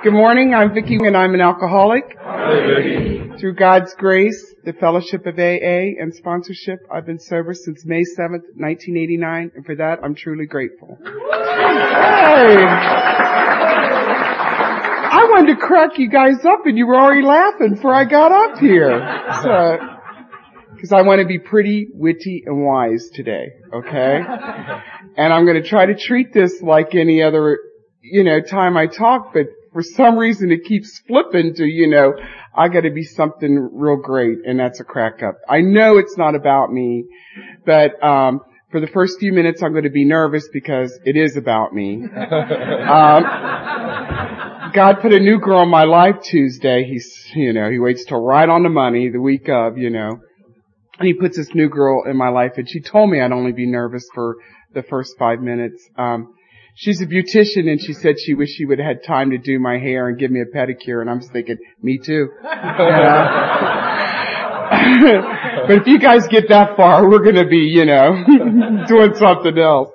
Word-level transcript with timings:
Good 0.00 0.12
morning. 0.12 0.54
I'm 0.54 0.72
Vicki 0.74 0.94
and 0.94 1.16
I'm 1.16 1.34
an 1.34 1.40
alcoholic. 1.40 2.16
Through 3.40 3.54
God's 3.54 3.92
grace, 3.94 4.54
the 4.64 4.72
fellowship 4.72 5.26
of 5.26 5.36
AA 5.36 5.98
and 6.00 6.14
sponsorship, 6.14 6.78
I've 6.88 7.04
been 7.04 7.18
sober 7.18 7.52
since 7.52 7.84
May 7.84 8.02
7th, 8.02 8.46
1989, 8.54 9.50
and 9.56 9.66
for 9.66 9.74
that 9.74 9.98
I'm 10.04 10.14
truly 10.14 10.46
grateful. 10.46 10.98
Hey! 11.02 11.08
I 15.10 15.26
wanted 15.30 15.56
to 15.56 15.60
crack 15.60 15.98
you 15.98 16.08
guys 16.08 16.44
up 16.44 16.64
and 16.64 16.78
you 16.78 16.86
were 16.86 16.94
already 16.96 17.22
laughing 17.22 17.74
before 17.74 17.92
I 17.92 18.04
got 18.04 18.30
up 18.30 18.58
here. 18.58 19.00
So, 19.42 19.78
cause 20.80 20.92
I 20.92 21.02
want 21.02 21.20
to 21.22 21.26
be 21.26 21.40
pretty, 21.40 21.88
witty, 21.92 22.44
and 22.46 22.64
wise 22.64 23.08
today, 23.12 23.48
okay? 23.74 24.20
And 25.16 25.32
I'm 25.32 25.44
gonna 25.44 25.64
try 25.64 25.86
to 25.86 25.96
treat 25.96 26.32
this 26.32 26.62
like 26.62 26.94
any 26.94 27.20
other, 27.20 27.58
you 28.00 28.22
know, 28.22 28.40
time 28.40 28.76
I 28.76 28.86
talk, 28.86 29.32
but 29.34 29.46
for 29.78 29.82
some 29.84 30.18
reason 30.18 30.50
it 30.50 30.64
keeps 30.64 30.98
flipping 31.06 31.54
to, 31.54 31.64
you 31.64 31.86
know, 31.88 32.12
I 32.52 32.66
gotta 32.66 32.90
be 32.90 33.04
something 33.04 33.70
real 33.72 33.94
great, 33.94 34.38
and 34.44 34.58
that's 34.58 34.80
a 34.80 34.84
crack 34.84 35.22
up. 35.22 35.36
I 35.48 35.60
know 35.60 35.98
it's 35.98 36.16
not 36.18 36.34
about 36.34 36.72
me, 36.72 37.04
but, 37.64 38.02
um, 38.02 38.40
for 38.72 38.80
the 38.80 38.88
first 38.88 39.20
few 39.20 39.32
minutes 39.32 39.62
I'm 39.62 39.72
gonna 39.72 39.88
be 39.88 40.04
nervous 40.04 40.48
because 40.52 40.98
it 41.04 41.16
is 41.16 41.36
about 41.36 41.72
me. 41.72 42.02
Um, 42.88 43.22
God 44.72 45.00
put 45.00 45.12
a 45.12 45.20
new 45.20 45.38
girl 45.38 45.62
in 45.62 45.68
my 45.68 45.84
life 45.84 46.16
Tuesday. 46.24 46.82
He's, 46.82 47.30
you 47.36 47.52
know, 47.52 47.70
he 47.70 47.78
waits 47.78 48.04
till 48.04 48.20
right 48.20 48.48
on 48.48 48.64
the 48.64 48.68
money, 48.68 49.08
the 49.10 49.20
week 49.20 49.48
of, 49.48 49.78
you 49.78 49.90
know. 49.90 50.18
And 50.98 51.06
he 51.06 51.14
puts 51.14 51.36
this 51.36 51.54
new 51.54 51.68
girl 51.68 52.02
in 52.04 52.16
my 52.16 52.30
life 52.30 52.54
and 52.56 52.68
she 52.68 52.80
told 52.80 53.10
me 53.10 53.20
I'd 53.20 53.30
only 53.30 53.52
be 53.52 53.66
nervous 53.66 54.08
for 54.12 54.36
the 54.74 54.82
first 54.82 55.16
five 55.18 55.40
minutes. 55.40 55.88
Um, 55.96 56.34
she's 56.78 57.00
a 57.02 57.06
beautician 57.06 57.68
and 57.68 57.80
she 57.80 57.92
said 57.92 58.14
she 58.18 58.34
wished 58.34 58.54
she 58.56 58.64
would 58.64 58.78
have 58.78 58.86
had 58.86 59.04
time 59.04 59.30
to 59.30 59.38
do 59.38 59.58
my 59.58 59.78
hair 59.78 60.08
and 60.08 60.16
give 60.16 60.30
me 60.30 60.40
a 60.40 60.44
pedicure 60.46 61.00
and 61.00 61.10
I'm 61.10 61.20
just 61.20 61.32
thinking, 61.32 61.58
me 61.82 61.98
too. 61.98 62.28
but 64.68 65.78
if 65.78 65.86
you 65.86 65.98
guys 65.98 66.28
get 66.28 66.48
that 66.50 66.76
far, 66.76 67.08
we're 67.08 67.24
gonna 67.24 67.48
be, 67.48 67.58
you 67.58 67.84
know, 67.84 68.24
doing 68.86 69.14
something 69.16 69.58
else. 69.58 69.90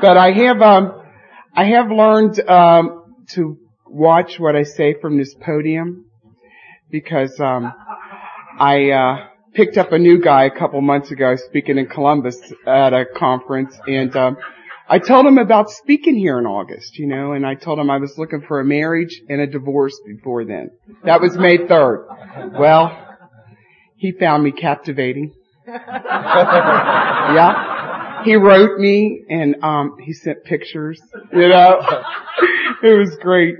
But 0.00 0.16
I 0.16 0.32
have, 0.32 0.62
um, 0.62 1.02
I 1.54 1.64
have 1.66 1.90
learned, 1.90 2.40
um, 2.48 3.16
to 3.34 3.58
watch 3.86 4.38
what 4.38 4.56
I 4.56 4.62
say 4.62 4.94
from 5.00 5.18
this 5.18 5.34
podium 5.34 6.06
because, 6.90 7.38
um, 7.40 7.72
I, 8.58 8.90
uh, 8.90 9.26
picked 9.54 9.76
up 9.76 9.92
a 9.92 9.98
new 9.98 10.18
guy 10.18 10.44
a 10.44 10.50
couple 10.50 10.80
months 10.80 11.10
ago 11.10 11.36
speaking 11.36 11.76
in 11.76 11.86
Columbus 11.86 12.40
at 12.66 12.94
a 12.94 13.04
conference 13.04 13.76
and, 13.86 14.16
um, 14.16 14.38
I 14.88 14.98
told 14.98 15.26
him 15.26 15.38
about 15.38 15.70
speaking 15.70 16.16
here 16.16 16.38
in 16.38 16.46
August, 16.46 16.98
you 16.98 17.06
know, 17.06 17.32
and 17.32 17.46
I 17.46 17.54
told 17.54 17.78
him 17.78 17.90
I 17.90 17.98
was 17.98 18.18
looking 18.18 18.42
for 18.42 18.60
a 18.60 18.64
marriage 18.64 19.20
and 19.28 19.40
a 19.40 19.46
divorce 19.46 19.98
before 20.04 20.44
then. 20.44 20.70
That 21.04 21.20
was 21.20 21.36
May 21.36 21.58
3rd. 21.58 22.58
Well, 22.58 22.98
he 23.96 24.12
found 24.12 24.44
me 24.44 24.52
captivating. 24.52 25.34
yeah. 25.66 27.62
He 28.24 28.34
wrote 28.34 28.78
me 28.78 29.24
and, 29.28 29.56
um, 29.62 29.96
he 30.00 30.12
sent 30.12 30.44
pictures, 30.44 31.00
you 31.32 31.48
know. 31.48 31.80
it 32.82 32.98
was 32.98 33.16
great. 33.20 33.54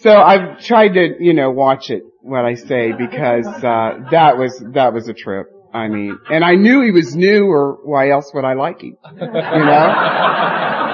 So 0.00 0.16
I've 0.16 0.60
tried 0.60 0.94
to, 0.94 1.16
you 1.20 1.34
know, 1.34 1.50
watch 1.50 1.90
it, 1.90 2.02
what 2.22 2.44
I 2.44 2.54
say, 2.54 2.92
because, 2.92 3.46
uh, 3.46 4.08
that 4.10 4.38
was, 4.38 4.62
that 4.74 4.92
was 4.92 5.08
a 5.08 5.14
trip. 5.14 5.46
I 5.72 5.86
mean, 5.86 6.18
and 6.28 6.44
I 6.44 6.56
knew 6.56 6.82
he 6.82 6.90
was 6.90 7.14
new 7.14 7.46
or 7.46 7.78
why 7.84 8.10
else 8.10 8.32
would 8.34 8.44
I 8.44 8.54
like 8.54 8.82
him? 8.82 8.96
You 9.14 9.20
know? 9.20 9.30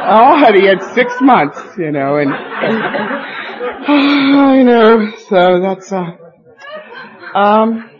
oh, 0.08 0.44
and 0.44 0.54
he 0.54 0.66
had 0.66 0.82
six 0.94 1.14
months, 1.20 1.58
you 1.78 1.90
know, 1.92 2.16
and, 2.18 2.30
I 3.88 4.62
know, 4.62 5.12
so 5.28 5.60
that's, 5.60 5.90
uh, 5.90 6.10
um, 7.34 7.90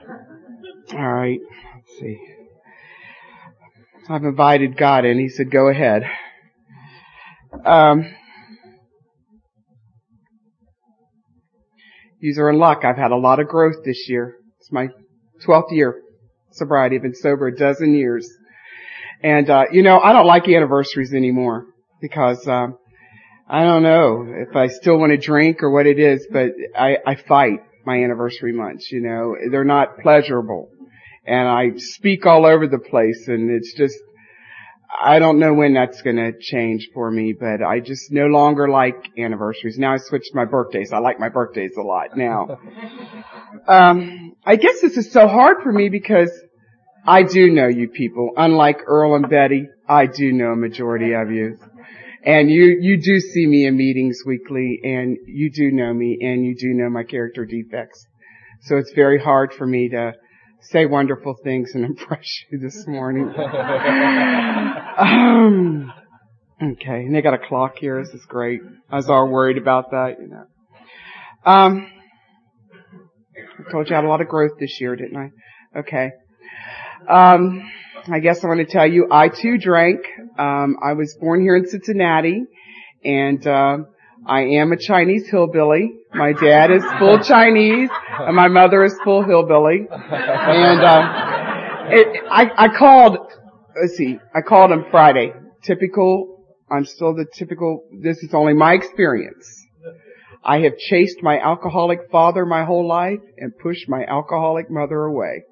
alright, 0.93 1.41
let's 1.75 1.99
see. 1.99 2.19
I've 4.09 4.25
invited 4.25 4.77
God 4.77 5.07
in, 5.07 5.19
he 5.19 5.31
said 5.31 5.51
go 5.51 5.69
ahead. 5.69 6.03
Um, 7.65 8.05
you 12.21 12.39
are 12.41 12.51
in 12.51 12.59
luck. 12.59 12.85
I've 12.85 12.99
had 12.99 13.13
a 13.13 13.17
lot 13.17 13.41
of 13.41 13.49
growth 13.49 13.83
this 13.85 14.09
year. 14.09 14.37
It's 14.59 14.71
my 14.71 14.89
12th 15.45 15.73
year 15.73 16.03
sobriety. 16.57 16.97
I've 16.97 17.03
been 17.03 17.15
sober 17.15 17.49
a 17.49 17.57
dozen 17.57 17.95
years. 17.95 18.29
And, 19.23 19.49
uh, 19.49 19.65
you 19.73 19.83
know, 19.83 19.99
I 19.99 20.13
don't 20.13 20.27
like 20.27 20.49
anniversaries 20.49 21.15
anymore 21.15 21.67
because, 22.01 22.47
um, 22.47 22.79
I 23.49 23.63
don't 23.63 23.83
know 23.83 24.27
if 24.29 24.57
I 24.57 24.67
still 24.67 24.99
want 24.99 25.11
to 25.11 25.19
drink 25.19 25.63
or 25.63 25.71
what 25.71 25.87
it 25.87 25.99
is, 25.99 26.27
but 26.31 26.51
I, 26.77 26.99
I 27.07 27.15
fight 27.15 27.61
my 27.85 28.03
anniversary 28.03 28.53
months, 28.53 28.91
you 28.91 29.01
know. 29.01 29.37
They're 29.51 29.65
not 29.65 30.01
pleasurable. 30.03 30.69
And 31.25 31.49
I 31.49 31.77
speak 31.77 32.27
all 32.27 32.45
over 32.45 32.67
the 32.67 32.79
place 32.79 33.29
and 33.29 33.51
it's 33.51 33.73
just, 33.75 33.97
I 35.01 35.19
don't 35.19 35.39
know 35.39 35.55
when 35.55 35.75
that's 35.75 36.03
gonna 36.03 36.33
change 36.39 36.89
for 36.95 37.11
me, 37.11 37.35
but 37.39 37.63
I 37.63 37.81
just 37.81 38.11
no 38.11 38.27
longer 38.27 38.69
like 38.69 38.97
anniversaries. 39.19 39.79
Now 39.79 39.95
I 39.95 39.99
switched 39.99 40.35
my 40.35 40.45
birthdays. 40.45 40.93
I 40.93 40.99
like 40.99 41.19
my 41.21 41.29
birthdays 41.29 41.77
a 41.77 41.83
lot 41.83 42.17
now. 42.17 42.59
um, 43.69 44.35
I 44.45 44.57
guess 44.57 44.81
this 44.81 44.97
is 44.97 45.13
so 45.13 45.27
hard 45.29 45.59
for 45.63 45.73
me 45.73 45.89
because 45.89 46.31
I 47.07 47.23
do 47.23 47.51
know 47.51 47.69
you 47.69 47.89
people. 47.89 48.33
Unlike 48.37 48.81
Earl 48.87 49.15
and 49.15 49.29
Betty, 49.29 49.69
I 49.89 50.07
do 50.07 50.33
know 50.33 50.53
a 50.53 50.57
majority 50.57 51.13
of 51.13 51.31
you. 51.31 51.57
And 52.25 52.51
you, 52.51 52.79
you 52.81 53.01
do 53.01 53.21
see 53.21 53.47
me 53.47 53.67
in 53.67 53.77
meetings 53.77 54.23
weekly 54.27 54.81
and 54.83 55.17
you 55.27 55.51
do 55.53 55.71
know 55.71 55.95
me 55.95 56.19
and 56.21 56.45
you 56.45 56.57
do 56.57 56.75
know 56.75 56.91
my 56.91 57.05
character 57.05 57.45
defects. 57.45 58.05
So 58.63 58.79
it's 58.79 58.93
very 58.93 59.21
hard 59.21 59.53
for 59.55 59.65
me 59.65 59.91
to 59.91 60.15
say 60.61 60.87
wonderful 60.87 61.37
things 61.45 61.73
and 61.75 61.85
impress 61.91 62.27
you 62.51 62.59
this 62.59 62.85
morning. 62.89 63.33
um, 64.99 65.93
okay, 66.61 67.05
and 67.05 67.15
they 67.15 67.23
got 67.23 67.35
a 67.35 67.47
clock 67.47 67.77
here. 67.79 68.03
This 68.03 68.13
is 68.15 68.25
great. 68.27 68.61
I 68.91 68.97
was 68.97 69.09
all 69.09 69.29
worried 69.29 69.59
about 69.59 69.93
that, 69.93 70.17
you 70.21 70.27
know. 70.27 70.47
Um, 71.45 71.89
I 73.37 73.71
told 73.71 73.89
you 73.89 73.95
I 73.95 73.99
had 73.99 74.05
a 74.05 74.09
lot 74.09 74.21
of 74.21 74.27
growth 74.27 74.59
this 74.59 74.81
year, 74.81 74.97
didn't 74.97 75.17
I? 75.17 75.31
Okay. 75.79 76.11
Um, 77.09 77.71
I 78.09 78.21
guess 78.21 78.45
I 78.45 78.49
want 78.49 78.61
to 78.61 78.67
tell 78.67 78.87
you, 78.87 79.09
I 79.11 79.29
too 79.29 79.59
drank. 79.59 80.01
Um, 80.39 80.77
I 80.83 80.93
was 80.93 81.17
born 81.21 81.41
here 81.41 81.57
in 81.57 81.67
Cincinnati, 81.67 82.45
and 83.05 83.45
uh, 83.47 83.79
I 84.27 84.43
am 84.43 84.73
a 84.73 84.77
Chinese 84.77 85.29
hillbilly. 85.29 85.93
My 86.15 86.33
dad 86.33 86.71
is 86.71 86.85
full 86.99 87.19
Chinese, 87.23 87.91
and 88.19 88.37
my 88.37 88.49
mother 88.49 88.85
is 88.85 88.95
full 89.05 89.23
hillbilly. 89.23 89.87
And 89.91 90.81
uh, 90.81 91.87
it, 91.91 92.23
I, 92.31 92.51
I 92.57 92.69
called. 92.77 93.19
Let's 93.81 93.97
see. 93.97 94.19
I 94.35 94.41
called 94.41 94.71
him 94.71 94.85
Friday. 94.91 95.33
Typical. 95.63 96.45
I'm 96.71 96.85
still 96.85 97.15
the 97.15 97.27
typical. 97.33 97.83
This 98.03 98.19
is 98.19 98.35
only 98.35 98.55
my 98.55 98.75
experience. 98.75 99.65
I 100.45 100.61
have 100.61 100.79
chased 100.79 101.23
my 101.23 101.41
alcoholic 101.41 102.11
father 102.11 102.47
my 102.47 102.65
whole 102.65 102.87
life 102.87 103.19
and 103.37 103.53
pushed 103.59 103.89
my 103.89 104.05
alcoholic 104.05 104.71
mother 104.71 105.03
away. 105.03 105.43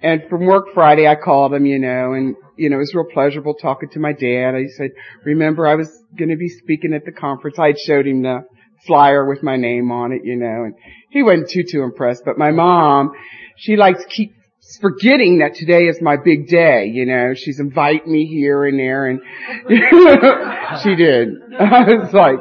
And 0.00 0.22
from 0.28 0.46
work 0.46 0.66
Friday, 0.74 1.08
I 1.08 1.16
called 1.16 1.52
him, 1.52 1.66
you 1.66 1.78
know, 1.78 2.12
and, 2.12 2.36
you 2.56 2.70
know, 2.70 2.76
it 2.76 2.80
was 2.80 2.94
real 2.94 3.06
pleasurable 3.12 3.54
talking 3.54 3.88
to 3.90 3.98
my 3.98 4.12
dad. 4.12 4.54
I 4.54 4.66
said, 4.76 4.90
remember 5.24 5.66
I 5.66 5.74
was 5.74 5.90
going 6.16 6.30
to 6.30 6.36
be 6.36 6.48
speaking 6.48 6.94
at 6.94 7.04
the 7.04 7.12
conference. 7.12 7.58
I 7.58 7.68
had 7.68 7.78
showed 7.78 8.06
him 8.06 8.22
the 8.22 8.44
flyer 8.86 9.28
with 9.28 9.42
my 9.42 9.56
name 9.56 9.90
on 9.90 10.12
it, 10.12 10.22
you 10.24 10.36
know, 10.36 10.64
and 10.64 10.74
he 11.10 11.22
wasn't 11.22 11.50
too, 11.50 11.64
too 11.68 11.82
impressed. 11.82 12.22
But 12.24 12.38
my 12.38 12.52
mom, 12.52 13.10
she 13.56 13.76
likes 13.76 14.02
to 14.02 14.08
keep 14.08 14.34
forgetting 14.80 15.38
that 15.38 15.54
today 15.54 15.86
is 15.88 16.00
my 16.00 16.16
big 16.16 16.46
day, 16.48 16.86
you 16.86 17.06
know, 17.06 17.32
she's 17.34 17.58
inviting 17.58 18.10
me 18.10 18.26
here 18.26 18.64
and 18.64 18.78
there 18.78 19.06
and 19.06 19.20
she 20.82 20.94
did. 20.94 21.28
I 21.58 21.94
was 21.94 22.12
like, 22.12 22.38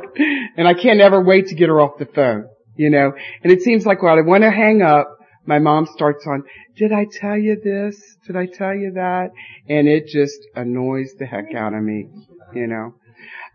and 0.57 0.67
I 0.67 0.73
can't 0.73 0.99
ever 0.99 1.23
wait 1.23 1.47
to 1.47 1.55
get 1.55 1.69
her 1.69 1.79
off 1.81 1.97
the 1.97 2.05
phone, 2.05 2.49
you 2.75 2.89
know, 2.89 3.13
and 3.43 3.51
it 3.51 3.61
seems 3.61 3.85
like 3.85 4.01
when 4.03 4.17
I 4.17 4.21
want 4.21 4.43
to 4.43 4.51
hang 4.51 4.81
up, 4.81 5.16
my 5.47 5.59
mom 5.59 5.88
starts 5.88 6.25
on, 6.27 6.44
did 6.75 6.91
I 6.91 7.05
tell 7.09 7.38
you 7.38 7.59
this? 7.63 7.99
Did 8.27 8.35
I 8.35 8.45
tell 8.45 8.75
you 8.75 8.91
that? 8.95 9.29
And 9.67 9.88
it 9.88 10.07
just 10.07 10.38
annoys 10.55 11.13
the 11.17 11.25
heck 11.25 11.55
out 11.55 11.73
of 11.73 11.81
me, 11.81 12.09
you 12.53 12.67
know. 12.67 12.95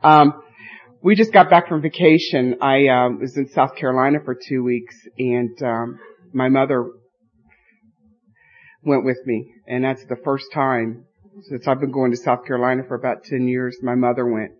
Um, 0.02 0.42
we 1.02 1.14
just 1.14 1.32
got 1.32 1.50
back 1.50 1.68
from 1.68 1.82
vacation. 1.82 2.56
I 2.62 2.86
uh, 2.88 3.10
was 3.10 3.36
in 3.36 3.48
South 3.48 3.76
Carolina 3.76 4.18
for 4.24 4.34
two 4.34 4.62
weeks, 4.62 4.94
and 5.18 5.60
um, 5.62 5.98
my 6.32 6.48
mother 6.48 6.90
went 8.82 9.04
with 9.04 9.18
me, 9.26 9.52
and 9.66 9.84
that's 9.84 10.04
the 10.06 10.16
first 10.24 10.46
time 10.52 11.04
since 11.48 11.66
I've 11.66 11.80
been 11.80 11.92
going 11.92 12.12
to 12.12 12.16
South 12.16 12.44
Carolina 12.46 12.82
for 12.86 12.94
about 12.94 13.24
ten 13.24 13.48
years. 13.48 13.76
My 13.82 13.94
mother 13.94 14.26
went. 14.26 14.52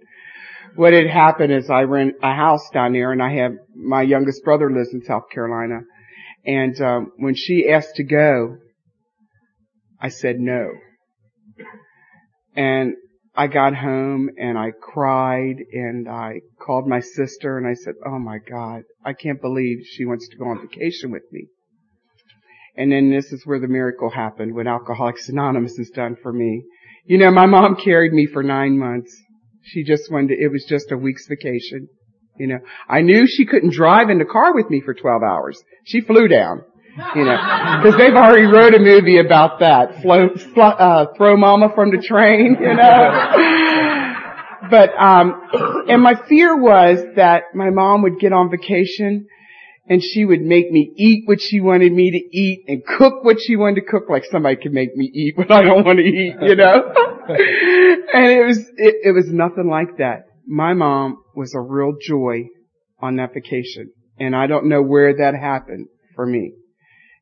What 0.75 0.93
had 0.93 1.06
happened 1.06 1.52
is 1.52 1.69
I 1.70 1.82
rent 1.82 2.14
a 2.23 2.34
house 2.34 2.69
down 2.73 2.93
there, 2.93 3.12
and 3.12 3.23
I 3.23 3.34
have 3.37 3.52
my 3.75 4.02
youngest 4.02 4.43
brother 4.43 4.70
lives 4.70 4.93
in 4.93 5.02
South 5.05 5.25
Carolina, 5.32 5.81
and 6.44 6.81
um, 6.81 7.12
when 7.17 7.35
she 7.35 7.69
asked 7.69 7.97
to 7.97 8.05
go, 8.05 8.59
I 10.00 10.09
said 10.09 10.41
no. 10.41 10.71
And 12.55 12.94
I 13.35 13.47
got 13.47 13.75
home 13.75 14.29
and 14.37 14.59
I 14.59 14.73
cried 14.73 15.56
and 15.73 16.09
I 16.09 16.41
called 16.61 16.87
my 16.87 17.00
sister 17.00 17.56
and 17.56 17.67
I 17.67 17.75
said, 17.75 17.94
oh 18.05 18.19
my 18.19 18.39
God, 18.39 18.83
I 19.05 19.15
can't 19.15 19.41
believe 19.41 19.79
she 19.87 20.05
wants 20.05 20.29
to 20.29 20.37
go 20.37 20.47
on 20.47 20.61
vacation 20.61 21.11
with 21.11 21.23
me. 21.33 21.47
And 22.77 22.91
then 22.91 23.11
this 23.11 23.33
is 23.33 23.47
where 23.47 23.61
the 23.61 23.69
miracle 23.69 24.11
happened, 24.11 24.55
what 24.55 24.67
Alcoholics 24.67 25.29
Anonymous 25.29 25.77
has 25.77 25.91
done 25.91 26.17
for 26.23 26.33
me. 26.33 26.65
You 27.05 27.19
know, 27.19 27.31
my 27.31 27.47
mom 27.47 27.77
carried 27.77 28.12
me 28.12 28.27
for 28.27 28.43
nine 28.43 28.79
months. 28.79 29.15
She 29.62 29.85
just 29.85 30.11
wanted, 30.11 30.37
to, 30.37 30.43
it 30.43 30.50
was 30.50 30.65
just 30.69 30.91
a 30.91 30.97
week's 30.97 31.27
vacation. 31.27 31.89
You 32.37 32.46
know, 32.46 32.58
I 32.88 33.02
knew 33.02 33.26
she 33.26 33.44
couldn't 33.44 33.73
drive 33.73 34.08
in 34.11 34.19
the 34.19 34.25
car 34.25 34.55
with 34.55 34.70
me 34.70 34.81
for 34.81 34.94
12 34.94 35.23
hours. 35.23 35.62
She 35.84 36.00
flew 36.00 36.29
down. 36.29 36.64
You 37.14 37.25
know, 37.25 37.37
because 37.82 37.96
they've 37.96 38.12
already 38.12 38.44
wrote 38.44 38.75
a 38.75 38.79
movie 38.79 39.19
about 39.19 39.61
that. 39.61 40.02
Flow, 40.02 40.29
uh, 40.62 41.06
throw 41.17 41.38
mama 41.38 41.70
from 41.75 41.90
the 41.90 42.02
train, 42.02 42.56
you 42.61 42.75
know. 42.75 43.32
but, 44.70 44.90
um, 44.99 45.88
and 45.88 46.02
my 46.02 46.14
fear 46.29 46.55
was 46.55 46.99
that 47.17 47.55
my 47.55 47.70
mom 47.70 48.02
would 48.02 48.19
get 48.19 48.34
on 48.34 48.50
vacation 48.50 49.26
and 49.88 50.02
she 50.02 50.26
would 50.26 50.43
make 50.43 50.70
me 50.70 50.93
eat 50.96 51.26
what 51.26 51.40
she 51.40 51.61
wanted 51.61 51.93
me 51.93 52.11
to 52.11 52.37
eat 52.37 52.64
and 52.69 52.84
cook 52.84 53.25
what 53.25 53.38
she 53.40 53.56
wanted 53.56 53.76
to 53.76 53.87
cook 53.87 54.11
like 54.11 54.25
somebody 54.31 54.56
could 54.56 54.73
make 54.73 54.94
me 54.94 55.11
eat 55.12 55.37
what 55.37 55.50
I 55.50 55.62
don't 55.62 55.84
want 55.84 55.99
to 55.99 56.05
eat, 56.05 56.34
you 56.43 56.56
know? 56.56 56.93
and 57.29 58.26
it 58.26 58.46
was, 58.46 58.58
it, 58.76 58.94
it 59.05 59.14
was 59.14 59.26
nothing 59.29 59.69
like 59.69 59.96
that. 59.96 60.26
My 60.46 60.75
mom 60.75 61.21
was 61.34 61.55
a 61.55 61.61
real 61.61 61.94
joy 62.00 62.44
on 63.00 63.17
that 63.17 63.34
vacation 63.34 63.93
and 64.19 64.37
I 64.37 64.46
don't 64.46 64.69
know 64.69 64.82
where 64.82 65.17
that 65.17 65.34
happened 65.34 65.88
for 66.14 66.26
me. 66.26 66.52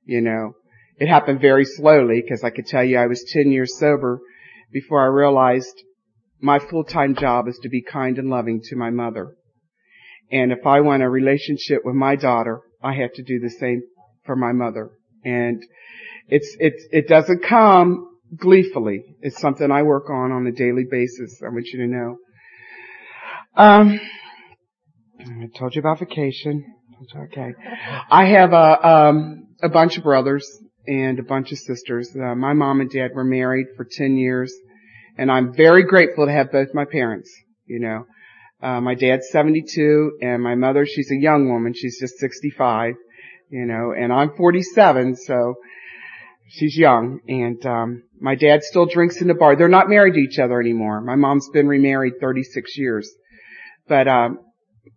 You 0.04 0.20
know, 0.20 0.52
it 0.98 1.08
happened 1.08 1.40
very 1.40 1.64
slowly 1.64 2.20
because 2.20 2.44
I 2.44 2.50
could 2.50 2.66
tell 2.66 2.84
you 2.84 2.98
I 2.98 3.06
was 3.06 3.24
10 3.32 3.50
years 3.50 3.78
sober 3.78 4.20
before 4.72 5.02
I 5.02 5.06
realized 5.06 5.82
my 6.40 6.58
full-time 6.58 7.14
job 7.14 7.48
is 7.48 7.58
to 7.62 7.68
be 7.68 7.82
kind 7.82 8.18
and 8.18 8.28
loving 8.28 8.60
to 8.64 8.76
my 8.76 8.90
mother. 8.90 9.34
And 10.32 10.52
if 10.52 10.66
I 10.66 10.80
want 10.80 11.02
a 11.02 11.08
relationship 11.08 11.82
with 11.84 11.94
my 11.94 12.16
daughter, 12.16 12.60
I 12.82 12.94
have 12.94 13.12
to 13.14 13.22
do 13.22 13.40
the 13.40 13.50
same 13.50 13.82
for 14.24 14.36
my 14.36 14.52
mother. 14.52 14.90
And 15.24 15.62
it's, 16.28 16.56
it's, 16.58 16.86
it 16.92 17.08
doesn't 17.08 17.42
come 17.42 18.06
gleefully. 18.36 19.16
It's 19.20 19.40
something 19.40 19.70
I 19.70 19.82
work 19.82 20.08
on 20.08 20.32
on 20.32 20.46
a 20.46 20.52
daily 20.52 20.84
basis. 20.90 21.40
I 21.42 21.48
want 21.48 21.66
you 21.66 21.80
to 21.80 21.86
know. 21.86 22.16
Um, 23.56 24.00
I 25.20 25.48
told 25.58 25.74
you 25.74 25.80
about 25.80 25.98
vacation. 25.98 26.64
Okay. 27.16 27.54
I 28.10 28.26
have 28.26 28.52
a, 28.52 28.88
um, 28.88 29.48
a 29.62 29.68
bunch 29.68 29.96
of 29.96 30.04
brothers 30.04 30.46
and 30.86 31.18
a 31.18 31.22
bunch 31.22 31.50
of 31.52 31.58
sisters. 31.58 32.14
Uh, 32.14 32.34
my 32.34 32.52
mom 32.52 32.80
and 32.80 32.90
dad 32.90 33.10
were 33.14 33.24
married 33.24 33.66
for 33.76 33.86
10 33.90 34.16
years 34.16 34.52
and 35.20 35.30
I'm 35.30 35.54
very 35.54 35.84
grateful 35.84 36.26
to 36.26 36.32
have 36.32 36.50
both 36.50 36.68
my 36.72 36.84
parents, 36.84 37.30
you 37.66 37.80
know. 37.80 38.06
Uh, 38.62 38.80
my 38.80 38.94
dad's 38.94 39.28
72 39.30 40.18
and 40.22 40.42
my 40.42 40.54
mother, 40.54 40.86
she's 40.86 41.10
a 41.10 41.16
young 41.16 41.50
woman. 41.50 41.74
She's 41.74 41.98
just 42.00 42.18
65, 42.18 42.94
you 43.50 43.66
know, 43.66 43.92
and 43.92 44.12
I'm 44.12 44.34
47, 44.36 45.16
so 45.16 45.54
she's 46.48 46.76
young. 46.76 47.20
And, 47.28 47.64
um, 47.66 48.02
my 48.20 48.34
dad 48.34 48.62
still 48.62 48.86
drinks 48.86 49.20
in 49.20 49.28
the 49.28 49.34
bar. 49.34 49.56
They're 49.56 49.68
not 49.68 49.88
married 49.88 50.14
to 50.14 50.20
each 50.20 50.38
other 50.38 50.60
anymore. 50.60 51.00
My 51.00 51.16
mom's 51.16 51.48
been 51.50 51.68
remarried 51.68 52.14
36 52.20 52.76
years. 52.76 53.10
But, 53.90 54.06
um, 54.06 54.38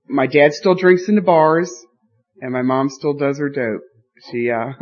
my 0.08 0.28
dad 0.28 0.54
still 0.54 0.76
drinks 0.76 1.10
in 1.10 1.16
the 1.16 1.22
bars 1.22 1.74
and 2.40 2.54
my 2.54 2.62
mom 2.62 2.90
still 2.90 3.14
does 3.16 3.40
her 3.40 3.50
dope. 3.50 3.82
She, 4.30 4.52
uh, 4.52 4.74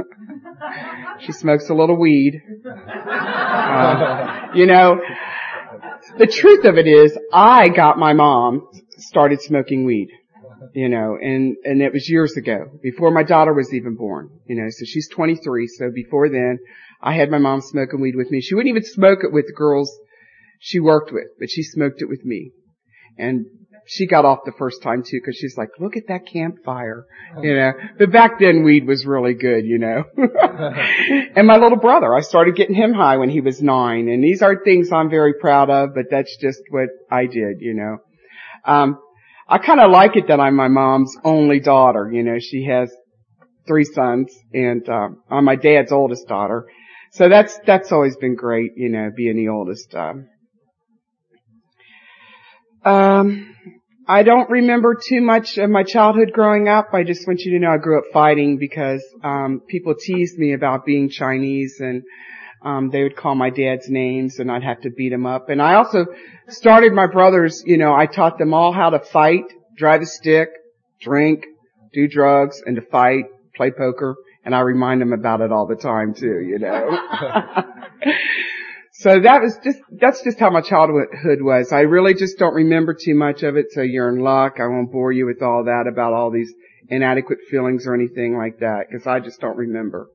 she 1.20 1.32
smokes 1.32 1.70
a 1.70 1.74
little 1.74 1.98
weed. 1.98 2.42
Uh, 2.68 4.48
you 4.54 4.66
know, 4.66 5.00
the 6.18 6.28
truth 6.28 6.66
of 6.66 6.78
it 6.78 6.88
is, 6.88 7.18
I 7.32 7.70
got 7.70 7.98
my 7.98 8.12
mom 8.12 8.68
started 8.98 9.42
smoking 9.42 9.86
weed, 9.86 10.10
you 10.74 10.90
know, 10.90 11.18
and, 11.22 11.56
and 11.64 11.82
it 11.82 11.94
was 11.94 12.10
years 12.10 12.36
ago, 12.36 12.66
before 12.84 13.12
my 13.12 13.24
daughter 13.24 13.54
was 13.54 13.74
even 13.74 13.96
born, 13.96 14.30
you 14.46 14.62
know, 14.62 14.68
so 14.70 14.84
she's 14.86 15.08
23, 15.08 15.68
so 15.68 15.90
before 15.96 16.28
then, 16.28 16.60
I 17.02 17.16
had 17.16 17.32
my 17.32 17.38
mom 17.38 17.62
smoking 17.62 18.02
weed 18.02 18.18
with 18.18 18.30
me. 18.30 18.42
She 18.42 18.56
wouldn't 18.56 18.76
even 18.76 18.84
smoke 18.84 19.20
it 19.24 19.32
with 19.32 19.46
the 19.48 19.54
girls 19.54 19.98
she 20.60 20.82
worked 20.82 21.14
with, 21.14 21.28
but 21.40 21.50
she 21.50 21.64
smoked 21.64 22.02
it 22.02 22.10
with 22.10 22.26
me. 22.26 22.52
And 23.18 23.46
she 23.86 24.08
got 24.08 24.26
off 24.26 24.40
the 24.46 24.52
first 24.58 24.82
time 24.82 25.04
too 25.04 25.20
because 25.20 25.38
she's 25.38 25.58
like, 25.58 25.70
look 25.80 25.98
at 25.98 26.08
that 26.08 26.28
campfire, 26.32 27.06
you 27.42 27.56
know. 27.56 27.72
But 27.98 28.12
back 28.12 28.40
then 28.40 28.64
weed 28.64 28.88
was 28.88 29.06
really 29.06 29.34
good, 29.34 29.66
you 29.66 29.80
know. 29.80 30.04
and 31.36 31.48
my 31.48 31.58
little 31.58 31.78
brother, 31.78 32.16
I 32.16 32.22
started 32.22 32.56
getting 32.56 32.76
him 32.76 32.94
high 32.94 33.18
when 33.18 33.30
he 33.30 33.42
was 33.42 33.62
nine, 33.62 34.08
and 34.08 34.24
these 34.24 34.42
are 34.42 34.64
things 34.64 34.92
I'm 34.92 35.10
very 35.10 35.34
proud 35.34 35.70
of, 35.70 35.96
but 35.96 36.06
that's 36.10 36.36
just 36.38 36.62
what 36.70 36.90
I 37.10 37.26
did, 37.26 37.58
you 37.60 37.74
know. 37.74 37.98
Um, 38.66 39.00
I 39.48 39.58
kind 39.58 39.80
of 39.80 39.92
like 39.92 40.16
it 40.16 40.28
that 40.28 40.40
I'm 40.40 40.56
my 40.56 40.68
mom's 40.68 41.16
only 41.24 41.60
daughter, 41.60 42.10
you 42.12 42.24
know. 42.24 42.38
She 42.40 42.66
has 42.66 42.92
three 43.68 43.84
sons, 43.84 44.34
and 44.54 44.88
um, 44.88 45.24
I'm 45.30 45.46
my 45.46 45.56
dad's 45.56 45.92
oldest 45.92 46.28
daughter. 46.28 46.68
So 47.12 47.28
that's 47.28 47.60
that's 47.66 47.92
always 47.92 48.16
been 48.16 48.36
great, 48.36 48.72
you 48.78 48.90
know, 48.90 49.12
being 49.16 49.36
the 49.36 49.50
oldest. 49.50 49.94
Um, 49.94 50.28
um, 52.84 53.56
I 54.08 54.24
don't 54.24 54.50
remember 54.50 54.96
too 54.96 55.22
much 55.22 55.58
of 55.58 55.70
my 55.70 55.84
childhood 55.84 56.32
growing 56.34 56.68
up. 56.68 56.90
I 56.94 57.04
just 57.04 57.28
want 57.28 57.42
you 57.42 57.52
to 57.54 57.60
know 57.60 57.72
I 57.72 57.78
grew 57.78 58.00
up 58.00 58.12
fighting 58.12 58.58
because 58.58 59.04
um, 59.24 59.62
people 59.68 59.96
teased 59.96 60.38
me 60.38 60.54
about 60.54 60.86
being 60.86 61.10
Chinese 61.10 61.78
and 61.80 62.04
um, 62.64 62.90
they 62.90 63.04
would 63.04 63.16
call 63.16 63.36
my 63.36 63.50
dad's 63.50 63.90
names 63.90 64.40
and 64.40 64.52
I'd 64.52 64.64
have 64.64 64.82
to 64.82 64.90
beat 64.90 65.10
them 65.10 65.26
up. 65.26 65.50
And 65.50 65.62
I 65.62 65.76
also 65.76 66.08
started 66.50 66.94
my 66.94 67.08
brothers, 67.08 67.64
you 67.66 67.78
know, 67.78 67.94
I 67.94 68.06
taught 68.06 68.38
them 68.38 68.54
all 68.54 68.74
how 68.74 68.90
to 68.90 69.00
fight, 69.00 69.46
drive 69.78 70.02
a 70.02 70.06
stick, 70.06 70.50
drink, 71.00 71.46
do 71.94 72.08
drugs, 72.08 72.62
and 72.66 72.76
to 72.76 72.82
fight, 72.82 73.26
play 73.56 73.72
poker. 73.72 74.16
And 74.44 74.56
I 74.56 74.62
remind 74.62 75.02
them 75.02 75.14
about 75.14 75.42
it 75.42 75.52
all 75.52 75.68
the 75.68 75.76
time 75.76 76.16
too, 76.16 76.42
you 76.42 76.58
know. 76.60 76.90
So 79.02 79.20
that 79.20 79.42
was 79.42 79.58
just, 79.64 79.80
that's 80.00 80.24
just 80.24 80.38
how 80.40 80.52
my 80.52 80.62
childhood 80.62 81.42
was. 81.42 81.72
I 81.72 81.82
really 81.82 82.14
just 82.14 82.38
don't 82.38 82.54
remember 82.54 82.94
too 82.94 83.16
much 83.16 83.42
of 83.42 83.58
it, 83.58 83.72
so 83.72 83.82
you're 83.82 84.10
in 84.10 84.20
luck. 84.20 84.58
I 84.60 84.68
won't 84.68 84.92
bore 84.92 85.12
you 85.12 85.26
with 85.26 85.42
all 85.42 85.64
that 85.64 85.88
about 85.92 86.14
all 86.14 86.30
these 86.30 86.54
inadequate 86.88 87.40
feelings 87.50 87.88
or 87.88 87.96
anything 87.96 88.38
like 88.38 88.60
that, 88.60 88.86
because 88.88 89.08
I 89.08 89.20
just 89.20 89.42
don't 89.42 89.58
remember. 89.58 90.08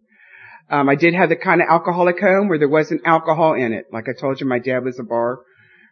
Um, 0.70 0.88
I 0.88 0.94
did 0.94 1.14
have 1.14 1.30
the 1.30 1.36
kind 1.36 1.60
of 1.60 1.66
alcoholic 1.68 2.20
home 2.20 2.48
where 2.48 2.60
there 2.60 2.68
wasn't 2.68 3.00
alcohol 3.04 3.54
in 3.54 3.72
it. 3.72 3.86
Like 3.92 4.04
I 4.08 4.12
told 4.20 4.40
you, 4.40 4.46
my 4.46 4.60
dad 4.60 4.84
was 4.84 5.00
a 5.00 5.04
bar 5.04 5.40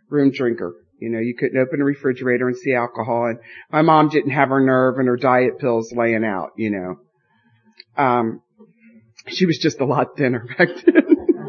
room 0.09 0.31
drinker. 0.31 0.75
You 1.01 1.11
know, 1.11 1.19
you 1.19 1.35
couldn't 1.37 1.59
open 1.61 1.81
a 1.81 1.85
refrigerator 1.85 2.47
and 2.47 2.57
see 2.57 2.75
alcohol, 2.75 3.27
and 3.27 3.41
my 3.73 3.83
mom 3.83 4.09
didn't 4.09 4.31
have 4.31 4.51
her 4.51 4.61
nerve 4.61 4.99
and 4.99 5.09
her 5.09 5.17
diet 5.17 5.59
pills 5.59 5.93
laying 5.93 6.25
out, 6.25 6.51
you 6.57 6.71
know. 6.71 6.97
Um, 7.97 8.41
she 9.27 9.47
was 9.47 9.59
just 9.59 9.81
a 9.81 9.85
lot 9.85 10.17
thinner 10.17 10.47
back 10.59 10.69
then 10.87 11.04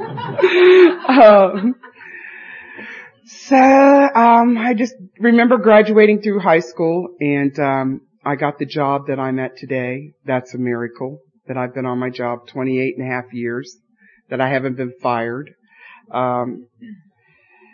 um, 1.08 1.76
so 3.26 3.56
um, 3.56 4.58
I 4.58 4.74
just 4.76 4.94
remember 5.20 5.58
graduating 5.58 6.22
through 6.22 6.40
high 6.40 6.60
school, 6.60 7.10
and 7.20 7.58
um, 7.60 8.02
I 8.24 8.36
got 8.36 8.60
the 8.60 8.66
job 8.66 9.08
that 9.08 9.20
I'm 9.20 9.40
at 9.40 9.58
today. 9.58 10.14
That's 10.26 10.54
a 10.54 10.58
miracle 10.58 11.20
that 11.48 11.58
I've 11.58 11.74
been 11.74 11.86
on 11.86 12.00
my 12.00 12.10
job 12.10 12.48
28 12.48 12.98
and 12.98 13.08
a 13.08 13.12
half 13.12 13.34
years, 13.34 13.78
that 14.30 14.42
I 14.42 14.50
haven't 14.50 14.78
been 14.78 14.94
fired. 15.02 15.52
Um, 16.12 16.68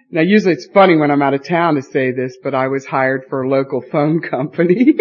now 0.10 0.22
usually 0.22 0.54
it's 0.54 0.68
funny 0.74 0.98
when 0.98 1.10
I'm 1.10 1.22
out 1.22 1.34
of 1.34 1.46
town 1.46 1.76
to 1.76 1.82
say 1.82 2.12
this, 2.12 2.38
but 2.44 2.54
I 2.54 2.68
was 2.68 2.86
hired 2.86 3.26
for 3.30 3.44
a 3.44 3.50
local 3.50 3.82
phone 3.92 4.22
company, 4.30 4.94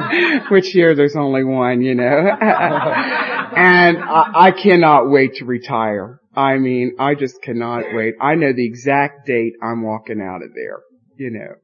which 0.50 0.68
here 0.68 0.94
there's 0.94 1.16
only 1.16 1.44
one, 1.44 1.82
you 1.82 1.94
know. 1.94 3.30
And 3.56 3.98
I, 3.98 4.46
I 4.46 4.50
cannot 4.50 5.10
wait 5.10 5.34
to 5.34 5.44
retire. 5.44 6.20
I 6.34 6.58
mean, 6.58 6.96
I 6.98 7.14
just 7.14 7.40
cannot 7.42 7.84
wait. 7.92 8.14
I 8.20 8.34
know 8.34 8.52
the 8.52 8.66
exact 8.66 9.26
date 9.26 9.54
I'm 9.62 9.82
walking 9.82 10.20
out 10.20 10.42
of 10.42 10.50
there, 10.54 10.80
you 11.16 11.30
know. 11.30 11.54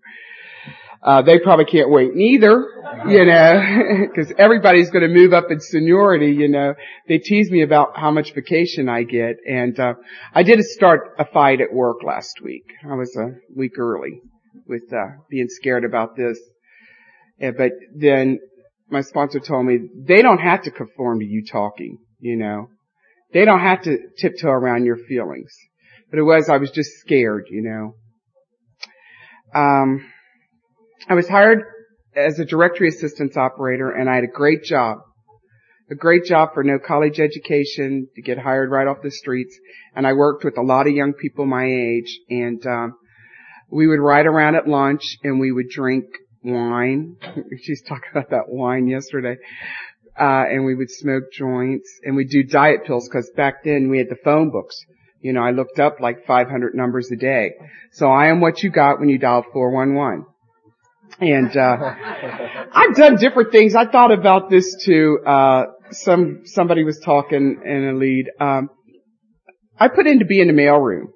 Uh, 1.02 1.22
they 1.22 1.38
probably 1.38 1.64
can't 1.64 1.90
wait 1.90 2.14
neither, 2.14 2.66
you 3.08 3.24
know, 3.24 4.06
because 4.14 4.32
everybody's 4.38 4.90
going 4.90 5.02
to 5.02 5.08
move 5.08 5.32
up 5.32 5.50
in 5.50 5.58
seniority, 5.58 6.32
you 6.32 6.46
know. 6.46 6.74
They 7.08 7.18
tease 7.18 7.50
me 7.50 7.62
about 7.62 7.96
how 7.96 8.10
much 8.10 8.34
vacation 8.34 8.88
I 8.88 9.04
get, 9.04 9.36
and 9.48 9.78
uh, 9.80 9.94
I 10.34 10.42
did 10.42 10.62
start 10.62 11.14
a 11.18 11.24
fight 11.24 11.62
at 11.62 11.72
work 11.72 12.02
last 12.04 12.42
week. 12.42 12.64
I 12.84 12.94
was 12.94 13.16
a 13.16 13.30
week 13.56 13.78
early 13.78 14.20
with 14.66 14.92
uh, 14.92 15.16
being 15.30 15.48
scared 15.48 15.84
about 15.86 16.16
this, 16.16 16.38
but 17.38 17.72
then 17.94 18.38
my 18.90 19.00
sponsor 19.02 19.40
told 19.40 19.66
me 19.66 19.78
they 19.94 20.22
don't 20.22 20.38
have 20.38 20.62
to 20.62 20.70
conform 20.70 21.20
to 21.20 21.26
you 21.26 21.44
talking, 21.44 21.98
you 22.18 22.36
know. 22.36 22.68
They 23.32 23.44
don't 23.44 23.60
have 23.60 23.82
to 23.82 23.98
tiptoe 24.18 24.48
around 24.48 24.84
your 24.84 24.96
feelings. 24.96 25.52
But 26.10 26.18
it 26.18 26.24
was, 26.24 26.48
I 26.48 26.56
was 26.56 26.70
just 26.70 26.90
scared, 26.98 27.46
you 27.50 27.62
know. 27.62 27.94
Um, 29.54 30.04
I 31.08 31.14
was 31.14 31.28
hired 31.28 31.62
as 32.16 32.38
a 32.38 32.44
directory 32.44 32.88
assistance 32.88 33.36
operator 33.36 33.90
and 33.90 34.10
I 34.10 34.16
had 34.16 34.24
a 34.24 34.28
great 34.28 34.64
job. 34.64 34.98
A 35.90 35.94
great 35.94 36.24
job 36.24 36.50
for 36.54 36.62
no 36.62 36.78
college 36.78 37.18
education 37.18 38.08
to 38.14 38.22
get 38.22 38.38
hired 38.38 38.70
right 38.70 38.86
off 38.86 39.02
the 39.02 39.10
streets. 39.10 39.56
And 39.94 40.06
I 40.06 40.12
worked 40.12 40.44
with 40.44 40.56
a 40.56 40.62
lot 40.62 40.86
of 40.86 40.94
young 40.94 41.14
people 41.14 41.46
my 41.46 41.64
age 41.64 42.18
and, 42.28 42.64
um, 42.66 42.94
we 43.70 43.86
would 43.86 44.00
ride 44.00 44.26
around 44.26 44.56
at 44.56 44.66
lunch 44.66 45.16
and 45.22 45.38
we 45.38 45.52
would 45.52 45.68
drink 45.68 46.04
wine. 46.42 47.16
She's 47.62 47.82
talking 47.82 48.10
about 48.10 48.30
that 48.30 48.48
wine 48.48 48.86
yesterday. 48.86 49.36
Uh, 50.18 50.44
and 50.50 50.64
we 50.64 50.74
would 50.74 50.90
smoke 50.90 51.32
joints 51.32 51.88
and 52.02 52.16
we'd 52.16 52.28
do 52.28 52.42
diet 52.42 52.84
pills 52.84 53.08
because 53.08 53.30
back 53.36 53.64
then 53.64 53.88
we 53.88 53.98
had 53.98 54.08
the 54.08 54.18
phone 54.22 54.50
books. 54.50 54.76
You 55.20 55.32
know, 55.32 55.40
I 55.40 55.50
looked 55.50 55.78
up 55.78 56.00
like 56.00 56.26
500 56.26 56.74
numbers 56.74 57.10
a 57.12 57.16
day. 57.16 57.52
So 57.92 58.08
I 58.10 58.28
am 58.28 58.40
what 58.40 58.62
you 58.62 58.70
got 58.70 59.00
when 59.00 59.08
you 59.08 59.18
dialed 59.18 59.46
411. 59.52 60.26
And, 61.20 61.56
uh, 61.56 61.76
I've 62.72 62.96
done 62.96 63.16
different 63.16 63.52
things. 63.52 63.74
I 63.74 63.86
thought 63.86 64.12
about 64.12 64.50
this 64.50 64.76
too. 64.84 65.18
Uh, 65.26 65.64
some, 65.90 66.42
somebody 66.44 66.84
was 66.84 66.98
talking 66.98 67.60
in 67.64 67.88
a 67.88 67.92
lead. 67.92 68.26
Um, 68.40 68.70
I 69.78 69.88
put 69.88 70.06
in 70.06 70.18
to 70.18 70.24
be 70.24 70.40
in 70.40 70.48
the 70.48 70.54
mailroom 70.54 71.06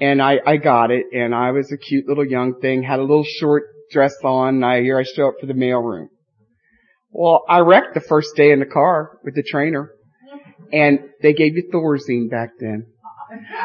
and 0.00 0.20
I, 0.20 0.40
I 0.44 0.56
got 0.56 0.90
it 0.90 1.06
and 1.12 1.34
I 1.34 1.52
was 1.52 1.70
a 1.72 1.76
cute 1.76 2.08
little 2.08 2.26
young 2.26 2.60
thing, 2.60 2.82
had 2.82 2.98
a 2.98 3.02
little 3.02 3.24
short 3.24 3.64
dress 3.92 4.14
on 4.24 4.56
and 4.56 4.64
I, 4.64 4.80
here 4.80 4.98
I 4.98 5.04
show 5.04 5.28
up 5.28 5.34
for 5.40 5.46
the 5.46 5.52
mailroom. 5.52 6.08
Well, 7.10 7.44
I 7.48 7.58
wrecked 7.58 7.94
the 7.94 8.00
first 8.00 8.34
day 8.36 8.52
in 8.52 8.58
the 8.58 8.66
car 8.66 9.18
with 9.22 9.34
the 9.34 9.42
trainer 9.42 9.90
and 10.72 11.00
they 11.20 11.34
gave 11.34 11.56
you 11.56 11.70
Thorazine 11.72 12.30
back 12.30 12.50
then. 12.58 12.86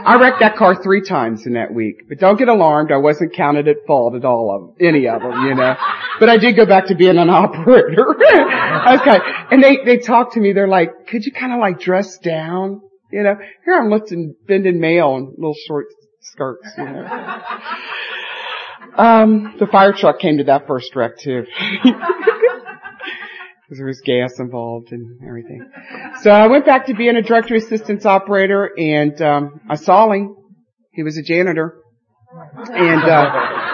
I 0.06 0.18
wrecked 0.20 0.40
that 0.40 0.56
car 0.56 0.82
three 0.82 1.02
times 1.02 1.46
in 1.46 1.54
that 1.54 1.74
week, 1.74 2.08
but 2.08 2.20
don't 2.20 2.38
get 2.38 2.48
alarmed. 2.48 2.92
I 2.92 2.98
wasn't 2.98 3.34
counted 3.34 3.68
at 3.68 3.78
fault 3.86 4.16
at 4.16 4.24
all 4.24 4.56
of 4.56 4.82
any 4.82 5.08
of 5.08 5.22
them, 5.22 5.46
you 5.46 5.56
know. 5.56 5.76
But 6.20 6.30
I 6.30 6.38
did 6.38 6.56
go 6.56 6.66
back 6.66 6.88
to 6.88 6.96
being 6.96 7.18
an 7.18 7.30
operator. 7.30 8.08
okay. 8.16 9.20
And 9.52 9.62
they, 9.62 9.78
they 9.84 9.98
talked 9.98 10.34
to 10.34 10.40
me. 10.40 10.54
They're 10.54 10.68
like, 10.68 11.08
could 11.08 11.26
you 11.26 11.32
kind 11.32 11.52
of 11.52 11.60
like 11.60 11.80
dress 11.80 12.18
down? 12.20 12.82
You 13.12 13.24
know, 13.24 13.36
here 13.66 13.78
I'm 13.78 13.90
lifting, 13.90 14.36
bending 14.48 14.80
mail 14.80 15.16
in 15.16 15.34
little 15.38 15.56
short 15.68 15.88
skirts, 16.22 16.70
you 16.78 16.84
know. 16.86 17.42
Um, 18.98 19.56
the 19.60 19.68
fire 19.68 19.94
truck 19.94 20.20
came 20.20 20.40
to 20.40 20.46
that 20.46 20.68
first 20.68 20.96
wreck 20.96 21.18
too. 21.20 21.46
Because 23.68 23.80
there 23.80 23.88
was 23.88 24.00
gas 24.00 24.40
involved 24.40 24.94
and 24.94 25.20
everything. 25.28 25.70
So 26.22 26.32
I 26.32 26.48
went 26.48 26.66
back 26.66 26.86
to 26.86 26.94
being 26.94 27.18
a 27.18 27.22
directory 27.22 27.58
assistance 27.58 28.06
operator 28.06 28.72
and, 28.78 29.22
um, 29.22 29.60
I 29.70 29.76
saw 29.76 30.10
him. 30.10 30.38
He 30.94 31.04
was 31.04 31.18
a 31.18 31.22
janitor. 31.22 31.76
And, 32.32 33.04
uh, 33.04 33.30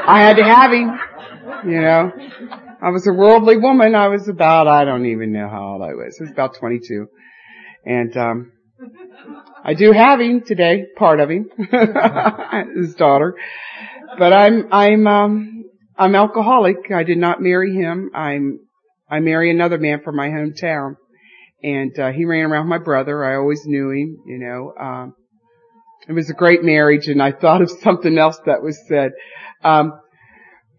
I 0.08 0.22
had 0.22 0.38
to 0.38 0.44
have 0.44 0.72
him, 0.72 1.00
you 1.72 1.80
know. 1.80 2.12
I 2.82 2.90
was 2.90 3.06
a 3.06 3.14
worldly 3.14 3.58
woman. 3.58 3.94
I 3.94 4.08
was 4.08 4.28
about, 4.28 4.68
I 4.68 4.84
don't 4.84 5.06
even 5.06 5.32
know 5.32 5.48
how 5.48 5.74
old 5.74 5.84
I 5.84 5.94
was. 5.94 6.18
I 6.20 6.24
was 6.24 6.32
about 6.32 6.56
22. 6.56 7.06
And, 7.86 8.18
um, 8.18 8.52
I 9.64 9.76
do 9.76 9.92
have 9.92 10.20
him 10.20 10.42
today, 10.42 10.88
part 10.98 11.20
of 11.20 11.30
him, 11.30 11.50
his 12.76 12.96
daughter. 12.96 13.36
But 14.18 14.34
I'm, 14.34 14.72
I'm, 14.72 15.08
um, 15.08 15.66
I'm 15.98 16.16
alcoholic. 16.16 16.92
I 16.94 17.04
did 17.04 17.18
not 17.18 17.42
marry 17.42 17.74
him. 17.74 18.12
I'm, 18.14 18.60
I 19.10 19.20
marry 19.20 19.52
another 19.52 19.78
man 19.78 20.02
from 20.04 20.16
my 20.16 20.30
hometown. 20.30 20.96
And, 21.64 21.98
uh, 21.98 22.12
he 22.12 22.26
ran 22.26 22.52
around 22.52 22.68
my 22.68 22.78
brother. 22.78 23.24
I 23.24 23.36
always 23.36 23.66
knew 23.66 23.92
him, 23.92 24.18
you 24.26 24.40
know, 24.40 24.74
um, 24.80 25.16
it 26.08 26.14
was 26.14 26.30
a 26.30 26.34
great 26.34 26.64
marriage 26.64 27.08
and 27.08 27.22
I 27.22 27.32
thought 27.32 27.62
of 27.62 27.72
something 27.82 28.18
else 28.18 28.38
that 28.46 28.62
was 28.62 28.78
said. 28.88 29.12
Um, 29.64 29.94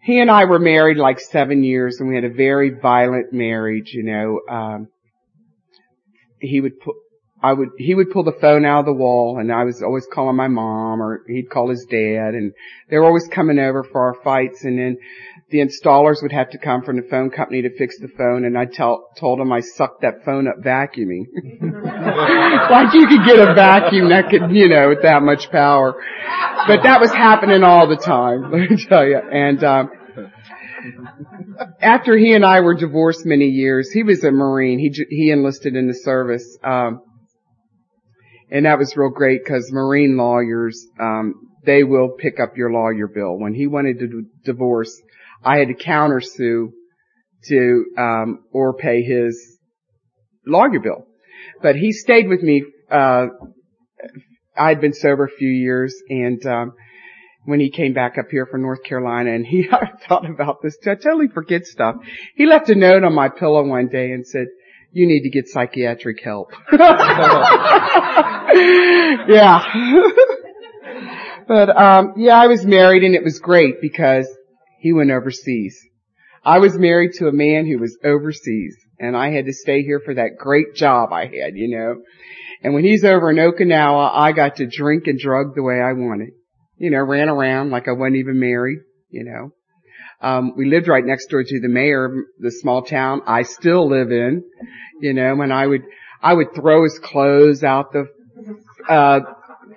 he 0.02 0.20
and 0.20 0.30
I 0.30 0.44
were 0.44 0.58
married 0.58 0.98
like 0.98 1.18
seven 1.18 1.64
years 1.64 1.98
and 1.98 2.08
we 2.08 2.14
had 2.14 2.24
a 2.24 2.30
very 2.30 2.70
violent 2.70 3.32
marriage, 3.32 3.92
you 3.94 4.02
know, 4.02 4.40
um, 4.54 4.88
he 6.40 6.60
would 6.60 6.78
put, 6.78 6.94
I 7.44 7.52
would, 7.52 7.72
he 7.76 7.94
would 7.94 8.10
pull 8.10 8.24
the 8.24 8.32
phone 8.40 8.64
out 8.64 8.80
of 8.80 8.86
the 8.86 8.94
wall 8.94 9.36
and 9.38 9.52
I 9.52 9.64
was 9.64 9.82
always 9.82 10.06
calling 10.10 10.34
my 10.34 10.48
mom 10.48 11.02
or 11.02 11.22
he'd 11.28 11.50
call 11.50 11.68
his 11.68 11.84
dad 11.84 12.32
and 12.32 12.54
they 12.88 12.96
were 12.96 13.04
always 13.04 13.28
coming 13.28 13.58
over 13.58 13.84
for 13.84 14.00
our 14.00 14.14
fights 14.24 14.64
and 14.64 14.78
then 14.78 14.96
the 15.50 15.58
installers 15.58 16.22
would 16.22 16.32
have 16.32 16.48
to 16.52 16.58
come 16.58 16.80
from 16.82 16.96
the 16.96 17.02
phone 17.02 17.28
company 17.28 17.60
to 17.60 17.76
fix 17.76 17.98
the 17.98 18.08
phone 18.08 18.46
and 18.46 18.56
I 18.56 18.64
tell, 18.64 19.10
told 19.20 19.40
them 19.40 19.52
I 19.52 19.60
sucked 19.60 20.00
that 20.00 20.24
phone 20.24 20.48
up 20.48 20.64
vacuuming. 20.64 21.26
like 22.70 22.94
you 22.94 23.08
could 23.08 23.26
get 23.26 23.38
a 23.38 23.52
vacuum 23.52 24.08
that 24.08 24.30
could, 24.30 24.50
you 24.50 24.70
know, 24.70 24.88
with 24.88 25.02
that 25.02 25.22
much 25.22 25.50
power. 25.50 26.02
But 26.66 26.84
that 26.84 26.98
was 26.98 27.12
happening 27.12 27.62
all 27.62 27.86
the 27.86 27.98
time, 27.98 28.50
let 28.52 28.70
me 28.70 28.86
tell 28.88 29.06
you. 29.06 29.18
And, 29.18 29.62
um, 29.62 29.90
after 31.80 32.16
he 32.16 32.32
and 32.32 32.44
I 32.44 32.60
were 32.60 32.74
divorced 32.74 33.26
many 33.26 33.46
years, 33.46 33.90
he 33.90 34.02
was 34.02 34.24
a 34.24 34.30
Marine. 34.30 34.78
He, 34.78 34.92
he 35.10 35.30
enlisted 35.30 35.76
in 35.76 35.88
the 35.88 35.94
service. 35.94 36.58
Um, 36.62 37.02
and 38.54 38.66
that 38.66 38.78
was 38.78 38.96
real 38.96 39.10
great 39.10 39.42
because 39.44 39.72
Marine 39.72 40.16
lawyers, 40.16 40.86
um, 41.00 41.34
they 41.66 41.82
will 41.82 42.10
pick 42.10 42.38
up 42.38 42.56
your 42.56 42.70
lawyer 42.70 43.08
bill. 43.08 43.36
When 43.36 43.52
he 43.52 43.66
wanted 43.66 43.98
to 43.98 44.06
d- 44.06 44.28
divorce, 44.44 45.02
I 45.44 45.58
had 45.58 45.68
to 45.68 45.74
countersue 45.74 46.68
to, 47.48 47.84
um, 47.98 48.44
or 48.52 48.74
pay 48.74 49.02
his 49.02 49.58
lawyer 50.46 50.78
bill. 50.78 51.04
But 51.62 51.74
he 51.74 51.90
stayed 51.90 52.28
with 52.28 52.42
me, 52.42 52.64
uh, 52.92 53.26
I 54.56 54.68
had 54.68 54.80
been 54.80 54.94
sober 54.94 55.24
a 55.24 55.36
few 55.36 55.50
years 55.50 55.92
and, 56.08 56.46
um, 56.46 56.74
when 57.46 57.58
he 57.58 57.70
came 57.70 57.92
back 57.92 58.18
up 58.18 58.26
here 58.30 58.46
from 58.46 58.62
North 58.62 58.84
Carolina 58.84 59.32
and 59.32 59.44
he, 59.44 59.68
I 59.68 59.90
thought 60.08 60.30
about 60.30 60.62
this. 60.62 60.78
I 60.86 60.94
totally 60.94 61.26
forget 61.26 61.66
stuff. 61.66 61.96
He 62.36 62.46
left 62.46 62.70
a 62.70 62.76
note 62.76 63.02
on 63.02 63.14
my 63.14 63.30
pillow 63.30 63.64
one 63.66 63.88
day 63.88 64.12
and 64.12 64.24
said, 64.24 64.46
you 64.94 65.06
need 65.08 65.22
to 65.22 65.30
get 65.30 65.48
psychiatric 65.48 66.22
help. 66.22 66.52
yeah. 66.72 66.80
but 71.48 71.76
um 71.76 72.14
yeah, 72.16 72.40
I 72.40 72.46
was 72.46 72.64
married 72.64 73.02
and 73.02 73.14
it 73.14 73.24
was 73.24 73.40
great 73.40 73.80
because 73.80 74.28
he 74.78 74.92
went 74.92 75.10
overseas. 75.10 75.76
I 76.44 76.60
was 76.60 76.78
married 76.78 77.14
to 77.14 77.26
a 77.26 77.32
man 77.32 77.66
who 77.66 77.78
was 77.78 77.98
overseas 78.04 78.76
and 79.00 79.16
I 79.16 79.32
had 79.32 79.46
to 79.46 79.52
stay 79.52 79.82
here 79.82 80.00
for 80.04 80.14
that 80.14 80.38
great 80.38 80.76
job 80.76 81.12
I 81.12 81.24
had, 81.24 81.56
you 81.56 81.76
know. 81.76 82.02
And 82.62 82.72
when 82.72 82.84
he's 82.84 83.04
over 83.04 83.30
in 83.30 83.36
Okinawa, 83.36 84.10
I 84.14 84.32
got 84.32 84.56
to 84.56 84.66
drink 84.66 85.06
and 85.06 85.18
drug 85.18 85.54
the 85.54 85.62
way 85.62 85.80
I 85.80 85.92
wanted. 85.92 86.30
You 86.76 86.90
know, 86.90 87.00
ran 87.00 87.28
around 87.28 87.70
like 87.70 87.88
I 87.88 87.92
wasn't 87.92 88.16
even 88.16 88.38
married, 88.38 88.78
you 89.10 89.24
know. 89.24 89.50
Um, 90.24 90.54
we 90.56 90.64
lived 90.64 90.88
right 90.88 91.04
next 91.04 91.26
door 91.26 91.44
to 91.44 91.60
the 91.60 91.68
mayor 91.68 92.24
the 92.38 92.50
small 92.50 92.80
town 92.80 93.20
I 93.26 93.42
still 93.42 93.90
live 93.90 94.10
in, 94.10 94.42
you 95.02 95.12
know, 95.12 95.42
and 95.42 95.52
I 95.52 95.66
would, 95.66 95.82
I 96.22 96.32
would 96.32 96.54
throw 96.54 96.84
his 96.84 96.98
clothes 96.98 97.62
out 97.62 97.92
the, 97.92 98.06
uh, 98.88 99.20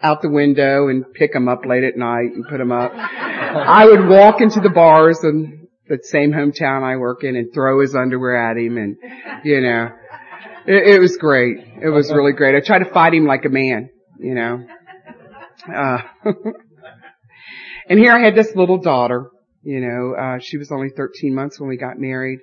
out 0.01 0.21
the 0.21 0.29
window 0.29 0.87
and 0.87 1.03
pick 1.13 1.33
them 1.33 1.49
up 1.49 1.65
late 1.65 1.83
at 1.83 1.97
night 1.97 2.31
and 2.33 2.47
put 2.47 2.59
them 2.59 2.71
up. 2.71 2.93
I 2.93 3.87
would 3.87 4.07
walk 4.07 4.39
into 4.39 4.61
the 4.61 4.69
bars 4.69 5.21
in 5.21 5.67
the 5.89 5.99
same 6.03 6.31
hometown 6.31 6.81
I 6.81 6.95
work 6.95 7.25
in 7.25 7.35
and 7.35 7.53
throw 7.53 7.81
his 7.81 7.93
underwear 7.93 8.37
at 8.37 8.55
him 8.55 8.77
and, 8.77 8.95
you 9.43 9.59
know, 9.59 9.89
it, 10.65 10.95
it 10.95 10.99
was 11.01 11.17
great. 11.17 11.57
It 11.81 11.89
was 11.89 12.09
really 12.09 12.31
great. 12.31 12.55
I 12.55 12.65
tried 12.65 12.85
to 12.85 12.93
fight 12.93 13.13
him 13.13 13.25
like 13.25 13.43
a 13.43 13.49
man, 13.49 13.89
you 14.17 14.33
know. 14.33 14.65
Uh, 15.67 15.97
and 17.89 17.99
here 17.99 18.13
I 18.13 18.19
had 18.19 18.33
this 18.33 18.55
little 18.55 18.77
daughter 18.77 19.29
you 19.67 19.81
know, 19.81 20.15
uh, 20.15 20.39
she 20.41 20.57
was 20.57 20.71
only 20.71 20.87
13 20.95 21.35
months 21.35 21.59
when 21.59 21.67
we 21.67 21.75
got 21.75 21.99
married 21.99 22.39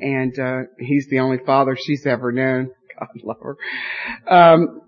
and, 0.00 0.36
uh, 0.36 0.62
he's 0.76 1.06
the 1.08 1.20
only 1.20 1.38
father 1.38 1.76
she's 1.80 2.04
ever 2.04 2.32
known. 2.32 2.72
God 2.98 3.08
love 3.22 3.36
her. 3.40 3.56
Um, 4.28 4.80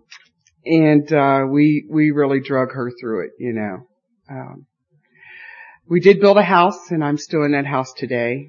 and, 0.64 1.12
uh, 1.12 1.43
we, 1.49 1.87
we 1.88 2.11
really 2.11 2.40
drug 2.40 2.73
her 2.73 2.90
through 3.00 3.26
it, 3.26 3.31
you 3.38 3.52
know. 3.52 3.87
Um, 4.28 4.66
we 5.88 6.00
did 6.00 6.19
build 6.19 6.38
a 6.38 6.43
house 6.43 6.90
and 6.90 7.05
I'm 7.05 7.19
still 7.19 7.45
in 7.45 7.52
that 7.52 7.66
house 7.66 7.93
today. 7.97 8.49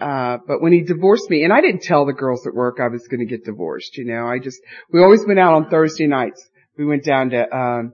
Uh, 0.00 0.38
but 0.44 0.60
when 0.60 0.72
he 0.72 0.82
divorced 0.82 1.30
me, 1.30 1.44
and 1.44 1.52
I 1.52 1.60
didn't 1.60 1.82
tell 1.82 2.04
the 2.04 2.12
girls 2.12 2.48
at 2.48 2.52
work 2.52 2.78
I 2.80 2.88
was 2.88 3.06
going 3.06 3.20
to 3.20 3.26
get 3.26 3.44
divorced, 3.44 3.96
you 3.96 4.06
know, 4.06 4.26
I 4.26 4.40
just, 4.40 4.58
we 4.92 5.00
always 5.00 5.24
went 5.24 5.38
out 5.38 5.54
on 5.54 5.70
Thursday 5.70 6.08
nights. 6.08 6.44
We 6.76 6.84
went 6.84 7.04
down 7.04 7.30
to, 7.30 7.56
um, 7.56 7.92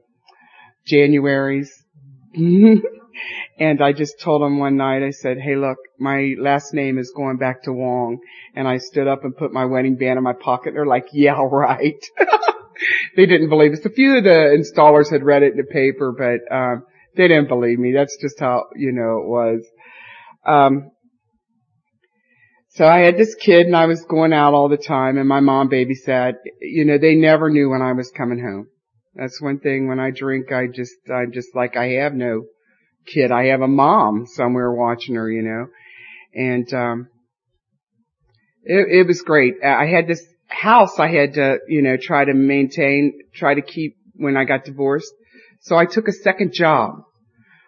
January's. 0.86 1.70
And 3.58 3.82
I 3.82 3.92
just 3.92 4.20
told 4.20 4.42
him 4.42 4.58
one 4.58 4.76
night, 4.76 5.02
I 5.02 5.10
said, 5.10 5.38
hey 5.38 5.56
look, 5.56 5.78
my 5.98 6.34
last 6.38 6.74
name 6.74 6.98
is 6.98 7.12
going 7.16 7.38
back 7.38 7.62
to 7.62 7.72
Wong. 7.72 8.18
And 8.54 8.68
I 8.68 8.78
stood 8.78 9.08
up 9.08 9.24
and 9.24 9.36
put 9.36 9.52
my 9.52 9.64
wedding 9.64 9.96
band 9.96 10.18
in 10.18 10.24
my 10.24 10.34
pocket. 10.34 10.68
And 10.68 10.76
they're 10.76 10.86
like, 10.86 11.06
yeah, 11.12 11.40
right. 11.50 12.04
they 13.16 13.26
didn't 13.26 13.48
believe 13.48 13.72
us. 13.72 13.84
A 13.84 13.90
few 13.90 14.18
of 14.18 14.24
the 14.24 14.28
installers 14.30 15.10
had 15.10 15.24
read 15.24 15.42
it 15.42 15.52
in 15.52 15.56
the 15.56 15.64
paper, 15.64 16.12
but, 16.12 16.54
um, 16.54 16.84
they 17.16 17.28
didn't 17.28 17.48
believe 17.48 17.78
me. 17.78 17.94
That's 17.94 18.18
just 18.20 18.38
how, 18.38 18.64
you 18.76 18.92
know, 18.92 19.20
it 19.22 19.26
was. 19.26 19.66
Um, 20.46 20.90
so 22.70 22.86
I 22.86 22.98
had 22.98 23.16
this 23.16 23.34
kid 23.34 23.66
and 23.66 23.74
I 23.74 23.86
was 23.86 24.04
going 24.04 24.34
out 24.34 24.52
all 24.52 24.68
the 24.68 24.76
time 24.76 25.16
and 25.16 25.26
my 25.26 25.40
mom 25.40 25.70
babysat. 25.70 26.34
You 26.60 26.84
know, 26.84 26.98
they 26.98 27.14
never 27.14 27.48
knew 27.48 27.70
when 27.70 27.80
I 27.80 27.92
was 27.92 28.10
coming 28.10 28.38
home. 28.38 28.68
That's 29.16 29.40
one 29.40 29.60
thing 29.60 29.88
when 29.88 29.98
I 29.98 30.10
drink, 30.10 30.52
I 30.52 30.66
just, 30.66 30.94
I'm 31.12 31.32
just 31.32 31.54
like, 31.54 31.76
I 31.76 31.86
have 32.02 32.12
no 32.12 32.44
kid. 33.06 33.30
I 33.30 33.46
have 33.46 33.62
a 33.62 33.68
mom 33.68 34.26
somewhere 34.26 34.70
watching 34.70 35.14
her, 35.14 35.30
you 35.30 35.42
know, 35.42 35.66
and, 36.34 36.72
um, 36.74 37.08
it, 38.62 39.00
it 39.00 39.06
was 39.06 39.22
great. 39.22 39.54
I 39.64 39.86
had 39.86 40.06
this 40.06 40.22
house 40.48 40.98
I 40.98 41.08
had 41.08 41.34
to, 41.34 41.58
you 41.68 41.82
know, 41.82 41.96
try 41.96 42.24
to 42.24 42.34
maintain, 42.34 43.20
try 43.34 43.54
to 43.54 43.62
keep 43.62 43.96
when 44.14 44.36
I 44.36 44.44
got 44.44 44.64
divorced. 44.64 45.12
So 45.60 45.76
I 45.76 45.86
took 45.86 46.08
a 46.08 46.12
second 46.12 46.52
job. 46.52 47.02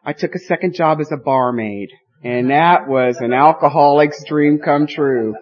I 0.05 0.13
took 0.13 0.35
a 0.35 0.41
second 0.41 0.75
job 0.75 1.01
as 1.01 1.11
a 1.13 1.17
barmaid. 1.17 1.91
And 2.23 2.51
that 2.51 2.89
was 2.89 3.19
an 3.19 3.33
alcoholic's 3.33 4.25
dream 4.29 4.59
come 4.59 4.87
true. 4.87 5.35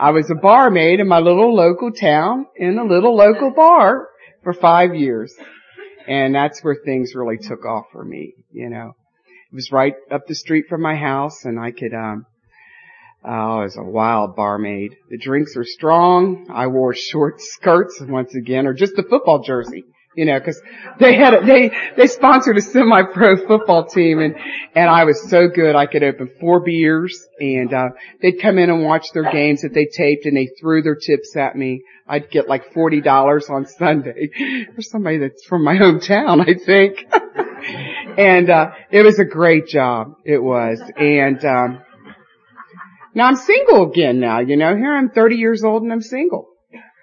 I 0.00 0.10
was 0.10 0.30
a 0.30 0.34
barmaid 0.34 1.00
in 1.00 1.06
my 1.06 1.18
little 1.18 1.54
local 1.54 1.92
town 1.92 2.46
in 2.56 2.78
a 2.78 2.84
little 2.84 3.14
local 3.14 3.50
bar 3.50 4.08
for 4.44 4.52
five 4.52 4.94
years. 4.94 5.34
And 6.06 6.34
that's 6.34 6.62
where 6.62 6.76
things 6.76 7.14
really 7.14 7.38
took 7.38 7.64
off 7.64 7.86
for 7.90 8.04
me, 8.04 8.34
you 8.52 8.68
know. 8.68 8.92
It 9.50 9.54
was 9.54 9.72
right 9.72 9.94
up 10.10 10.26
the 10.26 10.34
street 10.34 10.66
from 10.68 10.82
my 10.82 10.94
house 10.94 11.44
and 11.44 11.58
I 11.58 11.70
could, 11.70 11.94
um, 11.94 12.26
oh, 13.24 13.60
I 13.60 13.62
was 13.64 13.76
a 13.76 13.82
wild 13.82 14.36
barmaid. 14.36 14.96
The 15.08 15.18
drinks 15.18 15.56
were 15.56 15.64
strong. 15.64 16.48
I 16.52 16.66
wore 16.66 16.94
short 16.94 17.36
skirts 17.40 18.00
once 18.00 18.34
again 18.34 18.66
or 18.66 18.74
just 18.74 18.98
a 18.98 19.02
football 19.02 19.42
jersey 19.42 19.84
you 20.14 20.24
know, 20.24 20.40
cause 20.40 20.60
they 20.98 21.14
had, 21.14 21.34
a, 21.34 21.44
they, 21.44 21.70
they 21.96 22.06
sponsored 22.06 22.56
a 22.56 22.60
semi-pro 22.60 23.46
football 23.46 23.86
team 23.86 24.20
and, 24.20 24.36
and 24.74 24.88
I 24.88 25.04
was 25.04 25.28
so 25.28 25.48
good 25.48 25.74
I 25.74 25.86
could 25.86 26.02
open 26.02 26.30
four 26.40 26.60
beers 26.60 27.26
and, 27.38 27.72
uh, 27.72 27.88
they'd 28.22 28.40
come 28.40 28.58
in 28.58 28.70
and 28.70 28.84
watch 28.84 29.06
their 29.12 29.30
games 29.30 29.62
that 29.62 29.74
they 29.74 29.86
taped 29.86 30.26
and 30.26 30.36
they 30.36 30.48
threw 30.60 30.82
their 30.82 30.96
tips 30.96 31.36
at 31.36 31.56
me. 31.56 31.82
I'd 32.06 32.30
get 32.30 32.48
like 32.48 32.72
$40 32.72 33.50
on 33.50 33.66
Sunday 33.66 34.30
for 34.74 34.82
somebody 34.82 35.18
that's 35.18 35.44
from 35.44 35.64
my 35.64 35.76
hometown, 35.76 36.40
I 36.40 36.54
think. 36.64 37.06
and, 38.18 38.50
uh, 38.50 38.70
it 38.90 39.02
was 39.02 39.18
a 39.18 39.24
great 39.24 39.66
job. 39.66 40.14
It 40.24 40.42
was. 40.42 40.80
And, 40.96 41.44
um, 41.44 41.80
now 43.14 43.26
I'm 43.26 43.36
single 43.36 43.90
again 43.90 44.18
now, 44.18 44.40
you 44.40 44.56
know, 44.56 44.76
here 44.76 44.92
I'm 44.92 45.08
30 45.10 45.36
years 45.36 45.62
old 45.62 45.82
and 45.82 45.92
I'm 45.92 46.02
single. 46.02 46.48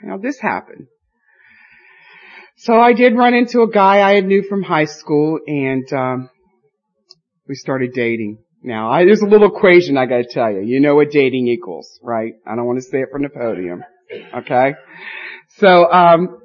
Now 0.03 0.17
this 0.17 0.39
happened. 0.39 0.87
So 2.61 2.79
I 2.79 2.93
did 2.93 3.15
run 3.15 3.33
into 3.33 3.63
a 3.63 3.67
guy 3.67 4.07
I 4.07 4.13
had 4.13 4.25
knew 4.25 4.43
from 4.43 4.61
high 4.61 4.85
school 4.85 5.39
and, 5.47 5.91
um, 5.93 6.29
we 7.47 7.55
started 7.55 7.93
dating. 7.95 8.37
Now, 8.61 8.91
I, 8.91 9.03
there's 9.03 9.23
a 9.23 9.25
little 9.25 9.47
equation 9.47 9.97
I 9.97 10.05
gotta 10.05 10.27
tell 10.29 10.51
you. 10.51 10.61
You 10.61 10.79
know 10.79 10.93
what 10.93 11.09
dating 11.09 11.47
equals, 11.47 11.99
right? 12.03 12.33
I 12.45 12.55
don't 12.55 12.67
want 12.67 12.77
to 12.77 12.83
say 12.83 12.99
it 12.99 13.07
from 13.11 13.23
the 13.23 13.29
podium. 13.29 13.83
Okay? 14.41 14.75
So, 15.57 15.91
um, 15.91 16.37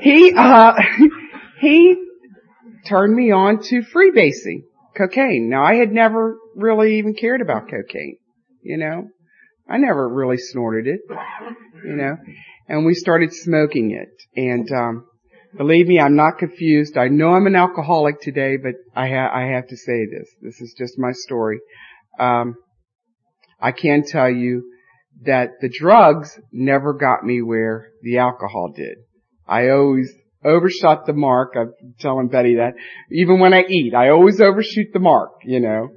he, 0.00 0.32
uh, 0.34 0.72
he 1.60 2.02
turned 2.86 3.14
me 3.14 3.32
on 3.32 3.62
to 3.64 3.82
freebasing, 3.82 4.62
cocaine. 4.96 5.50
Now, 5.50 5.62
I 5.62 5.74
had 5.74 5.92
never 5.92 6.38
really 6.56 6.96
even 6.96 7.12
cared 7.12 7.42
about 7.42 7.68
cocaine, 7.68 8.16
you 8.62 8.78
know? 8.78 9.10
I 9.70 9.78
never 9.78 10.08
really 10.08 10.38
snorted 10.38 10.86
it, 10.86 11.00
you 11.84 11.96
know? 11.96 12.16
and 12.70 12.86
we 12.86 12.94
started 12.94 13.32
smoking 13.32 13.90
it. 13.90 14.40
And 14.40 14.70
um, 14.72 15.06
believe 15.56 15.88
me, 15.88 15.98
I'm 15.98 16.14
not 16.14 16.38
confused. 16.38 16.96
I 16.96 17.08
know 17.08 17.30
I'm 17.30 17.48
an 17.48 17.56
alcoholic 17.56 18.20
today, 18.20 18.56
but 18.56 18.74
I, 18.94 19.08
ha- 19.08 19.30
I 19.34 19.52
have 19.54 19.66
to 19.66 19.76
say 19.76 20.06
this. 20.06 20.28
This 20.40 20.60
is 20.60 20.74
just 20.78 20.94
my 20.96 21.10
story. 21.12 21.58
Um, 22.18 22.54
I 23.60 23.72
can 23.72 24.04
tell 24.06 24.30
you 24.30 24.70
that 25.24 25.60
the 25.60 25.68
drugs 25.68 26.38
never 26.52 26.94
got 26.94 27.24
me 27.24 27.42
where 27.42 27.88
the 28.02 28.18
alcohol 28.18 28.72
did. 28.74 28.98
I 29.48 29.70
always 29.70 30.12
overshot 30.44 31.06
the 31.06 31.12
mark. 31.12 31.54
I'm 31.56 31.72
telling 31.98 32.28
Betty 32.28 32.54
that. 32.56 32.74
Even 33.10 33.40
when 33.40 33.52
I 33.52 33.64
eat, 33.68 33.94
I 33.94 34.10
always 34.10 34.40
overshoot 34.40 34.92
the 34.92 35.00
mark, 35.00 35.32
you 35.44 35.58
know. 35.58 35.88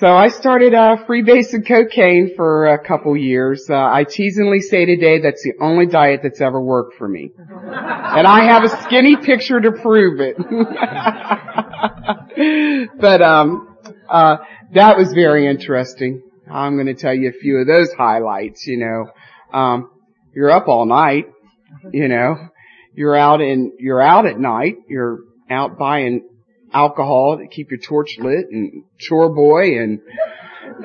So 0.00 0.16
I 0.16 0.28
started 0.28 0.72
uh, 0.72 0.96
freebasing 1.06 1.68
cocaine 1.68 2.32
for 2.34 2.68
a 2.68 2.82
couple 2.82 3.14
years. 3.18 3.66
Uh, 3.68 3.74
I 3.74 4.04
teasingly 4.04 4.60
say 4.60 4.86
today 4.86 5.20
that's 5.20 5.42
the 5.42 5.62
only 5.62 5.84
diet 5.84 6.20
that's 6.22 6.40
ever 6.40 6.58
worked 6.58 6.96
for 6.96 7.06
me, 7.06 7.32
and 7.36 8.26
I 8.26 8.44
have 8.44 8.64
a 8.64 8.70
skinny 8.84 9.16
picture 9.16 9.60
to 9.60 9.72
prove 9.72 10.20
it. 10.20 10.38
but 12.98 13.20
um, 13.20 13.76
uh, 14.08 14.38
that 14.72 14.96
was 14.96 15.12
very 15.12 15.46
interesting. 15.46 16.22
I'm 16.50 16.76
going 16.76 16.86
to 16.86 16.94
tell 16.94 17.12
you 17.12 17.28
a 17.28 17.38
few 17.38 17.58
of 17.58 17.66
those 17.66 17.92
highlights. 17.92 18.66
You 18.66 18.78
know, 18.78 19.10
um, 19.52 19.90
you're 20.34 20.50
up 20.50 20.66
all 20.66 20.86
night. 20.86 21.26
You 21.92 22.08
know, 22.08 22.36
you're 22.94 23.16
out 23.16 23.42
in 23.42 23.72
you're 23.78 24.00
out 24.00 24.24
at 24.24 24.40
night. 24.40 24.76
You're 24.88 25.18
out 25.50 25.76
buying 25.76 26.26
alcohol 26.72 27.38
to 27.38 27.46
keep 27.46 27.70
your 27.70 27.80
torch 27.80 28.18
lit 28.18 28.46
and 28.50 28.84
chore 28.98 29.34
boy 29.34 29.78
and 29.78 30.00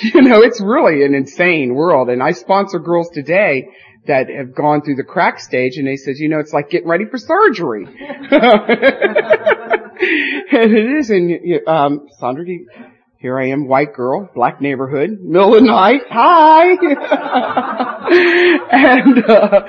you 0.00 0.22
know, 0.22 0.42
it's 0.42 0.60
really 0.60 1.04
an 1.04 1.14
insane 1.14 1.74
world. 1.74 2.08
And 2.08 2.22
I 2.22 2.32
sponsor 2.32 2.78
girls 2.78 3.08
today 3.10 3.68
that 4.06 4.28
have 4.28 4.54
gone 4.54 4.82
through 4.82 4.96
the 4.96 5.04
crack 5.04 5.40
stage 5.40 5.76
and 5.76 5.86
they 5.86 5.96
said, 5.96 6.14
you 6.16 6.28
know, 6.28 6.38
it's 6.38 6.52
like 6.52 6.70
getting 6.70 6.88
ready 6.88 7.06
for 7.06 7.18
surgery. 7.18 7.86
and 7.86 7.96
it 10.52 10.98
is. 10.98 11.10
And, 11.10 11.32
um, 11.66 12.08
Sandra, 12.18 12.44
here 13.18 13.38
I 13.38 13.48
am, 13.48 13.66
white 13.66 13.94
girl, 13.94 14.30
black 14.34 14.60
neighborhood, 14.60 15.18
middle 15.20 15.54
of 15.54 15.62
the 15.62 15.66
night. 15.66 16.02
Hi. 16.10 16.76
and, 18.70 19.24
uh, 19.24 19.66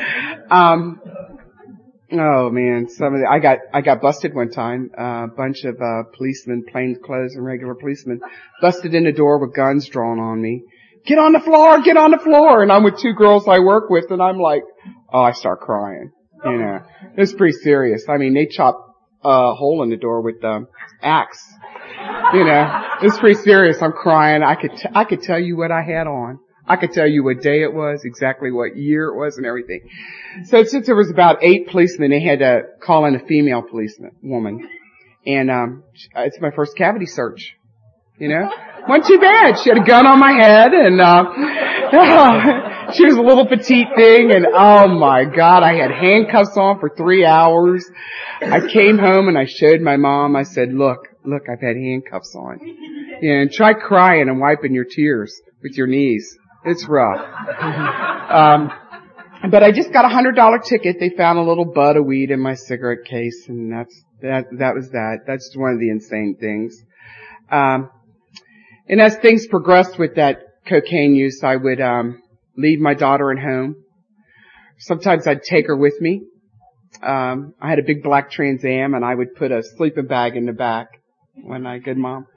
um, 0.54 1.02
Oh 2.12 2.50
man, 2.50 2.88
some 2.89 3.15
of 3.15 3.20
the, 3.20 3.28
I 3.30 3.39
got, 3.39 3.60
I 3.74 3.82
got 3.82 4.02
busted 4.02 4.34
one 4.34 4.50
time. 4.50 4.91
A 4.98 5.02
uh, 5.02 5.28
bunch 5.28 5.65
of, 5.65 5.76
uh, 5.76 6.04
policemen, 6.15 6.63
plain 6.72 6.98
clothes 7.04 7.36
and 7.36 7.43
regular 7.43 7.76
policemen, 7.76 8.22
busted 8.62 8.93
in 8.93 9.04
the 9.04 9.12
door 9.12 9.39
with 9.39 9.54
guns 9.54 9.88
drawn 9.89 10.20
on 10.20 10.41
me. 10.41 10.63
Get 11.06 11.17
on 11.17 11.34
the 11.34 11.39
floor, 11.39 11.82
get 11.82 11.98
on 11.98 12.12
the 12.12 12.17
floor! 12.17 12.63
And 12.63 12.72
I'm 12.72 12.84
with 12.84 12.98
two 13.00 13.13
girls 13.13 13.48
I 13.48 13.60
work 13.60 13.89
with 13.89 14.12
and 14.12 14.22
I'm 14.22 14.39
like, 14.39 14.63
oh, 15.12 15.22
I 15.22 15.32
start 15.32 15.60
crying. 15.62 16.12
You 16.46 16.58
know, 16.58 16.80
it's 17.17 17.34
pretty 17.34 17.58
serious. 17.58 18.06
I 18.08 18.17
mean, 18.17 18.34
they 18.34 18.46
chopped 18.46 18.80
a 19.24 19.54
hole 19.54 19.84
in 19.84 19.89
the 19.89 19.98
door 19.98 20.22
with 20.22 20.43
um, 20.43 20.67
axe. 21.02 21.43
You 22.34 22.43
know, 22.43 22.84
it's 23.02 23.17
pretty 23.17 23.41
serious. 23.41 23.82
I'm 23.82 23.91
crying. 23.91 24.43
I 24.43 24.56
could, 24.56 24.72
t- 24.72 24.89
I 24.93 25.04
could 25.04 25.22
tell 25.24 25.39
you 25.39 25.58
what 25.58 25.72
I 25.72 25.82
had 25.82 26.08
on. 26.08 26.39
I 26.67 26.75
could 26.75 26.91
tell 26.91 27.08
you 27.08 27.23
what 27.23 27.41
day 27.41 27.62
it 27.62 27.73
was, 27.73 28.03
exactly 28.03 28.51
what 28.51 28.75
year 28.75 29.08
it 29.08 29.15
was 29.15 29.38
and 29.38 29.45
everything. 29.45 29.89
So 30.45 30.63
since 30.65 30.86
there 30.86 30.95
was 30.95 31.10
about 31.10 31.41
eight 31.41 31.67
policemen, 31.69 32.12
they 32.12 32.21
had 32.21 32.39
to 32.39 32.63
call 32.82 33.06
in 33.06 33.15
a 33.15 33.25
female 33.25 33.62
policeman, 33.62 34.12
woman. 34.21 34.67
And, 35.25 35.49
um, 35.49 35.84
it's 36.15 36.39
my 36.41 36.51
first 36.51 36.75
cavity 36.75 37.06
search. 37.06 37.56
You 38.19 38.30
know? 38.30 38.49
Wasn't 38.88 39.08
too 39.08 39.19
bad. 39.19 39.60
She 39.60 39.69
had 39.69 39.77
a 39.77 39.84
gun 39.86 40.06
on 40.06 40.19
my 40.19 40.32
head 40.32 40.73
and, 40.73 40.99
uh, 40.99 41.23
she 42.93 43.06
was 43.06 43.15
a 43.15 43.21
little 43.21 43.45
petite 43.45 43.88
thing 43.95 44.32
and 44.32 44.45
oh 44.53 44.88
my 44.88 45.23
god, 45.23 45.63
I 45.63 45.75
had 45.75 45.91
handcuffs 45.91 46.58
on 46.58 46.80
for 46.80 46.89
three 46.89 47.23
hours. 47.25 47.89
I 48.41 48.60
came 48.67 48.97
home 48.97 49.30
and 49.30 49.38
I 49.38 49.45
showed 49.45 49.82
my 49.82 49.95
mom, 49.95 50.36
I 50.36 50.43
said, 50.43 50.73
look, 50.73 51.08
look, 51.23 51.43
I've 51.49 51.62
had 51.62 51.77
handcuffs 51.77 52.36
on. 52.36 52.60
And 53.21 53.51
try 53.51 53.73
crying 53.73 54.27
and 54.30 54.39
wiping 54.39 54.73
your 54.73 54.86
tears 54.86 55.41
with 55.62 55.77
your 55.77 55.88
knees. 55.88 56.37
It's 56.65 56.88
rough. 56.88 57.20
um, 58.30 58.72
but 59.52 59.63
I 59.63 59.72
just 59.72 59.93
got 59.93 60.06
a 60.06 60.10
hundred 60.10 60.36
dollar 60.36 60.60
ticket. 60.60 60.98
They 61.00 61.10
found 61.10 61.39
a 61.39 61.43
little 61.43 61.65
bud 61.65 61.98
of 61.98 62.06
weed 62.06 62.32
in 62.32 62.39
my 62.39 62.56
cigarette 62.56 63.06
case, 63.06 63.46
and 63.48 63.72
that's 63.72 64.04
that. 64.22 64.46
That 64.58 64.76
was 64.76 64.89
that. 64.91 65.20
That's 65.26 65.56
one 65.56 65.74
of 65.74 65.80
the 65.80 65.89
insane 65.89 66.36
things. 66.39 66.82
Um, 67.52 67.89
and 68.89 69.02
as 69.02 69.15
things 69.17 69.48
progressed 69.48 70.00
with 70.00 70.15
that 70.15 70.39
cocaine 70.67 71.13
use, 71.13 71.43
I 71.43 71.56
would 71.56 71.82
um, 71.82 72.22
leave 72.58 72.80
my 72.80 72.93
daughter 72.93 73.32
at 73.32 73.39
home. 73.39 73.76
Sometimes 74.80 75.28
I'd 75.28 75.43
take 75.43 75.67
her 75.67 75.76
with 75.76 76.00
me. 76.02 76.24
Um, 77.02 77.54
I 77.62 77.70
had 77.70 77.80
a 77.80 77.84
big 77.84 78.04
black 78.04 78.32
Trans 78.32 78.63
Am, 78.65 78.93
and 78.93 79.06
I 79.06 79.13
would 79.13 79.36
put 79.36 79.52
a 79.52 79.63
sleeping 79.63 80.08
bag 80.08 80.36
in 80.36 80.46
the 80.46 80.54
back 80.54 80.88
when 81.36 81.65
I 81.65 81.80
good 81.80 81.98
mom. 81.98 82.28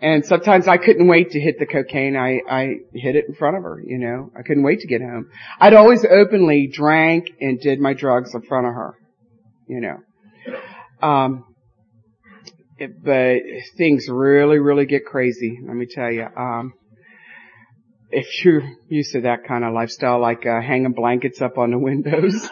And 0.00 0.24
sometimes 0.24 0.68
I 0.68 0.76
couldn't 0.76 1.06
wait 1.06 1.30
to 1.30 1.40
hit 1.40 1.58
the 1.58 1.66
cocaine. 1.66 2.16
I, 2.16 2.40
I 2.48 2.74
hit 2.94 3.16
it 3.16 3.26
in 3.28 3.34
front 3.34 3.56
of 3.56 3.62
her, 3.62 3.82
you 3.84 3.98
know. 3.98 4.30
I 4.38 4.42
couldn't 4.42 4.62
wait 4.62 4.80
to 4.80 4.86
get 4.86 5.00
home. 5.00 5.28
I'd 5.58 5.74
always 5.74 6.04
openly 6.04 6.68
drank 6.72 7.26
and 7.40 7.60
did 7.60 7.80
my 7.80 7.94
drugs 7.94 8.34
in 8.34 8.42
front 8.42 8.66
of 8.66 8.74
her, 8.74 8.94
you 9.68 9.80
know. 9.80 11.06
Um, 11.06 11.44
it, 12.78 13.02
but 13.04 13.40
things 13.76 14.06
really, 14.08 14.58
really 14.58 14.86
get 14.86 15.04
crazy, 15.04 15.58
let 15.66 15.76
me 15.76 15.86
tell 15.86 16.10
you. 16.10 16.26
Um, 16.36 16.72
if 18.10 18.44
you're 18.44 18.62
used 18.88 19.12
to 19.12 19.20
that 19.22 19.44
kind 19.46 19.64
of 19.64 19.72
lifestyle, 19.72 20.20
like 20.20 20.44
uh, 20.46 20.60
hanging 20.60 20.92
blankets 20.92 21.40
up 21.40 21.58
on 21.58 21.70
the 21.70 21.78
windows, 21.78 22.48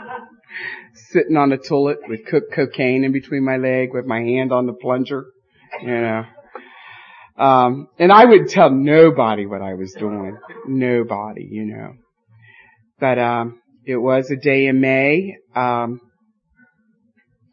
sitting 1.10 1.36
on 1.36 1.50
the 1.50 1.58
toilet 1.58 1.98
with 2.08 2.24
cooked 2.26 2.52
cocaine 2.54 3.04
in 3.04 3.12
between 3.12 3.44
my 3.44 3.56
leg 3.56 3.90
with 3.92 4.06
my 4.06 4.20
hand 4.20 4.52
on 4.52 4.66
the 4.66 4.72
plunger, 4.72 5.26
you 5.82 5.88
know, 5.88 6.24
um, 7.38 7.88
and 7.98 8.12
I 8.12 8.24
would 8.24 8.48
tell 8.48 8.70
nobody 8.70 9.46
what 9.46 9.62
I 9.62 9.74
was 9.74 9.92
doing. 9.92 10.36
Nobody, 10.66 11.46
you 11.50 11.66
know. 11.66 11.94
But, 12.98 13.18
um, 13.18 13.60
it 13.84 13.96
was 13.96 14.30
a 14.30 14.36
day 14.36 14.66
in 14.66 14.80
May. 14.80 15.36
Um, 15.54 16.00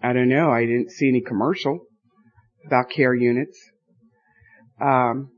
I 0.01 0.13
don't 0.13 0.29
know. 0.29 0.49
I 0.49 0.65
didn't 0.65 0.91
see 0.91 1.07
any 1.07 1.21
commercial 1.21 1.79
about 2.65 2.89
care 2.89 3.13
units. 3.13 3.59
Um, 4.81 5.29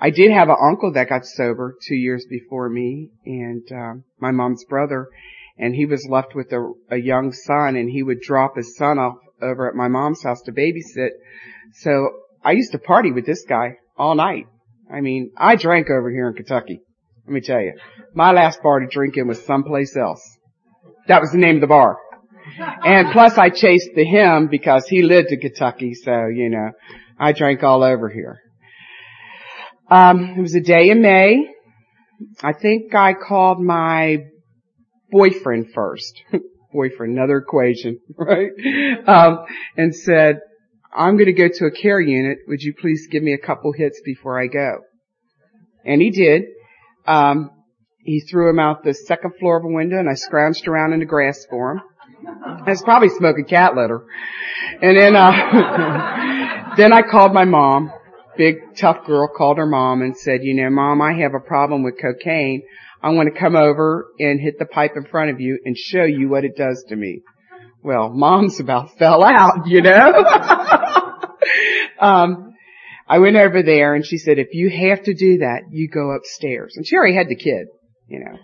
I 0.00 0.10
did 0.10 0.32
have 0.32 0.48
an 0.48 0.56
uncle 0.60 0.92
that 0.94 1.08
got 1.08 1.24
sober 1.24 1.76
two 1.86 1.94
years 1.94 2.26
before 2.28 2.68
me 2.68 3.10
and, 3.24 3.62
um, 3.72 4.04
my 4.18 4.32
mom's 4.32 4.64
brother 4.64 5.08
and 5.56 5.74
he 5.74 5.86
was 5.86 6.06
left 6.08 6.34
with 6.34 6.52
a, 6.52 6.72
a 6.90 6.96
young 6.96 7.32
son 7.32 7.76
and 7.76 7.88
he 7.88 8.02
would 8.02 8.20
drop 8.20 8.56
his 8.56 8.76
son 8.76 8.98
off 8.98 9.16
over 9.40 9.68
at 9.68 9.74
my 9.74 9.88
mom's 9.88 10.22
house 10.22 10.42
to 10.42 10.52
babysit. 10.52 11.10
So 11.74 12.10
I 12.44 12.52
used 12.52 12.72
to 12.72 12.78
party 12.78 13.12
with 13.12 13.26
this 13.26 13.44
guy 13.48 13.76
all 13.96 14.14
night. 14.14 14.46
I 14.92 15.00
mean, 15.00 15.32
I 15.36 15.56
drank 15.56 15.88
over 15.90 16.10
here 16.10 16.28
in 16.28 16.34
Kentucky. 16.34 16.80
Let 17.26 17.32
me 17.32 17.40
tell 17.40 17.60
you, 17.60 17.74
my 18.14 18.32
last 18.32 18.62
bar 18.62 18.80
to 18.80 18.86
drink 18.86 19.16
in 19.16 19.26
was 19.28 19.44
someplace 19.44 19.96
else. 19.96 20.22
That 21.08 21.20
was 21.20 21.32
the 21.32 21.38
name 21.38 21.56
of 21.56 21.60
the 21.62 21.66
bar. 21.66 21.96
And 22.84 23.10
plus 23.12 23.38
I 23.38 23.48
chased 23.48 23.90
the 23.94 24.04
him 24.04 24.48
because 24.48 24.86
he 24.86 25.02
lived 25.02 25.32
in 25.32 25.40
Kentucky, 25.40 25.94
so, 25.94 26.26
you 26.26 26.50
know, 26.50 26.72
I 27.18 27.32
drank 27.32 27.62
all 27.62 27.82
over 27.82 28.10
here. 28.10 28.38
Um, 29.90 30.34
it 30.36 30.40
was 30.40 30.54
a 30.54 30.60
day 30.60 30.90
in 30.90 31.00
May. 31.00 31.46
I 32.42 32.52
think 32.52 32.94
I 32.94 33.14
called 33.14 33.60
my 33.60 34.18
boyfriend 35.10 35.72
first. 35.72 36.22
boyfriend, 36.74 37.16
another 37.16 37.38
equation, 37.38 38.00
right? 38.16 38.50
Um, 39.06 39.44
and 39.76 39.94
said, 39.94 40.40
I'm 40.94 41.16
going 41.16 41.26
to 41.26 41.32
go 41.32 41.48
to 41.48 41.64
a 41.66 41.70
care 41.70 42.00
unit. 42.00 42.38
Would 42.46 42.62
you 42.62 42.74
please 42.80 43.08
give 43.10 43.22
me 43.22 43.32
a 43.32 43.38
couple 43.38 43.72
hits 43.72 44.00
before 44.04 44.40
I 44.40 44.46
go? 44.46 44.78
And 45.84 46.00
he 46.00 46.10
did. 46.10 46.44
Um, 47.06 47.50
he 47.98 48.20
threw 48.20 48.50
him 48.50 48.58
out 48.58 48.84
the 48.84 48.94
second 48.94 49.32
floor 49.40 49.58
of 49.58 49.64
a 49.64 49.68
window 49.68 49.98
and 49.98 50.08
I 50.08 50.12
scrounged 50.12 50.68
around 50.68 50.92
in 50.92 51.00
the 51.00 51.06
grass 51.06 51.46
for 51.50 51.72
him. 51.72 51.80
I 52.46 52.70
was 52.70 52.82
probably 52.82 53.08
smoking 53.08 53.44
cat 53.44 53.74
litter. 53.74 54.04
And 54.80 54.96
then, 54.96 55.16
uh, 55.16 56.74
then 56.76 56.92
I 56.92 57.02
called 57.02 57.34
my 57.34 57.44
mom. 57.44 57.90
Big 58.36 58.76
tough 58.76 59.06
girl 59.06 59.28
called 59.28 59.58
her 59.58 59.66
mom 59.66 60.02
and 60.02 60.16
said, 60.16 60.40
you 60.42 60.54
know, 60.54 60.68
mom, 60.68 61.00
I 61.00 61.12
have 61.14 61.34
a 61.34 61.40
problem 61.40 61.82
with 61.82 61.94
cocaine. 62.00 62.62
I 63.02 63.10
want 63.10 63.32
to 63.32 63.38
come 63.38 63.54
over 63.54 64.08
and 64.18 64.40
hit 64.40 64.58
the 64.58 64.64
pipe 64.64 64.92
in 64.96 65.04
front 65.04 65.30
of 65.30 65.40
you 65.40 65.58
and 65.64 65.76
show 65.76 66.04
you 66.04 66.28
what 66.28 66.44
it 66.44 66.56
does 66.56 66.84
to 66.88 66.96
me. 66.96 67.20
Well, 67.82 68.10
mom's 68.10 68.60
about 68.60 68.96
fell 68.98 69.22
out, 69.22 69.66
you 69.66 69.82
know? 69.82 70.24
um, 72.04 72.54
I 73.08 73.18
went 73.18 73.36
over 73.36 73.62
there 73.62 73.94
and 73.94 74.04
she 74.04 74.18
said, 74.18 74.38
if 74.38 74.48
you 74.52 74.70
have 74.70 75.04
to 75.04 75.14
do 75.14 75.38
that, 75.38 75.62
you 75.70 75.88
go 75.88 76.10
upstairs. 76.12 76.74
And 76.76 76.86
she 76.86 76.96
already 76.96 77.14
had 77.14 77.28
the 77.28 77.36
kid, 77.36 77.66
you 78.08 78.20
know, 78.20 78.38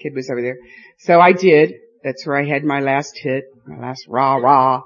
kid 0.00 0.14
was 0.14 0.30
over 0.30 0.42
there. 0.42 0.56
So 0.98 1.20
I 1.20 1.32
did. 1.32 1.74
That's 2.02 2.26
where 2.26 2.36
I 2.36 2.46
had 2.46 2.64
my 2.64 2.80
last 2.80 3.18
hit, 3.18 3.44
my 3.66 3.78
last 3.78 4.06
rah 4.08 4.36
rah. 4.36 4.82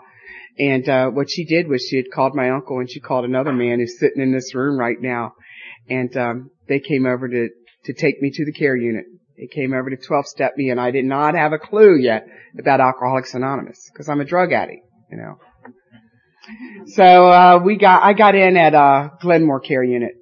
And, 0.59 0.89
uh, 0.89 1.11
what 1.11 1.31
she 1.31 1.45
did 1.45 1.69
was 1.69 1.87
she 1.89 1.97
had 1.97 2.11
called 2.15 2.35
my 2.35 2.51
uncle 2.51 2.79
and 2.79 2.91
she 2.91 3.01
called 3.01 3.25
another 3.25 3.53
man 3.53 3.79
who's 3.79 3.99
sitting 3.99 4.23
in 4.23 4.33
this 4.33 4.55
room 4.55 4.79
right 4.79 5.01
now. 5.01 5.33
And, 5.89 6.17
um, 6.17 6.51
they 6.69 6.81
came 6.81 7.07
over 7.07 7.29
to, 7.29 7.49
to 7.85 7.93
take 7.93 8.21
me 8.23 8.31
to 8.33 8.45
the 8.45 8.53
care 8.53 8.77
unit. 8.77 9.05
They 9.37 9.49
came 9.49 9.73
over 9.75 9.91
to 9.91 9.97
12 9.97 10.27
step 10.27 10.53
me 10.57 10.71
and 10.71 10.81
I 10.81 10.91
did 10.93 11.05
not 11.05 11.35
have 11.35 11.53
a 11.53 11.59
clue 11.59 11.97
yet 11.97 12.27
about 12.59 12.81
Alcoholics 12.81 13.35
Anonymous 13.35 13.91
because 13.93 14.09
I'm 14.09 14.21
a 14.21 14.25
drug 14.25 14.53
addict, 14.53 14.83
you 15.11 15.17
know. 15.19 15.39
So, 16.87 17.05
uh, 17.05 17.61
we 17.65 17.77
got, 17.77 18.03
I 18.03 18.13
got 18.13 18.35
in 18.35 18.57
at, 18.57 18.75
uh, 18.75 19.11
Glenmore 19.21 19.61
Care 19.61 19.83
Unit. 19.83 20.13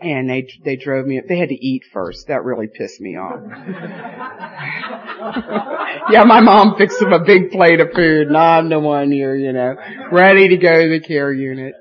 And 0.00 0.30
they, 0.30 0.48
they 0.64 0.76
drove 0.76 1.06
me, 1.06 1.18
up. 1.18 1.26
they 1.28 1.38
had 1.38 1.50
to 1.50 1.54
eat 1.54 1.82
first. 1.92 2.28
That 2.28 2.44
really 2.44 2.68
pissed 2.68 3.00
me 3.00 3.16
off. 3.16 3.40
yeah, 6.10 6.24
my 6.24 6.40
mom 6.40 6.76
fixed 6.78 7.00
them 7.00 7.12
a 7.12 7.22
big 7.22 7.50
plate 7.50 7.80
of 7.80 7.88
food 7.94 8.28
and 8.28 8.36
I'm 8.36 8.70
the 8.70 8.80
one 8.80 9.12
here, 9.12 9.34
you 9.34 9.52
know, 9.52 9.76
ready 10.10 10.48
to 10.48 10.56
go 10.56 10.84
to 10.84 10.88
the 10.88 11.00
care 11.00 11.32
unit. 11.32 11.74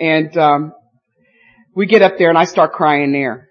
And, 0.00 0.36
um, 0.36 0.72
we 1.74 1.86
get 1.86 2.02
up 2.02 2.18
there 2.18 2.28
and 2.28 2.38
I 2.38 2.44
start 2.44 2.72
crying 2.72 3.12
there. 3.12 3.48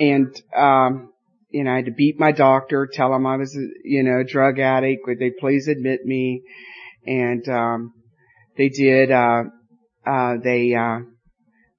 And, 0.00 0.34
um, 0.56 1.10
you 1.50 1.64
know, 1.64 1.72
I 1.72 1.76
had 1.76 1.84
to 1.86 1.92
beat 1.92 2.18
my 2.18 2.32
doctor, 2.32 2.88
tell 2.92 3.14
him 3.14 3.26
I 3.26 3.36
was, 3.36 3.56
you 3.84 4.02
know, 4.02 4.22
drug 4.26 4.58
addict. 4.58 5.06
Would 5.06 5.18
they 5.18 5.30
please 5.30 5.68
admit 5.68 6.04
me? 6.04 6.42
And, 7.06 7.48
um, 7.48 7.92
they 8.56 8.68
did, 8.68 9.10
uh, 9.10 9.44
uh, 10.06 10.34
they, 10.42 10.74
uh, 10.74 11.00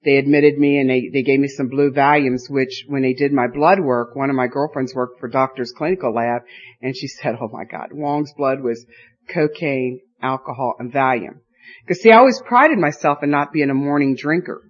they 0.06 0.18
admitted 0.18 0.58
me 0.58 0.78
and 0.78 0.90
they, 0.90 1.10
they 1.12 1.24
gave 1.24 1.40
me 1.40 1.48
some 1.48 1.68
blue 1.68 1.92
Valiums, 1.92 2.50
which 2.50 2.86
when 2.88 3.02
they 3.02 3.14
did 3.14 3.34
my 3.34 3.48
blood 3.48 3.80
work, 3.80 4.16
one 4.16 4.30
of 4.30 4.36
my 4.36 4.48
girlfriends 4.48 4.94
worked 4.94 5.20
for 5.20 5.28
doctor's 5.28 5.72
clinical 5.72 6.14
lab 6.14 6.44
and 6.82 6.96
she 6.96 7.08
said, 7.08 7.36
oh 7.42 7.50
my 7.52 7.64
God, 7.66 7.90
Wong's 7.92 8.32
blood 8.38 8.62
was 8.62 8.86
cocaine, 9.28 10.02
alcohol, 10.22 10.76
and 10.78 10.94
Valium. 10.94 11.40
Cause 11.88 12.02
see, 12.02 12.12
I 12.12 12.18
always 12.18 12.42
prided 12.46 12.78
myself 12.78 13.20
in 13.24 13.32
not 13.32 13.52
being 13.52 13.72
a 13.72 13.76
morning 13.76 14.16
drinker, 14.16 14.62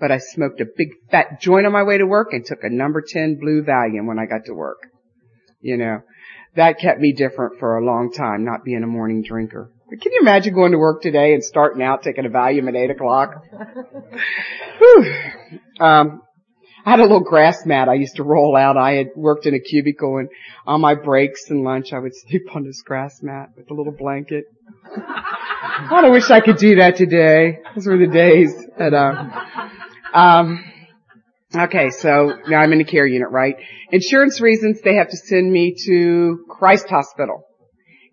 but 0.00 0.10
I 0.10 0.18
smoked 0.18 0.60
a 0.60 0.66
big 0.76 0.88
fat 1.10 1.40
joint 1.40 1.66
on 1.66 1.72
my 1.72 1.84
way 1.84 1.98
to 1.98 2.06
work 2.06 2.32
and 2.32 2.44
took 2.44 2.64
a 2.64 2.68
number 2.68 3.02
10 3.06 3.38
blue 3.40 3.62
Valium 3.62 4.06
when 4.06 4.18
I 4.18 4.26
got 4.26 4.46
to 4.46 4.54
work. 4.54 4.78
You 5.60 5.76
know, 5.76 6.00
that 6.56 6.80
kept 6.80 7.00
me 7.00 7.12
different 7.12 7.58
for 7.60 7.76
a 7.76 7.84
long 7.84 8.12
time, 8.12 8.44
not 8.44 8.64
being 8.64 8.82
a 8.82 8.88
morning 8.88 9.22
drinker. 9.22 9.70
Can 10.00 10.12
you 10.12 10.20
imagine 10.22 10.54
going 10.54 10.72
to 10.72 10.78
work 10.78 11.02
today 11.02 11.34
and 11.34 11.44
starting 11.44 11.82
out 11.82 12.02
taking 12.02 12.26
a 12.26 12.28
Valium 12.28 12.68
at 12.68 12.74
eight 12.74 12.90
o'clock? 12.90 13.44
um, 15.80 16.22
I 16.84 16.90
had 16.90 16.98
a 17.00 17.02
little 17.02 17.20
grass 17.20 17.64
mat 17.64 17.88
I 17.88 17.94
used 17.94 18.16
to 18.16 18.24
roll 18.24 18.56
out. 18.56 18.76
I 18.76 18.94
had 18.94 19.10
worked 19.14 19.46
in 19.46 19.54
a 19.54 19.60
cubicle 19.60 20.18
and 20.18 20.28
on 20.66 20.80
my 20.80 20.94
breaks 20.94 21.48
and 21.50 21.62
lunch 21.62 21.92
I 21.92 21.98
would 22.00 22.14
sleep 22.28 22.42
on 22.54 22.64
this 22.64 22.82
grass 22.82 23.22
mat 23.22 23.50
with 23.56 23.70
a 23.70 23.74
little 23.74 23.92
blanket. 23.92 24.44
I 24.96 26.08
wish 26.08 26.30
I 26.30 26.40
could 26.40 26.56
do 26.56 26.76
that 26.76 26.96
today. 26.96 27.60
Those 27.74 27.86
were 27.86 27.98
the 27.98 28.06
days. 28.06 28.52
But, 28.76 28.94
um, 28.94 29.32
um, 30.12 30.64
okay, 31.54 31.90
so 31.90 32.38
now 32.48 32.58
I'm 32.58 32.72
in 32.72 32.78
the 32.78 32.84
care 32.84 33.06
unit, 33.06 33.30
right? 33.30 33.56
Insurance 33.90 34.40
reasons, 34.40 34.80
they 34.80 34.96
have 34.96 35.10
to 35.10 35.16
send 35.16 35.52
me 35.52 35.76
to 35.86 36.44
Christ 36.48 36.88
Hospital 36.88 37.44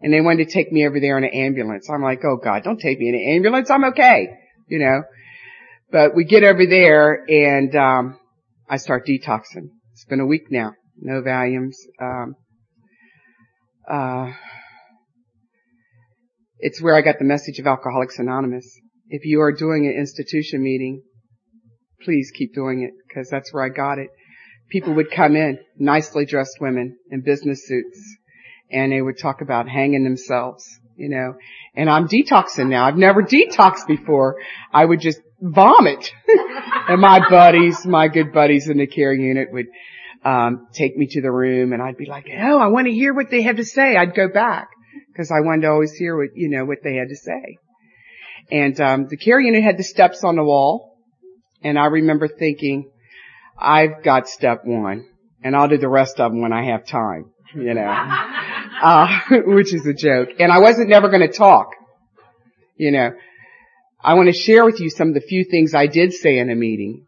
and 0.01 0.11
they 0.11 0.21
wanted 0.21 0.47
to 0.47 0.53
take 0.53 0.71
me 0.71 0.87
over 0.87 0.99
there 0.99 1.17
in 1.17 1.23
an 1.23 1.33
ambulance. 1.33 1.87
I'm 1.89 2.01
like, 2.01 2.21
oh 2.25 2.37
God, 2.37 2.63
don't 2.63 2.79
take 2.79 2.99
me 2.99 3.09
in 3.09 3.15
an 3.15 3.35
ambulance. 3.35 3.69
I'm 3.69 3.85
okay, 3.85 4.29
you 4.67 4.79
know. 4.79 5.03
But 5.91 6.15
we 6.15 6.23
get 6.25 6.43
over 6.43 6.65
there 6.65 7.23
and 7.29 7.75
um, 7.75 8.19
I 8.69 8.77
start 8.77 9.05
detoxing. 9.05 9.69
It's 9.91 10.05
been 10.05 10.19
a 10.19 10.25
week 10.25 10.49
now, 10.49 10.73
no 10.99 11.21
Valiums. 11.21 11.75
Um, 12.01 12.35
uh, 13.89 14.31
it's 16.59 16.81
where 16.81 16.95
I 16.95 17.01
got 17.01 17.19
the 17.19 17.25
message 17.25 17.59
of 17.59 17.67
Alcoholics 17.67 18.17
Anonymous. 18.17 18.65
If 19.09 19.25
you 19.25 19.41
are 19.41 19.51
doing 19.51 19.85
an 19.85 19.93
institution 19.99 20.63
meeting, 20.63 21.03
please 22.03 22.31
keep 22.35 22.55
doing 22.55 22.83
it 22.83 22.91
because 23.07 23.29
that's 23.29 23.53
where 23.53 23.63
I 23.63 23.69
got 23.69 23.99
it. 23.99 24.07
People 24.69 24.93
would 24.93 25.11
come 25.11 25.35
in, 25.35 25.59
nicely 25.77 26.25
dressed 26.25 26.57
women 26.61 26.97
in 27.11 27.21
business 27.21 27.67
suits 27.67 28.17
and 28.71 28.91
they 28.91 29.01
would 29.01 29.17
talk 29.17 29.41
about 29.41 29.67
hanging 29.67 30.03
themselves, 30.03 30.65
you 30.95 31.09
know. 31.09 31.35
And 31.75 31.89
I'm 31.89 32.07
detoxing 32.07 32.69
now. 32.69 32.85
I've 32.85 32.97
never 32.97 33.21
detoxed 33.21 33.87
before. 33.87 34.37
I 34.73 34.85
would 34.85 35.01
just 35.01 35.19
vomit. 35.41 36.11
and 36.87 37.01
my 37.01 37.27
buddies, 37.29 37.85
my 37.85 38.07
good 38.07 38.33
buddies 38.33 38.67
in 38.69 38.77
the 38.77 38.87
care 38.87 39.13
unit 39.13 39.49
would 39.51 39.67
um 40.23 40.67
take 40.73 40.95
me 40.95 41.07
to 41.07 41.21
the 41.21 41.31
room 41.31 41.73
and 41.73 41.81
I'd 41.81 41.97
be 41.97 42.05
like, 42.05 42.27
"Oh, 42.31 42.59
I 42.59 42.67
want 42.67 42.87
to 42.87 42.93
hear 42.93 43.13
what 43.13 43.31
they 43.31 43.41
have 43.43 43.57
to 43.57 43.65
say." 43.65 43.95
I'd 43.95 44.15
go 44.15 44.27
back 44.29 44.67
because 45.11 45.31
I 45.31 45.41
wanted 45.41 45.63
to 45.63 45.69
always 45.69 45.93
hear 45.93 46.15
what, 46.15 46.29
you 46.35 46.49
know, 46.49 46.63
what 46.65 46.79
they 46.83 46.95
had 46.95 47.09
to 47.09 47.15
say. 47.15 47.57
And 48.51 48.79
um 48.79 49.07
the 49.09 49.17
care 49.17 49.39
unit 49.39 49.63
had 49.63 49.77
the 49.77 49.83
steps 49.83 50.23
on 50.23 50.35
the 50.35 50.43
wall 50.43 50.97
and 51.63 51.77
I 51.77 51.87
remember 51.87 52.27
thinking, 52.27 52.91
I've 53.57 54.03
got 54.03 54.27
step 54.27 54.61
1 54.63 55.07
and 55.43 55.55
I'll 55.55 55.67
do 55.67 55.77
the 55.77 55.89
rest 55.89 56.19
of 56.19 56.31
them 56.31 56.41
when 56.41 56.53
I 56.53 56.65
have 56.65 56.85
time 56.85 57.31
you 57.53 57.73
know, 57.73 57.81
uh, 58.81 59.19
which 59.45 59.73
is 59.73 59.85
a 59.85 59.93
joke. 59.93 60.29
And 60.39 60.51
I 60.51 60.59
wasn't 60.59 60.89
never 60.89 61.09
going 61.09 61.21
to 61.21 61.33
talk, 61.33 61.69
you 62.75 62.91
know. 62.91 63.11
I 64.03 64.15
want 64.15 64.27
to 64.27 64.33
share 64.33 64.65
with 64.65 64.79
you 64.79 64.89
some 64.89 65.09
of 65.09 65.13
the 65.13 65.21
few 65.21 65.45
things 65.49 65.75
I 65.75 65.85
did 65.85 66.11
say 66.11 66.39
in 66.39 66.49
a 66.49 66.55
meeting 66.55 67.05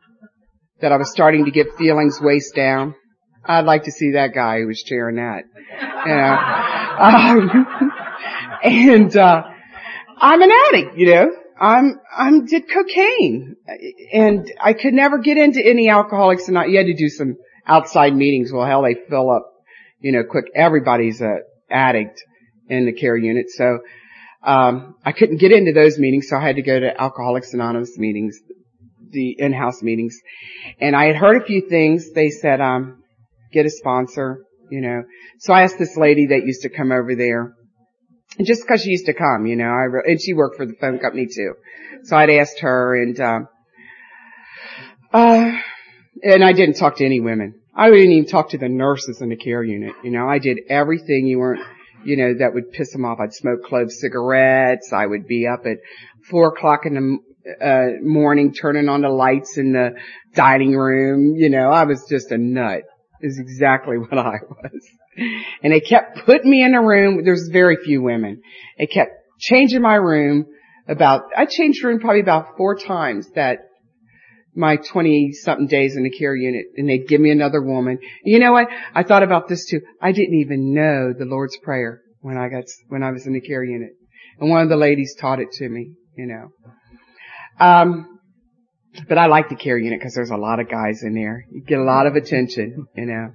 that 0.79 0.91
I 0.91 0.97
was 0.97 1.11
starting 1.11 1.45
to 1.45 1.51
get 1.51 1.75
feelings 1.77 2.19
waist 2.21 2.53
down. 2.55 2.93
I'd 3.45 3.65
like 3.65 3.83
to 3.83 3.91
see 3.91 4.11
that 4.11 4.33
guy 4.35 4.59
who 4.59 4.67
was 4.67 4.83
chairing 4.83 5.15
that, 5.15 5.43
you 6.05 6.15
know. 6.15 6.69
Um, 6.93 7.49
and, 8.63 9.17
uh, 9.17 9.41
I'm 10.19 10.41
an 10.43 10.51
addict, 10.67 10.95
you 10.95 11.07
know. 11.07 11.31
I'm, 11.59 11.99
I'm, 12.15 12.45
did 12.45 12.69
cocaine. 12.69 13.55
And 14.13 14.53
I 14.63 14.73
could 14.73 14.93
never 14.93 15.17
get 15.17 15.37
into 15.37 15.59
any 15.65 15.89
alcoholics 15.89 16.45
and 16.45 16.53
not, 16.53 16.69
you 16.69 16.77
had 16.77 16.85
to 16.85 16.93
do 16.93 17.09
some 17.09 17.37
outside 17.65 18.15
meetings. 18.15 18.51
Well, 18.53 18.63
hell, 18.63 18.83
they 18.83 18.95
fill 19.09 19.31
up 19.31 19.53
you 20.03 20.11
know, 20.11 20.23
quick, 20.29 20.45
everybody's 20.53 21.21
a 21.21 21.37
addict 21.73 22.23
in 22.69 22.85
the 22.85 22.93
care 22.93 23.17
unit. 23.17 23.49
So, 23.49 23.79
um, 24.43 24.95
I 25.05 25.13
couldn't 25.13 25.37
get 25.37 25.51
into 25.51 25.71
those 25.71 25.97
meetings, 25.97 26.27
so 26.29 26.37
I 26.37 26.41
had 26.41 26.57
to 26.57 26.61
go 26.61 26.79
to 26.79 27.01
Alcoholics 27.01 27.53
Anonymous 27.53 27.97
meetings, 27.97 28.37
the 29.09 29.35
in-house 29.39 29.81
meetings. 29.81 30.19
And 30.81 30.95
I 30.95 31.05
had 31.05 31.15
heard 31.15 31.41
a 31.41 31.45
few 31.45 31.67
things. 31.69 32.11
They 32.11 32.29
said, 32.29 32.59
um, 32.59 33.03
get 33.53 33.65
a 33.65 33.69
sponsor, 33.69 34.43
you 34.69 34.81
know. 34.81 35.03
So 35.39 35.53
I 35.53 35.63
asked 35.63 35.79
this 35.79 35.95
lady 35.95 36.27
that 36.27 36.45
used 36.45 36.63
to 36.63 36.69
come 36.69 36.91
over 36.91 37.15
there, 37.15 37.53
and 38.37 38.47
just 38.47 38.63
because 38.63 38.81
she 38.81 38.89
used 38.89 39.05
to 39.05 39.13
come, 39.13 39.45
you 39.45 39.55
know, 39.55 39.65
I 39.65 39.83
re- 39.83 40.03
and 40.07 40.21
she 40.21 40.33
worked 40.33 40.57
for 40.57 40.65
the 40.65 40.75
phone 40.81 40.99
company 40.99 41.27
too. 41.27 41.53
So 42.03 42.17
I'd 42.17 42.29
asked 42.29 42.59
her, 42.59 43.01
and 43.01 43.19
um, 43.19 43.47
uh, 45.13 45.51
and 46.23 46.43
I 46.43 46.51
didn't 46.51 46.75
talk 46.75 46.97
to 46.97 47.05
any 47.05 47.21
women. 47.21 47.61
I 47.75 47.89
didn't 47.89 48.11
even 48.11 48.29
talk 48.29 48.49
to 48.49 48.57
the 48.57 48.69
nurses 48.69 49.21
in 49.21 49.29
the 49.29 49.35
care 49.35 49.63
unit. 49.63 49.93
You 50.03 50.11
know, 50.11 50.27
I 50.27 50.39
did 50.39 50.59
everything 50.69 51.25
you 51.25 51.39
weren't, 51.39 51.61
you 52.05 52.17
know, 52.17 52.35
that 52.39 52.53
would 52.53 52.71
piss 52.71 52.91
them 52.91 53.03
off. 53.03 53.19
I'd 53.19 53.33
smoke 53.33 53.63
clove 53.63 53.91
cigarettes. 53.91 54.91
I 54.93 55.05
would 55.05 55.27
be 55.27 55.47
up 55.47 55.65
at 55.65 55.77
four 56.29 56.49
o'clock 56.49 56.81
in 56.85 56.93
the 56.93 57.65
uh, 57.65 58.03
morning 58.03 58.53
turning 58.53 58.89
on 58.89 59.01
the 59.01 59.09
lights 59.09 59.57
in 59.57 59.73
the 59.73 59.95
dining 60.35 60.75
room. 60.75 61.35
You 61.35 61.49
know, 61.49 61.69
I 61.69 61.85
was 61.85 62.05
just 62.09 62.31
a 62.31 62.37
nut 62.37 62.83
is 63.21 63.39
exactly 63.39 63.97
what 63.99 64.17
I 64.17 64.35
was. 64.47 64.87
And 65.63 65.73
they 65.73 65.79
kept 65.79 66.25
putting 66.25 66.49
me 66.49 66.63
in 66.63 66.75
a 66.75 66.81
room. 66.81 67.23
There's 67.23 67.49
very 67.51 67.77
few 67.83 68.01
women. 68.01 68.41
They 68.77 68.87
kept 68.87 69.11
changing 69.39 69.81
my 69.81 69.95
room 69.95 70.45
about, 70.87 71.23
I 71.35 71.45
changed 71.45 71.83
room 71.83 71.99
probably 71.99 72.21
about 72.21 72.57
four 72.57 72.75
times 72.75 73.27
that 73.35 73.59
my 74.55 74.77
20 74.77 75.31
something 75.33 75.67
days 75.67 75.95
in 75.95 76.03
the 76.03 76.09
care 76.09 76.35
unit 76.35 76.65
and 76.77 76.87
they'd 76.87 77.07
give 77.07 77.19
me 77.19 77.31
another 77.31 77.61
woman. 77.61 77.99
You 78.23 78.39
know 78.39 78.51
what? 78.51 78.67
I 78.93 79.03
thought 79.03 79.23
about 79.23 79.47
this 79.47 79.65
too. 79.65 79.81
I 80.01 80.11
didn't 80.11 80.35
even 80.35 80.73
know 80.73 81.13
the 81.13 81.25
Lord's 81.25 81.57
Prayer 81.57 82.01
when 82.21 82.37
I 82.37 82.49
got, 82.49 82.65
when 82.87 83.03
I 83.03 83.11
was 83.11 83.25
in 83.25 83.33
the 83.33 83.41
care 83.41 83.63
unit. 83.63 83.91
And 84.39 84.49
one 84.49 84.61
of 84.61 84.69
the 84.69 84.77
ladies 84.77 85.15
taught 85.19 85.39
it 85.39 85.51
to 85.53 85.67
me, 85.67 85.93
you 86.15 86.27
know. 86.27 86.51
Um, 87.59 88.19
but 89.07 89.17
I 89.17 89.25
like 89.25 89.49
the 89.49 89.55
care 89.55 89.77
unit 89.77 89.99
because 89.99 90.13
there's 90.13 90.29
a 90.29 90.37
lot 90.37 90.59
of 90.59 90.69
guys 90.69 91.03
in 91.03 91.15
there. 91.15 91.45
You 91.51 91.61
get 91.61 91.79
a 91.79 91.83
lot 91.83 92.05
of 92.05 92.15
attention, 92.15 92.87
you 92.95 93.05
know. 93.05 93.33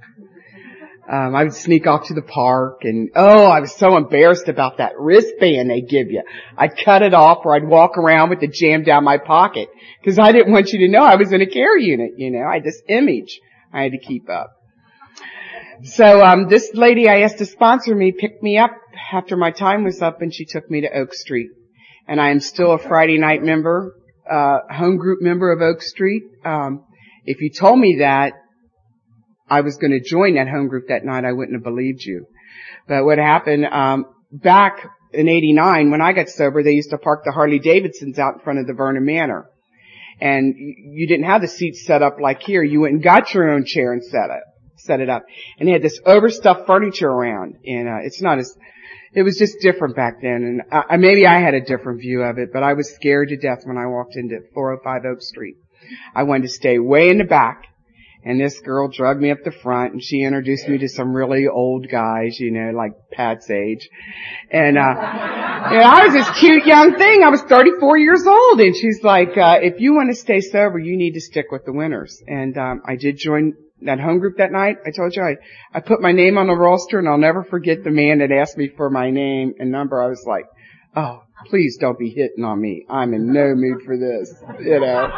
Um, 1.11 1.35
I 1.35 1.45
would 1.45 1.55
sneak 1.55 1.87
off 1.87 2.09
to 2.09 2.15
the 2.15 2.23
park 2.23 2.81
and, 2.83 3.09
oh, 3.17 3.45
I 3.45 3.61
was 3.61 3.75
so 3.75 3.97
embarrassed 3.97 4.49
about 4.49 4.77
that 4.77 4.93
wristband 4.99 5.71
they 5.71 5.81
give 5.81 6.11
you. 6.11 6.23
I'd 6.57 6.77
cut 6.77 7.01
it 7.01 7.15
off 7.15 7.47
or 7.47 7.55
I'd 7.55 7.67
walk 7.67 7.97
around 7.97 8.29
with 8.29 8.41
the 8.41 8.47
jam 8.47 8.85
down 8.85 9.05
my 9.05 9.17
pocket 9.17 9.71
because 10.01 10.19
I 10.19 10.33
didn't 10.33 10.53
want 10.53 10.71
you 10.73 10.81
to 10.81 10.89
know 10.89 11.03
I 11.03 11.17
was 11.17 11.33
in 11.33 11.41
a 11.41 11.47
care 11.47 11.79
unit, 11.79 12.13
you 12.19 12.31
know. 12.31 12.47
I 12.47 12.55
had 12.55 12.65
this 12.65 12.83
image 12.89 13.41
I 13.73 13.85
had 13.85 13.93
to 13.93 13.99
keep 13.99 14.29
up. 14.29 14.51
So, 15.83 16.23
um, 16.23 16.49
this 16.49 16.73
lady 16.75 17.09
I 17.09 17.21
asked 17.21 17.39
to 17.39 17.47
sponsor 17.47 17.95
me 17.95 18.13
picked 18.13 18.43
me 18.43 18.59
up 18.59 18.73
after 19.13 19.35
my 19.35 19.51
time 19.51 19.85
was 19.85 20.03
up 20.03 20.21
and 20.21 20.35
she 20.35 20.45
took 20.45 20.71
me 20.71 20.83
to 20.83 20.93
Oak 20.93 21.15
Street. 21.15 21.49
And 22.07 22.21
I 22.21 22.31
am 22.31 22.41
still 22.41 22.73
a 22.73 22.79
Friday 22.79 23.17
night 23.17 23.43
member, 23.43 23.95
uh, 24.31 24.59
home 24.71 24.99
group 24.99 25.23
member 25.23 25.53
of 25.53 25.63
Oak 25.63 25.81
Street. 25.81 26.25
Um, 26.45 26.85
if 27.25 27.41
you 27.41 27.51
told 27.51 27.79
me 27.79 27.99
that 28.01 28.33
I 29.51 29.63
was 29.63 29.77
going 29.77 29.93
to 29.93 30.01
join 30.01 30.35
that 30.35 30.49
home 30.49 30.69
group 30.69 30.89
that 30.89 31.05
night, 31.05 31.25
I 31.25 31.33
wouldn't 31.33 31.57
have 31.57 31.65
believed 31.65 32.03
you. 32.05 32.27
But 32.87 33.05
what 33.05 33.19
happened, 33.19 33.67
um, 33.67 34.07
back 34.31 34.79
in 35.13 35.29
89, 35.29 35.91
when 35.91 36.01
I 36.01 36.13
got 36.13 36.29
sober, 36.29 36.63
they 36.63 36.73
used 36.73 36.91
to 36.91 36.99
park 36.99 37.23
the 37.25 37.33
Harley 37.33 37.59
Davidsons 37.59 38.19
out 38.19 38.35
in 38.35 38.41
front 38.41 38.59
of 38.59 38.67
the 38.67 38.75
Vernon 38.75 39.05
Manor. 39.05 39.47
And 40.21 40.55
you 40.57 41.07
didn't 41.07 41.27
have 41.27 41.43
the 41.43 41.49
seats 41.49 41.87
set 41.87 42.03
up 42.03 42.17
like 42.21 42.43
here. 42.43 42.63
You 42.63 42.81
went 42.81 42.95
and 42.95 43.03
got 43.03 43.33
your 43.33 43.51
own 43.51 43.65
chair 43.65 43.93
and 43.93 44.03
set 44.03 44.31
it, 44.31 44.43
set 44.77 45.01
it 45.01 45.09
up. 45.09 45.25
And 45.59 45.69
they 45.69 45.73
had 45.73 45.83
this 45.83 46.01
overstuffed 46.05 46.67
furniture 46.67 47.09
around. 47.09 47.57
And, 47.65 47.89
uh, 47.89 47.99
it's 48.03 48.21
not 48.21 48.39
as, 48.39 48.57
it 49.15 49.23
was 49.23 49.39
just 49.39 49.61
different 49.61 49.95
back 49.95 50.21
then. 50.21 50.63
And 50.71 50.85
I, 50.91 50.97
maybe 50.97 51.27
I 51.27 51.39
had 51.41 51.55
a 51.55 51.61
different 51.61 52.01
view 52.01 52.23
of 52.23 52.39
it, 52.39 52.53
but 52.53 52.63
I 52.63 52.75
was 52.75 52.93
scared 52.95 53.29
to 53.29 53.37
death 53.37 53.61
when 53.65 53.79
I 53.79 53.87
walked 53.87 54.17
into 54.17 54.41
405 54.55 55.03
Oak 55.05 55.23
Street. 55.23 55.57
I 56.15 56.25
wanted 56.25 56.43
to 56.43 56.49
stay 56.49 56.79
way 56.79 57.09
in 57.11 57.19
the 57.19 57.25
back 57.25 57.63
and 58.25 58.41
this 58.41 58.59
girl 58.61 58.89
drugged 58.89 59.21
me 59.21 59.31
up 59.31 59.39
the 59.45 59.53
front 59.53 59.93
and 59.93 60.03
she 60.03 60.23
introduced 60.23 60.69
me 60.69 60.79
to 60.79 60.89
some 60.89 61.15
really 61.15 61.47
old 61.47 61.89
guys, 61.91 62.39
you 62.39 62.51
know, 62.51 62.71
like 62.77 62.93
Pat's 63.13 63.49
age. 63.51 63.89
And, 64.51 64.77
uh, 64.77 64.81
and 64.81 65.83
I 65.83 66.05
was 66.05 66.13
this 66.13 66.39
cute 66.39 66.67
young 66.67 66.97
thing. 66.97 67.23
I 67.23 67.29
was 67.29 67.43
34 67.43 67.99
years 67.99 68.27
old 68.27 68.61
and 68.61 68.75
she's 68.75 69.03
like, 69.03 69.37
uh, 69.39 69.59
if 69.63 69.81
you 69.81 69.95
want 69.95 70.11
to 70.11 70.17
stay 70.17 70.41
sober, 70.41 70.79
you 70.79 70.97
need 70.97 71.13
to 71.13 71.21
stick 71.21 71.47
with 71.51 71.65
the 71.65 71.73
winners. 71.73 72.23
And, 72.27 72.57
um, 72.59 72.83
I 72.85 72.97
did 72.97 73.17
join 73.17 73.55
that 73.83 74.01
home 74.01 74.19
group 74.19 74.39
that 74.39 74.51
night. 74.51 74.77
I 74.85 74.91
told 74.91 75.15
you 75.15 75.23
I, 75.23 75.37
I 75.73 75.81
put 75.81 76.01
my 76.01 76.13
name 76.13 76.39
on 76.39 76.49
the 76.49 76.55
roster 76.55 76.99
and 76.99 77.09
I'll 77.09 77.19
never 77.19 77.45
forget 77.45 77.85
the 77.85 77.91
man 77.91 78.19
that 78.19 78.33
asked 78.33 78.59
me 78.59 78.69
for 78.77 78.91
my 78.91 79.11
name 79.11 79.55
and 79.59 79.71
number. 79.71 80.03
I 80.03 80.09
was 80.09 80.25
like, 80.27 80.47
oh, 80.97 81.23
please 81.47 81.79
don't 81.81 81.99
be 81.99 82.11
hitting 82.11 82.45
on 82.45 82.61
me. 82.61 82.85
I'm 82.91 83.15
in 83.15 83.33
no 83.33 83.55
mood 83.55 83.83
for 83.85 83.97
this, 83.97 84.35
you 84.61 84.81
know. 84.81 85.09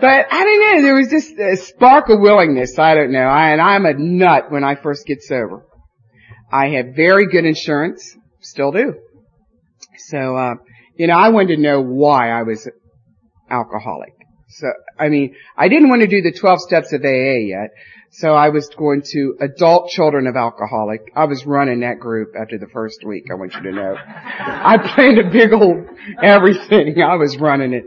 But 0.00 0.26
I 0.30 0.44
don't 0.44 0.60
know, 0.60 0.82
there 0.82 0.94
was 0.94 1.08
just 1.08 1.38
a 1.38 1.56
spark 1.56 2.08
of 2.08 2.20
willingness. 2.20 2.78
I 2.78 2.94
don't 2.94 3.12
know. 3.12 3.26
I, 3.26 3.50
and 3.50 3.60
I'm 3.60 3.86
a 3.86 3.94
nut 3.94 4.50
when 4.50 4.64
I 4.64 4.74
first 4.74 5.06
get 5.06 5.22
sober. 5.22 5.64
I 6.52 6.68
have 6.70 6.94
very 6.94 7.26
good 7.26 7.44
insurance, 7.44 8.16
still 8.40 8.72
do. 8.72 8.94
So, 9.98 10.36
uh, 10.36 10.54
you 10.96 11.06
know, 11.06 11.14
I 11.14 11.30
wanted 11.30 11.56
to 11.56 11.62
know 11.62 11.80
why 11.80 12.30
I 12.30 12.42
was 12.42 12.68
alcoholic. 13.50 14.12
So, 14.48 14.68
I 14.98 15.08
mean, 15.08 15.34
I 15.56 15.68
didn't 15.68 15.88
want 15.88 16.02
to 16.02 16.08
do 16.08 16.22
the 16.22 16.32
12 16.32 16.60
steps 16.60 16.92
of 16.92 17.04
AA 17.04 17.38
yet. 17.46 17.70
So 18.10 18.32
I 18.32 18.48
was 18.48 18.68
going 18.76 19.02
to 19.12 19.36
adult 19.40 19.90
children 19.90 20.26
of 20.26 20.36
alcoholic. 20.36 21.12
I 21.14 21.24
was 21.24 21.44
running 21.44 21.80
that 21.80 22.00
group 22.00 22.34
after 22.40 22.58
the 22.58 22.68
first 22.68 23.04
week, 23.04 23.24
I 23.30 23.34
want 23.34 23.54
you 23.54 23.62
to 23.62 23.72
know. 23.72 23.94
I 23.98 24.78
planned 24.94 25.18
a 25.18 25.30
big 25.30 25.52
old 25.52 25.86
everything. 26.22 27.02
I 27.02 27.16
was 27.16 27.36
running 27.38 27.74
it. 27.74 27.84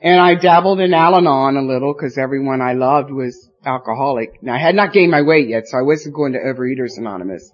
And 0.00 0.20
I 0.20 0.34
dabbled 0.34 0.80
in 0.80 0.94
Al-Anon 0.94 1.56
a 1.56 1.62
little 1.62 1.92
because 1.92 2.18
everyone 2.18 2.60
I 2.60 2.72
loved 2.72 3.10
was 3.10 3.50
alcoholic. 3.64 4.42
Now 4.42 4.54
I 4.54 4.58
had 4.58 4.74
not 4.74 4.92
gained 4.92 5.10
my 5.10 5.22
weight 5.22 5.48
yet, 5.48 5.66
so 5.66 5.78
I 5.78 5.82
wasn't 5.82 6.14
going 6.14 6.32
to 6.32 6.38
Overeaters 6.38 6.98
Anonymous. 6.98 7.50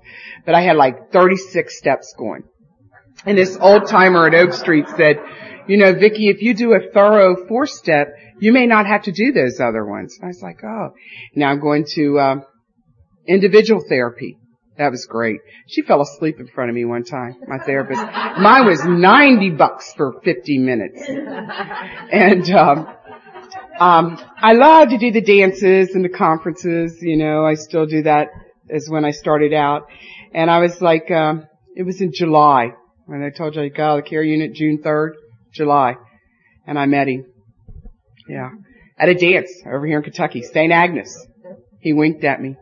But 0.47 0.55
I 0.55 0.63
had 0.63 0.77
like 0.77 1.11
36 1.13 1.77
steps 1.77 2.15
going. 2.17 2.45
And 3.27 3.39
this 3.39 3.57
old 3.61 3.89
timer 3.89 4.27
at 4.27 4.35
Oak 4.35 4.53
Street 4.53 4.87
said, 4.97 5.17
you 5.67 5.79
know, 5.79 5.95
Vicki, 5.95 6.29
if 6.29 6.43
you 6.43 6.55
do 6.55 6.75
a 6.75 6.91
thorough 6.93 7.47
four 7.49 7.67
step, 7.67 8.09
you 8.45 8.53
may 8.53 8.67
not 8.67 8.87
have 8.87 9.05
to 9.05 9.11
do 9.11 9.33
those 9.33 9.59
other 9.59 9.87
ones. 9.87 10.19
I 10.23 10.27
was 10.27 10.43
like, 10.43 10.63
oh. 10.63 10.91
Now 11.35 11.49
I'm 11.49 11.61
going 11.61 11.87
to, 11.95 12.19
uh, 12.19 12.37
individual 13.27 13.83
therapy. 13.89 14.37
That 14.77 14.91
was 14.91 15.07
great. 15.07 15.41
She 15.67 15.81
fell 15.81 16.03
asleep 16.03 16.37
in 16.39 16.49
front 16.49 16.69
of 16.69 16.75
me 16.75 16.85
one 16.85 17.05
time, 17.05 17.37
my 17.49 17.57
therapist. 17.57 18.03
Mine 18.03 18.67
was 18.67 18.85
90 18.85 19.49
bucks 19.53 19.95
for 19.97 20.21
50 20.23 20.59
minutes. 20.59 21.01
And, 21.09 22.51
um, 22.51 22.87
um, 23.81 24.19
I 24.37 24.53
love 24.53 24.91
to 24.91 24.99
do 24.99 25.11
the 25.11 25.23
dances 25.23 25.95
and 25.95 26.05
the 26.05 26.11
conferences, 26.11 26.99
you 27.01 27.17
know, 27.17 27.47
I 27.47 27.55
still 27.55 27.87
do 27.87 28.03
that 28.03 28.29
as 28.69 28.89
when 28.91 29.07
I 29.07 29.13
started 29.13 29.55
out. 29.55 29.87
And 30.35 30.51
I 30.51 30.59
was 30.59 30.83
like, 30.83 31.11
um, 31.11 31.47
it 31.75 31.85
was 31.85 32.03
in 32.03 32.13
July 32.13 32.73
when 33.07 33.23
I 33.23 33.31
told 33.31 33.57
you 33.57 33.63
I 33.63 33.69
got 33.69 33.93
out 33.93 33.99
of 34.01 34.05
the 34.05 34.11
care 34.11 34.23
unit 34.23 34.53
June 34.53 34.83
3rd, 34.85 35.13
July. 35.55 35.95
And 36.67 36.79
I 36.79 36.85
met 36.85 37.09
him. 37.09 37.25
Yeah. 38.29 38.51
At 38.99 39.09
a 39.09 39.15
dance 39.15 39.51
over 39.67 39.87
here 39.87 39.99
in 39.99 40.05
Kentucky, 40.05 40.43
St. 40.43 40.73
Agnes. 40.73 41.27
He 41.81 41.93
winked 41.93 42.25
at 42.25 42.41
me. 42.41 42.57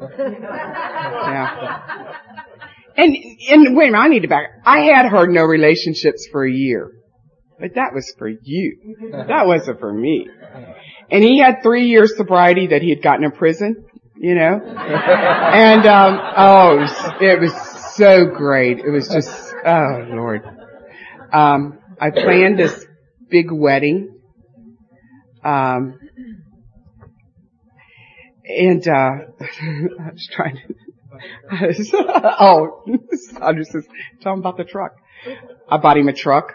Yeah. 0.00 1.80
And, 2.96 3.16
and 3.50 3.76
wait 3.76 3.88
a 3.88 3.92
minute, 3.92 3.98
I 3.98 4.08
need 4.08 4.20
to 4.20 4.28
back. 4.28 4.44
I 4.64 4.82
had 4.82 5.06
heard 5.06 5.30
no 5.30 5.42
relationships 5.42 6.28
for 6.30 6.46
a 6.46 6.52
year. 6.52 6.92
But 7.58 7.74
that 7.74 7.92
was 7.94 8.12
for 8.18 8.28
you. 8.28 8.96
That 9.12 9.46
wasn't 9.46 9.80
for 9.80 9.92
me. 9.92 10.28
And 11.10 11.22
he 11.22 11.38
had 11.38 11.62
three 11.62 11.86
years 11.86 12.16
sobriety 12.16 12.68
that 12.68 12.82
he 12.82 12.90
had 12.90 13.02
gotten 13.02 13.24
in 13.24 13.32
prison, 13.32 13.84
you 14.16 14.34
know? 14.34 14.60
And, 14.60 15.86
um, 15.86 16.18
oh, 16.36 16.76
it 16.76 16.80
was, 16.80 17.12
it 17.20 17.40
was 17.40 17.94
so 17.94 18.26
great. 18.26 18.78
It 18.78 18.90
was 18.90 19.08
just, 19.08 19.30
oh 19.64 20.06
Lord. 20.10 20.42
Um, 21.32 21.78
I 22.00 22.10
planned 22.10 22.58
this 22.58 22.84
big 23.28 23.50
wedding. 23.50 24.13
Um, 25.44 25.98
and, 28.44 28.86
uh, 28.88 28.90
I 29.40 30.10
was 30.12 30.28
trying 30.32 30.56
to, 30.56 30.74
oh, 32.40 32.82
says, 33.64 33.86
tell 34.20 34.32
him 34.32 34.40
about 34.40 34.56
the 34.56 34.64
truck. 34.64 34.92
I 35.68 35.78
bought 35.78 35.96
him 35.96 36.08
a 36.08 36.12
truck, 36.12 36.52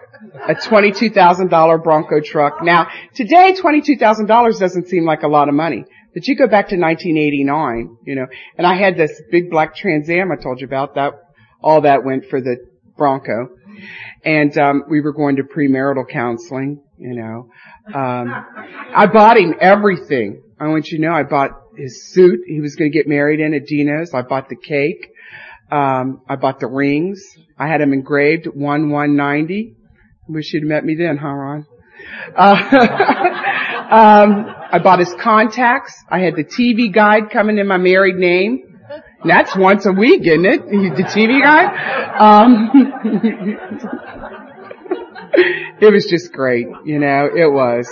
a 0.47 0.53
$22,000 0.53 1.83
Bronco 1.83 2.19
truck. 2.21 2.63
Now, 2.63 2.87
today 3.15 3.53
$22,000 3.53 4.59
doesn't 4.59 4.87
seem 4.87 5.05
like 5.05 5.23
a 5.23 5.27
lot 5.27 5.49
of 5.49 5.55
money. 5.55 5.85
But 6.13 6.27
you 6.27 6.35
go 6.35 6.47
back 6.47 6.69
to 6.69 6.77
1989, 6.77 7.97
you 8.05 8.15
know, 8.15 8.25
and 8.57 8.65
I 8.65 8.75
had 8.75 8.97
this 8.97 9.21
big 9.31 9.49
black 9.49 9.75
Trans 9.75 10.09
Am 10.09 10.31
I 10.31 10.41
told 10.41 10.59
you 10.59 10.67
about 10.67 10.95
that, 10.95 11.13
all 11.61 11.81
that 11.81 12.03
went 12.03 12.25
for 12.25 12.41
the 12.41 12.57
Bronco. 12.97 13.49
And, 14.25 14.55
um, 14.57 14.83
we 14.89 15.01
were 15.01 15.13
going 15.13 15.37
to 15.37 15.43
premarital 15.43 16.09
counseling, 16.09 16.83
you 16.97 17.15
know. 17.15 17.49
Um, 17.93 18.45
I 18.95 19.07
bought 19.11 19.37
him 19.37 19.55
everything. 19.59 20.43
I 20.59 20.67
want 20.67 20.87
you 20.89 20.97
to 20.97 21.03
know 21.03 21.13
I 21.13 21.23
bought 21.23 21.51
his 21.77 22.11
suit 22.11 22.41
he 22.45 22.59
was 22.59 22.75
going 22.75 22.91
to 22.91 22.97
get 22.97 23.07
married 23.07 23.39
in 23.39 23.53
at 23.53 23.65
Dino's. 23.65 24.13
I 24.13 24.21
bought 24.21 24.49
the 24.49 24.55
cake. 24.55 25.13
Um, 25.71 26.21
I 26.27 26.35
bought 26.35 26.59
the 26.59 26.67
rings. 26.67 27.21
I 27.57 27.67
had 27.67 27.81
them 27.81 27.93
engraved 27.93 28.47
one 28.47 28.89
one 28.89 29.15
ninety. 29.15 29.75
Wish 30.27 30.53
you'd 30.53 30.63
met 30.63 30.83
me 30.83 30.95
then, 30.95 31.17
huh, 31.17 31.27
Ron? 31.27 31.65
Uh, 32.35 32.55
um, 33.91 34.45
I 34.71 34.79
bought 34.83 34.99
his 34.99 35.13
contacts. 35.19 35.93
I 36.09 36.19
had 36.19 36.35
the 36.35 36.43
TV 36.43 36.93
guide 36.93 37.31
coming 37.31 37.57
in 37.57 37.67
my 37.67 37.77
married 37.77 38.15
name. 38.15 38.69
That's 39.25 39.55
once 39.55 39.85
a 39.85 39.91
week, 39.91 40.21
isn't 40.25 40.45
it? 40.45 40.61
The 40.69 41.03
TV 41.03 41.41
guide. 41.41 41.69
Um, 42.19 42.69
it 45.81 45.91
was 45.91 46.05
just 46.09 46.31
great, 46.31 46.67
you 46.85 46.99
know. 46.99 47.29
It 47.35 47.51
was. 47.51 47.87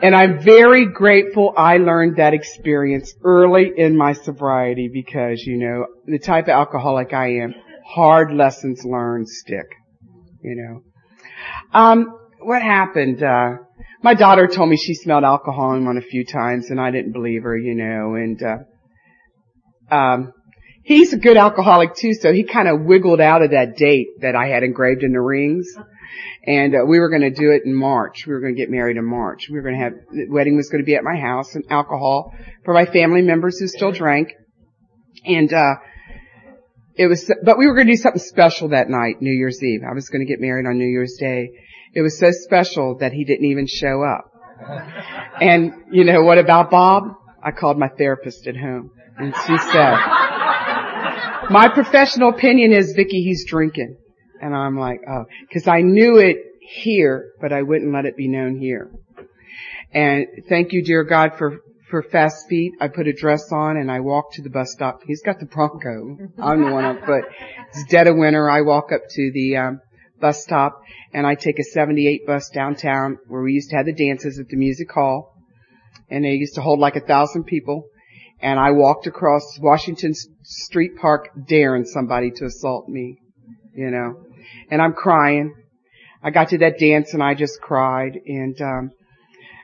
And 0.00 0.14
I'm 0.14 0.40
very 0.40 0.86
grateful 0.86 1.52
I 1.56 1.78
learned 1.78 2.16
that 2.16 2.32
experience 2.32 3.14
early 3.24 3.72
in 3.76 3.96
my 3.96 4.12
sobriety 4.12 4.88
because, 4.92 5.42
you 5.44 5.56
know, 5.56 5.86
the 6.06 6.20
type 6.20 6.44
of 6.44 6.50
alcoholic 6.50 7.12
I 7.12 7.38
am, 7.42 7.54
hard 7.84 8.32
lessons 8.32 8.84
learned 8.84 9.28
stick, 9.28 9.66
you 10.42 10.54
know. 10.56 10.82
Um, 11.72 12.16
what 12.40 12.62
happened? 12.62 13.22
Uh, 13.22 13.56
my 14.02 14.14
daughter 14.14 14.46
told 14.46 14.70
me 14.70 14.76
she 14.76 14.94
smelled 14.94 15.24
alcohol 15.24 15.74
in 15.74 15.84
one 15.84 15.96
a 15.96 16.02
few 16.02 16.24
times 16.24 16.70
and 16.70 16.80
I 16.80 16.92
didn't 16.92 17.12
believe 17.12 17.42
her, 17.42 17.56
you 17.56 17.74
know, 17.74 18.14
and, 18.14 18.40
uh, 18.40 19.94
um, 19.94 20.32
he's 20.84 21.12
a 21.12 21.18
good 21.18 21.36
alcoholic 21.36 21.96
too, 21.96 22.14
so 22.14 22.32
he 22.32 22.44
kind 22.44 22.68
of 22.68 22.82
wiggled 22.82 23.20
out 23.20 23.42
of 23.42 23.50
that 23.50 23.76
date 23.76 24.20
that 24.20 24.36
I 24.36 24.46
had 24.46 24.62
engraved 24.62 25.02
in 25.02 25.12
the 25.12 25.20
rings. 25.20 25.66
And 26.46 26.74
uh, 26.74 26.78
we 26.86 26.98
were 26.98 27.10
going 27.10 27.22
to 27.22 27.30
do 27.30 27.50
it 27.50 27.62
in 27.64 27.74
March. 27.74 28.26
We 28.26 28.32
were 28.32 28.40
going 28.40 28.54
to 28.54 28.60
get 28.60 28.70
married 28.70 28.96
in 28.96 29.04
March. 29.04 29.48
We 29.48 29.56
were 29.56 29.62
going 29.62 29.74
to 29.74 29.82
have 29.82 29.92
the 30.10 30.26
wedding 30.30 30.56
was 30.56 30.68
going 30.68 30.82
to 30.82 30.86
be 30.86 30.94
at 30.94 31.04
my 31.04 31.16
house 31.16 31.54
and 31.54 31.64
alcohol 31.70 32.34
for 32.64 32.74
my 32.74 32.86
family 32.86 33.22
members 33.22 33.58
who 33.58 33.68
still 33.68 33.92
drank. 33.92 34.32
And 35.24 35.52
uh 35.52 35.74
it 36.94 37.06
was 37.06 37.30
but 37.44 37.58
we 37.58 37.66
were 37.66 37.74
going 37.74 37.86
to 37.86 37.92
do 37.92 37.96
something 37.96 38.20
special 38.20 38.70
that 38.70 38.90
night, 38.90 39.20
New 39.20 39.32
Year's 39.32 39.62
Eve. 39.62 39.82
I 39.88 39.94
was 39.94 40.08
going 40.08 40.26
to 40.26 40.30
get 40.30 40.40
married 40.40 40.66
on 40.66 40.78
New 40.78 40.86
Year's 40.86 41.16
Day. 41.18 41.50
It 41.94 42.02
was 42.02 42.18
so 42.18 42.30
special 42.32 42.98
that 42.98 43.12
he 43.12 43.24
didn't 43.24 43.46
even 43.46 43.66
show 43.66 44.02
up. 44.02 44.32
And 45.40 45.72
you 45.92 46.04
know 46.04 46.22
what 46.22 46.38
about 46.38 46.70
Bob? 46.70 47.04
I 47.42 47.52
called 47.52 47.78
my 47.78 47.88
therapist 47.88 48.46
at 48.48 48.56
home 48.56 48.90
and 49.16 49.32
she 49.46 49.58
said, 49.58 49.94
my 51.50 51.70
professional 51.72 52.30
opinion 52.30 52.72
is 52.72 52.92
Vicki, 52.94 53.22
he's 53.22 53.46
drinking. 53.48 53.96
And 54.40 54.54
I'm 54.54 54.78
like, 54.78 55.00
oh, 55.08 55.24
cause 55.52 55.66
I 55.66 55.80
knew 55.80 56.18
it 56.18 56.38
here, 56.60 57.32
but 57.40 57.52
I 57.52 57.62
wouldn't 57.62 57.92
let 57.92 58.04
it 58.04 58.16
be 58.16 58.28
known 58.28 58.58
here. 58.58 58.90
And 59.92 60.26
thank 60.48 60.72
you, 60.72 60.82
dear 60.82 61.04
God, 61.04 61.32
for, 61.38 61.60
for 61.90 62.02
fast 62.02 62.48
feet. 62.48 62.72
I 62.80 62.88
put 62.88 63.06
a 63.08 63.12
dress 63.12 63.50
on 63.52 63.76
and 63.76 63.90
I 63.90 64.00
walked 64.00 64.34
to 64.34 64.42
the 64.42 64.50
bus 64.50 64.72
stop. 64.72 65.00
He's 65.06 65.22
got 65.22 65.40
the 65.40 65.46
Bronco. 65.46 66.18
I'm 66.38 66.64
the 66.64 66.72
one 66.72 66.84
up, 66.84 67.00
but 67.06 67.22
it's 67.70 67.84
dead 67.86 68.06
of 68.06 68.16
winter. 68.16 68.50
I 68.50 68.60
walk 68.60 68.92
up 68.92 69.02
to 69.08 69.30
the, 69.32 69.56
um, 69.56 69.80
bus 70.20 70.42
stop 70.42 70.82
and 71.12 71.26
I 71.26 71.34
take 71.34 71.58
a 71.58 71.64
78 71.64 72.26
bus 72.26 72.50
downtown 72.50 73.18
where 73.28 73.42
we 73.42 73.52
used 73.52 73.70
to 73.70 73.76
have 73.76 73.86
the 73.86 73.92
dances 73.92 74.38
at 74.38 74.48
the 74.48 74.56
music 74.56 74.90
hall 74.90 75.34
and 76.10 76.24
they 76.24 76.32
used 76.32 76.54
to 76.56 76.60
hold 76.60 76.78
like 76.78 76.96
a 76.96 77.00
thousand 77.00 77.44
people 77.44 77.88
and 78.40 78.58
I 78.58 78.70
walked 78.70 79.06
across 79.06 79.58
Washington 79.60 80.12
Street 80.42 80.92
Park 81.00 81.30
daring 81.48 81.84
somebody 81.84 82.30
to 82.36 82.44
assault 82.44 82.88
me, 82.88 83.18
you 83.74 83.90
know, 83.90 84.24
and 84.70 84.80
I'm 84.80 84.92
crying. 84.92 85.54
I 86.22 86.30
got 86.30 86.48
to 86.50 86.58
that 86.58 86.78
dance 86.78 87.14
and 87.14 87.22
I 87.22 87.34
just 87.34 87.60
cried 87.60 88.18
and, 88.26 88.60
um, 88.60 88.90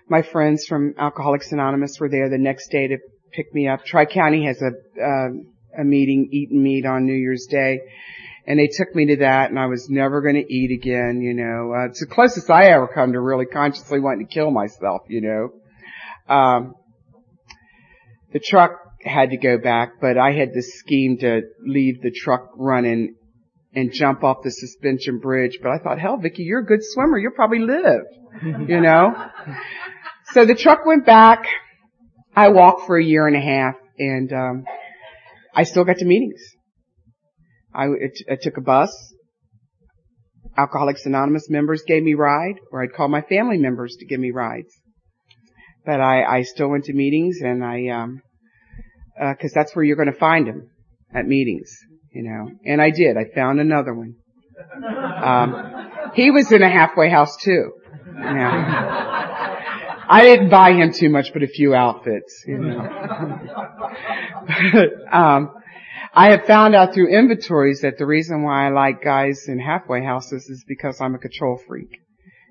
my 0.08 0.22
friends 0.22 0.66
from 0.66 0.94
Alcoholics 0.98 1.50
Anonymous 1.52 1.98
were 1.98 2.10
there 2.10 2.28
the 2.28 2.38
next 2.38 2.68
day 2.70 2.88
to 2.88 2.98
pick 3.32 3.52
me 3.54 3.68
up. 3.68 3.84
Tri-County 3.84 4.44
has 4.44 4.60
a, 4.62 5.02
uh, 5.02 5.80
a 5.80 5.84
meeting, 5.84 6.28
eat 6.30 6.50
and 6.50 6.62
meet 6.62 6.84
on 6.84 7.06
New 7.06 7.14
Year's 7.14 7.46
Day. 7.50 7.80
And 8.46 8.58
they 8.58 8.66
took 8.66 8.94
me 8.94 9.06
to 9.06 9.16
that 9.16 9.50
and 9.50 9.58
I 9.58 9.66
was 9.66 9.88
never 9.88 10.20
going 10.20 10.34
to 10.34 10.54
eat 10.54 10.70
again, 10.70 11.22
you 11.22 11.32
know. 11.32 11.72
Uh, 11.74 11.86
it's 11.86 12.00
the 12.00 12.06
closest 12.06 12.50
I 12.50 12.66
ever 12.66 12.86
come 12.86 13.12
to 13.12 13.20
really 13.20 13.46
consciously 13.46 14.00
wanting 14.00 14.26
to 14.26 14.32
kill 14.32 14.50
myself, 14.50 15.02
you 15.08 15.22
know. 15.22 16.34
Um, 16.34 16.74
the 18.32 18.40
truck 18.40 18.72
had 19.02 19.30
to 19.30 19.36
go 19.36 19.58
back, 19.58 20.00
but 20.00 20.18
I 20.18 20.32
had 20.32 20.52
this 20.52 20.74
scheme 20.78 21.18
to 21.20 21.42
leave 21.64 22.02
the 22.02 22.10
truck 22.10 22.50
running 22.56 23.14
and 23.74 23.92
jump 23.92 24.22
off 24.22 24.38
the 24.42 24.50
suspension 24.50 25.18
bridge. 25.18 25.58
But 25.62 25.70
I 25.72 25.78
thought, 25.78 25.98
hell, 25.98 26.16
Vicki, 26.16 26.42
you're 26.42 26.60
a 26.60 26.66
good 26.66 26.80
swimmer. 26.82 27.18
You'll 27.18 27.32
probably 27.32 27.60
live, 27.60 28.02
you 28.68 28.80
know? 28.80 29.14
so 30.32 30.44
the 30.44 30.54
truck 30.54 30.86
went 30.86 31.04
back. 31.04 31.46
I 32.36 32.48
walked 32.48 32.86
for 32.86 32.96
a 32.98 33.04
year 33.04 33.26
and 33.26 33.36
a 33.36 33.40
half 33.40 33.74
and, 33.98 34.32
um, 34.32 34.64
I 35.54 35.62
still 35.64 35.84
got 35.84 35.98
to 35.98 36.04
meetings. 36.04 36.42
I, 37.72 37.86
it, 37.86 38.12
I 38.30 38.36
took 38.40 38.56
a 38.56 38.60
bus. 38.60 38.90
Alcoholics 40.56 41.06
Anonymous 41.06 41.48
members 41.48 41.82
gave 41.86 42.02
me 42.02 42.14
ride, 42.14 42.56
or 42.70 42.82
I'd 42.82 42.92
call 42.92 43.08
my 43.08 43.22
family 43.22 43.58
members 43.58 43.96
to 43.98 44.06
give 44.06 44.20
me 44.20 44.30
rides. 44.30 44.72
But 45.84 46.00
I, 46.00 46.24
I 46.24 46.42
still 46.42 46.68
went 46.68 46.84
to 46.84 46.92
meetings, 46.92 47.38
and 47.40 47.64
I, 47.64 47.88
um, 47.88 48.22
uh, 49.20 49.34
that's 49.54 49.74
where 49.74 49.84
you're 49.84 49.96
going 49.96 50.12
to 50.12 50.18
find 50.18 50.46
them 50.46 50.70
at 51.12 51.26
meetings, 51.26 51.76
you 52.14 52.22
know. 52.22 52.50
And 52.64 52.80
I 52.80 52.90
did. 52.90 53.16
I 53.16 53.24
found 53.34 53.60
another 53.60 53.92
one. 53.92 54.14
Um, 55.22 56.12
he 56.14 56.30
was 56.30 56.50
in 56.52 56.62
a 56.62 56.70
halfway 56.70 57.10
house 57.10 57.36
too. 57.42 57.72
Yeah. 58.16 59.04
I 60.08 60.22
didn't 60.22 60.50
buy 60.50 60.72
him 60.72 60.92
too 60.92 61.08
much, 61.08 61.32
but 61.32 61.42
a 61.42 61.46
few 61.46 61.74
outfits, 61.74 62.44
you 62.46 62.58
know. 62.58 62.78
um, 65.12 65.50
I 66.12 66.30
have 66.30 66.44
found 66.44 66.74
out 66.74 66.94
through 66.94 67.08
inventories 67.08 67.80
that 67.80 67.98
the 67.98 68.06
reason 68.06 68.42
why 68.42 68.66
I 68.66 68.70
like 68.70 69.02
guys 69.02 69.44
in 69.48 69.58
halfway 69.58 70.04
houses 70.04 70.48
is 70.48 70.64
because 70.68 71.00
I'm 71.00 71.14
a 71.14 71.18
control 71.18 71.60
freak. 71.66 71.88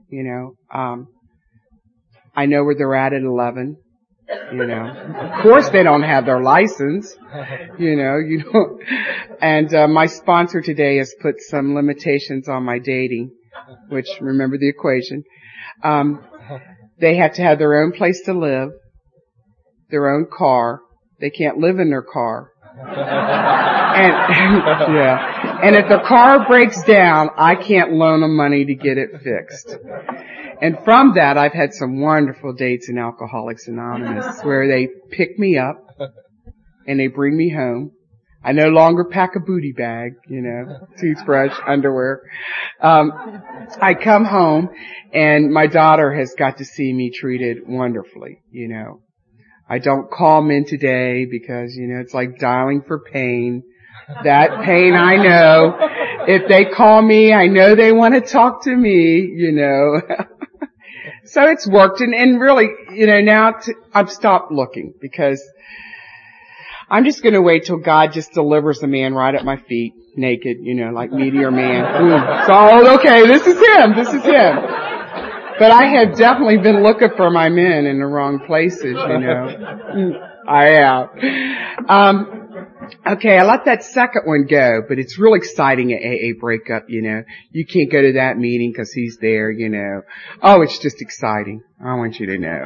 You 0.09 0.23
know, 0.23 0.55
um, 0.73 1.07
I 2.35 2.47
know 2.47 2.63
where 2.63 2.75
they're 2.75 2.95
at 2.95 3.13
at 3.13 3.21
11. 3.21 3.77
You 4.51 4.65
know, 4.65 4.87
of 5.19 5.43
course 5.43 5.69
they 5.69 5.83
don't 5.83 6.03
have 6.03 6.25
their 6.25 6.41
license. 6.41 7.15
You 7.79 7.95
know, 7.95 8.17
you 8.17 8.43
know, 8.43 8.79
and 9.41 9.73
uh, 9.73 9.87
my 9.87 10.05
sponsor 10.05 10.61
today 10.61 10.97
has 10.97 11.13
put 11.21 11.35
some 11.39 11.75
limitations 11.75 12.47
on 12.47 12.63
my 12.63 12.79
dating, 12.79 13.31
which 13.89 14.07
remember 14.21 14.57
the 14.57 14.69
equation. 14.69 15.23
Um, 15.83 16.23
they 16.99 17.15
have 17.17 17.33
to 17.33 17.41
have 17.41 17.57
their 17.57 17.83
own 17.83 17.91
place 17.91 18.21
to 18.25 18.33
live, 18.33 18.69
their 19.89 20.13
own 20.13 20.27
car. 20.31 20.81
They 21.19 21.29
can't 21.29 21.57
live 21.57 21.79
in 21.79 21.89
their 21.89 22.03
car 22.03 22.53
and 22.75 24.13
yeah, 24.95 25.59
and 25.63 25.75
if 25.75 25.87
the 25.87 25.99
car 26.07 26.47
breaks 26.47 26.81
down, 26.83 27.29
I 27.37 27.55
can't 27.55 27.93
loan 27.93 28.21
them 28.21 28.35
money 28.35 28.65
to 28.65 28.75
get 28.75 28.97
it 28.97 29.09
fixed. 29.23 29.77
And 30.63 30.77
from 30.85 31.15
that, 31.15 31.37
I've 31.37 31.51
had 31.51 31.73
some 31.73 31.99
wonderful 31.99 32.53
dates 32.53 32.87
in 32.87 32.97
Alcoholics 32.97 33.67
Anonymous 33.67 34.39
where 34.43 34.65
they 34.65 34.87
pick 35.11 35.37
me 35.37 35.57
up 35.57 35.75
and 36.87 36.97
they 36.97 37.07
bring 37.07 37.35
me 37.35 37.49
home. 37.49 37.91
I 38.41 38.53
no 38.53 38.69
longer 38.69 39.03
pack 39.03 39.35
a 39.35 39.41
booty 39.41 39.73
bag, 39.73 40.13
you 40.29 40.41
know, 40.41 40.87
toothbrush, 40.97 41.53
underwear. 41.67 42.21
Um, 42.79 43.11
I 43.81 43.93
come 43.93 44.23
home 44.23 44.69
and 45.13 45.51
my 45.51 45.67
daughter 45.67 46.13
has 46.13 46.33
got 46.39 46.59
to 46.59 46.65
see 46.65 46.93
me 46.93 47.11
treated 47.13 47.67
wonderfully, 47.67 48.41
you 48.49 48.69
know. 48.69 49.01
I 49.69 49.79
don't 49.79 50.09
call 50.09 50.41
men 50.41 50.63
today 50.65 51.25
because, 51.25 51.75
you 51.75 51.87
know, 51.87 51.99
it's 51.99 52.13
like 52.13 52.39
dialing 52.39 52.83
for 52.87 52.99
pain. 52.99 53.63
That 54.23 54.63
pain 54.63 54.93
I 54.93 55.17
know. 55.17 55.77
If 56.25 56.47
they 56.47 56.65
call 56.65 57.01
me, 57.01 57.33
I 57.33 57.47
know 57.47 57.75
they 57.75 57.91
want 57.91 58.13
to 58.13 58.21
talk 58.21 58.63
to 58.63 58.73
me, 58.73 59.29
you 59.35 59.51
know. 59.51 60.01
so 61.33 61.49
it's 61.49 61.67
worked 61.67 61.99
and, 61.99 62.13
and 62.13 62.39
really, 62.39 62.69
you 62.91 63.07
know, 63.07 63.19
now 63.19 63.53
i 63.55 63.71
I've 63.91 64.11
stopped 64.11 64.51
looking 64.51 64.93
because 65.01 65.43
I'm 66.87 67.05
just 67.05 67.23
going 67.23 67.33
to 67.33 67.41
wait 67.41 67.65
till 67.65 67.77
God 67.77 68.13
just 68.13 68.33
delivers 68.33 68.83
a 68.83 68.87
man 68.87 69.15
right 69.15 69.33
at 69.33 69.43
my 69.43 69.57
feet, 69.57 69.95
naked, 70.15 70.57
you 70.61 70.75
know, 70.75 70.91
like 70.91 71.11
meteor 71.11 71.49
man. 71.49 71.85
It's 72.41 72.49
all 72.49 72.87
okay. 72.99 73.25
This 73.25 73.47
is 73.47 73.57
him. 73.57 73.95
This 73.95 74.09
is 74.09 74.23
him. 74.23 74.55
But 75.57 75.71
I 75.71 75.85
have 75.97 76.15
definitely 76.15 76.59
been 76.59 76.83
looking 76.83 77.09
for 77.17 77.31
my 77.31 77.49
men 77.49 77.87
in 77.87 77.97
the 77.97 78.05
wrong 78.05 78.43
places, 78.45 78.83
you 78.83 79.19
know. 79.19 80.19
I 80.47 80.63
have. 80.65 81.09
Um, 81.89 82.42
okay, 83.05 83.37
I 83.37 83.43
let 83.43 83.65
that 83.65 83.83
second 83.83 84.23
one 84.25 84.45
go, 84.49 84.81
but 84.87 84.99
it's 84.99 85.17
real 85.17 85.33
exciting 85.33 85.93
at 85.93 86.01
AA 86.01 86.39
breakup, 86.39 86.85
you 86.87 87.01
know. 87.01 87.23
You 87.51 87.65
can't 87.65 87.91
go 87.91 88.01
to 88.01 88.13
that 88.13 88.37
meeting 88.37 88.71
because 88.71 88.91
he's 88.91 89.17
there, 89.21 89.51
you 89.51 89.69
know. 89.69 90.01
Oh, 90.41 90.61
it's 90.61 90.79
just 90.79 91.01
exciting. 91.01 91.63
I 91.83 91.95
want 91.95 92.19
you 92.19 92.27
to 92.27 92.37
know. 92.37 92.63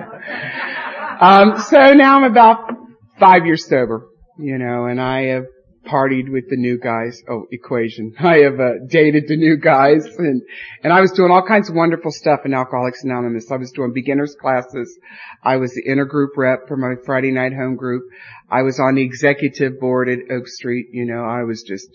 Um, 1.19 1.60
so 1.62 1.93
now 1.93 2.17
I'm 2.17 2.32
about 2.32 2.71
five 3.19 3.45
years 3.45 3.67
sober, 3.67 4.08
you 4.38 4.58
know, 4.58 4.86
and 4.86 5.02
I 5.02 5.24
have 5.28 5.45
partied 5.88 6.32
with 6.32 6.49
the 6.49 6.57
new 6.57 6.78
guys. 6.78 7.22
Oh, 7.30 7.45
equation. 7.51 8.14
I 8.20 8.39
have 8.39 8.59
uh, 8.59 8.74
dated 8.88 9.28
the 9.28 9.38
new 9.38 9.57
guys 9.57 10.05
and, 10.05 10.41
and 10.84 10.93
I 10.93 11.01
was 11.01 11.12
doing 11.12 11.32
all 11.32 11.45
kinds 11.47 11.70
of 11.70 11.76
wonderful 11.76 12.12
stuff 12.12 12.41
in 12.45 12.53
Alcoholics 12.53 13.03
Anonymous. 13.03 13.51
I 13.51 13.57
was 13.57 13.72
doing 13.72 13.93
beginners 13.93 14.36
classes. 14.39 14.97
I 15.43 15.57
was 15.57 15.74
the 15.74 15.84
intergroup 15.88 16.36
rep 16.36 16.68
for 16.68 16.78
my 16.78 17.01
Friday 17.05 17.32
night 17.32 17.53
home 17.53 17.76
group. 17.76 18.03
I 18.50 18.62
was 18.64 18.80
on 18.80 18.95
the 18.95 19.04
executive 19.04 19.80
board 19.80 20.10
at 20.10 20.32
Oak 20.32 20.48
Street. 20.48 20.88
You 20.91 21.06
know, 21.06 21.24
I 21.24 21.43
was 21.43 21.64
just 21.64 21.89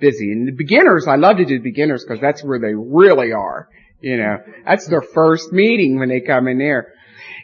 busy. 0.00 0.32
And 0.32 0.48
the 0.48 0.52
beginners, 0.52 1.06
I 1.06 1.16
love 1.16 1.36
to 1.38 1.44
do 1.44 1.60
beginners 1.60 2.04
because 2.04 2.20
that's 2.20 2.42
where 2.42 2.58
they 2.58 2.74
really 2.74 3.32
are. 3.32 3.68
You 4.00 4.16
know, 4.16 4.38
that's 4.64 4.86
their 4.86 5.02
first 5.02 5.52
meeting 5.52 5.98
when 5.98 6.08
they 6.08 6.20
come 6.20 6.48
in 6.48 6.58
there. 6.58 6.92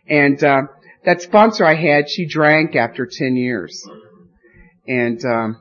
And, 0.09 0.43
uh, 0.43 0.63
that 1.05 1.21
sponsor 1.21 1.67
I 1.67 1.75
had, 1.75 2.09
she 2.09 2.27
drank 2.27 2.77
after 2.77 3.07
10 3.11 3.37
years. 3.37 3.87
And, 4.87 5.23
um, 5.25 5.61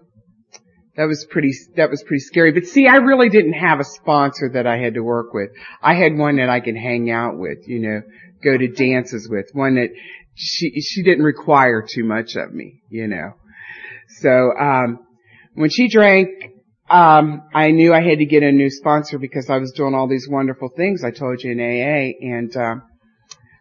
that 0.96 1.06
was 1.06 1.26
pretty, 1.30 1.52
that 1.76 1.90
was 1.90 2.04
pretty 2.04 2.22
scary. 2.22 2.52
But 2.52 2.66
see, 2.66 2.88
I 2.88 2.98
really 2.98 3.30
didn't 3.30 3.54
have 3.54 3.80
a 3.80 3.84
sponsor 3.84 4.50
that 4.54 4.68
I 4.68 4.78
had 4.78 4.94
to 4.94 5.02
work 5.02 5.34
with. 5.34 5.50
I 5.82 5.96
had 5.96 6.16
one 6.16 6.36
that 6.36 6.50
I 6.50 6.60
could 6.60 6.76
hang 6.76 7.10
out 7.10 7.38
with, 7.38 7.68
you 7.68 7.80
know, 7.80 8.02
go 8.44 8.56
to 8.56 8.68
dances 8.68 9.28
with, 9.28 9.48
one 9.54 9.76
that 9.76 9.90
she, 10.36 10.82
she 10.82 11.04
didn't 11.04 11.24
require 11.24 11.82
too 11.88 12.04
much 12.04 12.36
of 12.36 12.54
me, 12.54 12.82
you 12.90 13.08
know. 13.08 13.34
So, 14.20 14.52
um, 14.60 15.00
when 15.54 15.70
she 15.70 15.88
drank, 15.88 16.30
um, 16.90 17.44
I 17.54 17.72
knew 17.72 17.94
I 17.94 18.02
had 18.02 18.20
to 18.20 18.26
get 18.26 18.44
a 18.44 18.52
new 18.52 18.70
sponsor 18.70 19.18
because 19.18 19.50
I 19.50 19.58
was 19.58 19.72
doing 19.72 19.94
all 19.94 20.08
these 20.08 20.28
wonderful 20.30 20.70
things 20.70 21.04
I 21.04 21.12
told 21.12 21.44
you 21.44 21.52
in 21.52 21.60
AA 21.60 22.36
and, 22.36 22.56
um, 22.58 22.84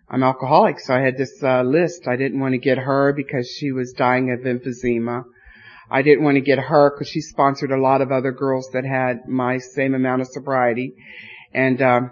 I'm 0.08 0.22
alcoholic, 0.22 0.78
so 0.78 0.92
I 0.92 1.00
had 1.00 1.16
this 1.16 1.42
uh, 1.42 1.62
list. 1.62 2.06
I 2.06 2.16
didn't 2.16 2.38
want 2.38 2.52
to 2.52 2.58
get 2.58 2.76
her 2.76 3.14
because 3.14 3.48
she 3.48 3.72
was 3.72 3.94
dying 3.94 4.30
of 4.30 4.40
emphysema. 4.40 5.24
I 5.90 6.02
didn't 6.02 6.22
want 6.22 6.34
to 6.34 6.42
get 6.42 6.58
her 6.58 6.90
because 6.90 7.08
she 7.08 7.22
sponsored 7.22 7.70
a 7.70 7.80
lot 7.80 8.02
of 8.02 8.12
other 8.12 8.30
girls 8.30 8.68
that 8.74 8.84
had 8.84 9.26
my 9.26 9.56
same 9.56 9.94
amount 9.94 10.20
of 10.20 10.28
sobriety. 10.28 10.94
And, 11.54 11.80
um, 11.80 12.10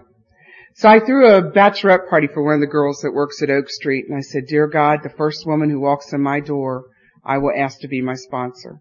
so 0.75 0.89
I 0.89 1.01
threw 1.01 1.27
a 1.27 1.43
bachelorette 1.43 2.09
party 2.09 2.29
for 2.33 2.43
one 2.43 2.55
of 2.55 2.61
the 2.61 2.67
girls 2.67 3.01
that 3.03 3.13
works 3.13 3.43
at 3.43 3.51
Oak 3.51 3.69
Street 3.69 4.07
and 4.09 4.17
I 4.17 4.21
said, 4.21 4.47
dear 4.47 4.67
God, 4.67 5.01
the 5.03 5.11
first 5.11 5.47
woman 5.47 5.71
who 5.71 5.81
walks 5.81 6.13
in 6.13 6.21
my 6.21 6.41
door, 6.41 6.85
I 7.25 7.39
will 7.39 7.53
ask 7.57 7.81
to 7.81 7.89
be 7.89 8.01
my 8.01 8.15
sponsor. 8.15 8.81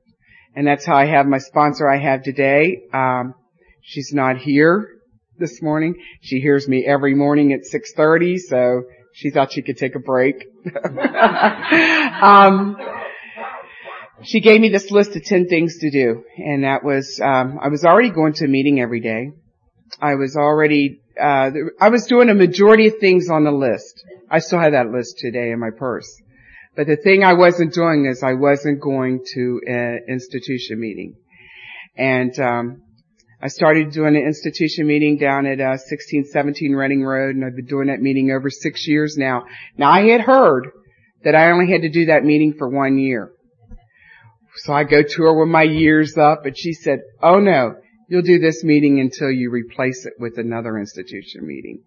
And 0.56 0.66
that's 0.66 0.86
how 0.86 0.96
I 0.96 1.06
have 1.06 1.26
my 1.26 1.38
sponsor 1.40 1.88
I 1.90 1.98
have 1.98 2.24
today. 2.24 2.82
Um, 2.94 3.34
she's 3.82 4.12
not 4.14 4.38
here 4.38 4.90
this 5.38 5.62
morning. 5.62 5.96
She 6.22 6.40
hears 6.40 6.68
me 6.68 6.86
every 6.86 7.16
morning 7.16 7.54
at 7.54 7.62
6.30, 7.62 8.38
so 8.40 8.84
she 9.14 9.32
thought 9.32 9.52
she 9.52 9.62
could 9.62 9.78
take 9.78 9.96
a 9.96 10.00
break. 10.00 10.36
um, 12.22 12.78
she 14.24 14.42
gave 14.42 14.60
me 14.60 14.70
this 14.70 14.92
list 14.92 15.16
of 15.16 15.24
10 15.24 15.48
things 15.48 15.80
to 15.80 15.92
do. 15.92 16.24
And 16.38 16.64
that 16.64 16.84
was, 16.84 17.20
um, 17.24 17.60
I 17.62 17.70
was 17.70 17.86
already 17.86 18.10
going 18.10 18.34
to 18.34 18.46
a 18.46 18.48
meeting 18.48 18.80
every 18.80 19.00
day. 19.00 19.32
I 20.02 20.16
was 20.16 20.36
already, 20.36 21.02
uh, 21.20 21.52
I 21.80 21.90
was 21.90 22.06
doing 22.06 22.30
a 22.30 22.34
majority 22.34 22.88
of 22.88 22.98
things 23.00 23.30
on 23.30 23.44
the 23.44 23.52
list. 23.52 24.04
I 24.30 24.40
still 24.40 24.60
have 24.60 24.74
that 24.74 24.92
list 24.92 25.18
today 25.20 25.52
in 25.52 25.60
my 25.60 25.72
purse. 25.72 26.10
But 26.76 26.88
the 26.88 26.96
thing 26.96 27.24
I 27.24 27.34
wasn't 27.34 27.74
doing 27.74 28.06
is 28.06 28.24
I 28.24 28.34
wasn't 28.34 28.82
going 28.82 29.24
to 29.34 29.62
an 29.66 30.06
institution 30.08 30.80
meeting. 30.80 31.16
And, 31.98 32.38
um, 32.40 32.84
I 33.42 33.48
started 33.48 33.92
doing 33.92 34.18
an 34.18 34.24
institution 34.24 34.86
meeting 34.86 35.18
down 35.18 35.46
at 35.46 35.62
uh, 35.62 35.80
1617 35.80 36.74
Reading 36.74 37.04
Road, 37.04 37.36
and 37.36 37.46
I've 37.46 37.56
been 37.56 37.68
doing 37.68 37.88
that 37.88 38.02
meeting 38.02 38.32
over 38.32 38.50
six 38.50 38.86
years 38.86 39.16
now. 39.18 39.46
Now 39.78 39.92
I 39.92 40.08
had 40.10 40.20
heard 40.20 40.68
that 41.24 41.36
I 41.36 41.52
only 41.52 41.72
had 41.72 41.84
to 41.84 41.90
do 41.90 42.08
that 42.08 42.26
meeting 42.26 42.56
for 42.58 42.68
one 42.68 42.98
year. 42.98 43.32
So 44.58 44.74
I 44.74 44.84
go 44.84 45.04
to 45.04 45.24
her 45.24 45.40
with 45.40 45.48
my 45.48 45.64
years 45.64 46.18
up 46.18 46.46
and 46.46 46.58
she 46.58 46.74
said, 46.74 47.00
oh 47.24 47.40
no, 47.40 47.76
you'll 48.10 48.24
do 48.24 48.40
this 48.40 48.64
meeting 48.64 49.00
until 49.00 49.32
you 49.32 49.52
replace 49.52 50.06
it 50.06 50.14
with 50.20 50.38
another 50.38 50.78
institution 50.78 51.48
meeting. 51.48 51.84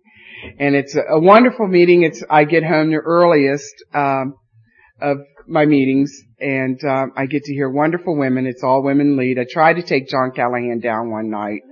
And 0.59 0.75
it's 0.75 0.97
a, 0.97 1.21
wonderful 1.21 1.67
meeting. 1.67 2.03
It's, 2.03 2.23
I 2.31 2.45
get 2.45 2.65
home 2.65 2.91
the 2.91 2.97
earliest, 2.97 3.75
um, 3.93 4.35
of 5.01 5.19
my 5.47 5.67
meetings 5.67 6.13
and, 6.41 6.83
um, 6.85 7.13
I 7.17 7.27
get 7.27 7.43
to 7.45 7.53
hear 7.53 7.69
wonderful 7.69 8.17
women. 8.17 8.47
It's 8.47 8.63
all 8.63 8.83
women 8.83 9.17
lead. 9.17 9.39
I 9.39 9.47
tried 9.51 9.75
to 9.75 9.83
take 9.83 10.09
John 10.09 10.31
Callahan 10.35 10.81
down 10.81 11.11
one 11.11 11.29
night 11.29 11.63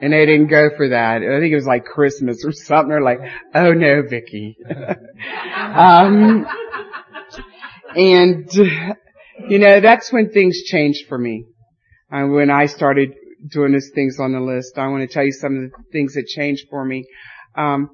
and 0.00 0.12
they 0.12 0.26
didn't 0.26 0.48
go 0.48 0.70
for 0.76 0.88
that. 0.88 1.22
I 1.22 1.40
think 1.40 1.52
it 1.52 1.56
was 1.56 1.66
like 1.66 1.84
Christmas 1.84 2.44
or 2.44 2.52
something. 2.52 2.88
They're 2.88 3.02
like, 3.02 3.20
oh 3.54 3.72
no, 3.72 4.02
Vicky. 4.08 4.56
um, 5.56 6.46
and 7.94 8.52
you 9.48 9.58
know, 9.58 9.80
that's 9.80 10.12
when 10.12 10.30
things 10.30 10.62
changed 10.64 11.06
for 11.08 11.18
me. 11.18 11.46
Uh, 12.12 12.26
when 12.26 12.50
I 12.50 12.66
started 12.66 13.14
doing 13.48 13.72
these 13.72 13.90
things 13.94 14.18
on 14.18 14.32
the 14.32 14.40
list, 14.40 14.78
I 14.78 14.88
want 14.88 15.08
to 15.08 15.12
tell 15.12 15.24
you 15.24 15.32
some 15.32 15.56
of 15.56 15.62
the 15.62 15.70
things 15.92 16.14
that 16.14 16.26
changed 16.26 16.66
for 16.70 16.84
me. 16.84 17.06
Um, 17.56 17.90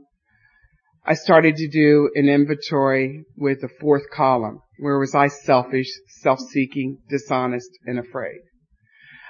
I 1.04 1.14
started 1.14 1.56
to 1.56 1.68
do 1.68 2.10
an 2.14 2.28
inventory 2.28 3.24
with 3.36 3.62
a 3.62 3.68
fourth 3.80 4.10
column. 4.12 4.60
Where 4.78 4.98
was 4.98 5.14
I 5.14 5.28
selfish, 5.28 5.88
self-seeking, 6.20 6.98
dishonest, 7.08 7.70
and 7.86 7.98
afraid? 7.98 8.40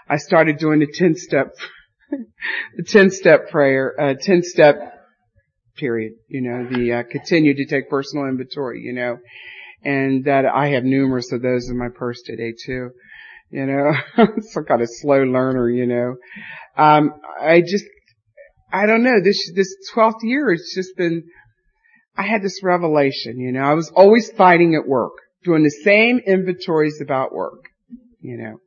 I 0.08 0.16
started 0.16 0.58
doing 0.58 0.80
the 0.80 0.86
10 0.86 1.16
step, 1.16 1.54
the 2.10 2.82
10 2.82 3.10
step 3.10 3.50
prayer, 3.50 3.94
uh, 4.00 4.14
10 4.18 4.42
step 4.42 4.76
period, 5.76 6.12
you 6.28 6.40
know, 6.40 6.66
the, 6.66 6.92
uh, 6.92 7.02
continue 7.02 7.54
to 7.54 7.66
take 7.66 7.90
personal 7.90 8.26
inventory, 8.26 8.80
you 8.80 8.94
know, 8.94 9.18
and 9.84 10.24
that 10.24 10.46
I 10.46 10.68
have 10.68 10.84
numerous 10.84 11.30
of 11.32 11.42
those 11.42 11.68
in 11.68 11.76
my 11.76 11.88
purse 11.94 12.22
today 12.22 12.54
too. 12.64 12.90
You 13.56 13.64
know, 13.64 13.92
some 14.50 14.66
kind 14.66 14.82
of 14.82 14.88
slow 15.00 15.22
learner, 15.22 15.70
you 15.70 15.86
know. 15.86 16.16
Um, 16.76 17.14
I 17.40 17.62
just, 17.62 17.86
I 18.70 18.84
don't 18.84 19.02
know, 19.02 19.18
this, 19.24 19.50
this 19.54 19.74
12th 19.94 20.22
year, 20.24 20.52
it's 20.52 20.74
just 20.74 20.94
been, 20.98 21.24
I 22.18 22.24
had 22.24 22.42
this 22.42 22.62
revelation, 22.62 23.40
you 23.40 23.52
know, 23.52 23.62
I 23.62 23.72
was 23.72 23.90
always 23.96 24.30
fighting 24.36 24.74
at 24.74 24.86
work, 24.86 25.12
doing 25.42 25.62
the 25.62 25.70
same 25.70 26.18
inventories 26.18 27.00
about 27.00 27.32
work, 27.32 27.70
you 28.20 28.36
know. 28.36 28.58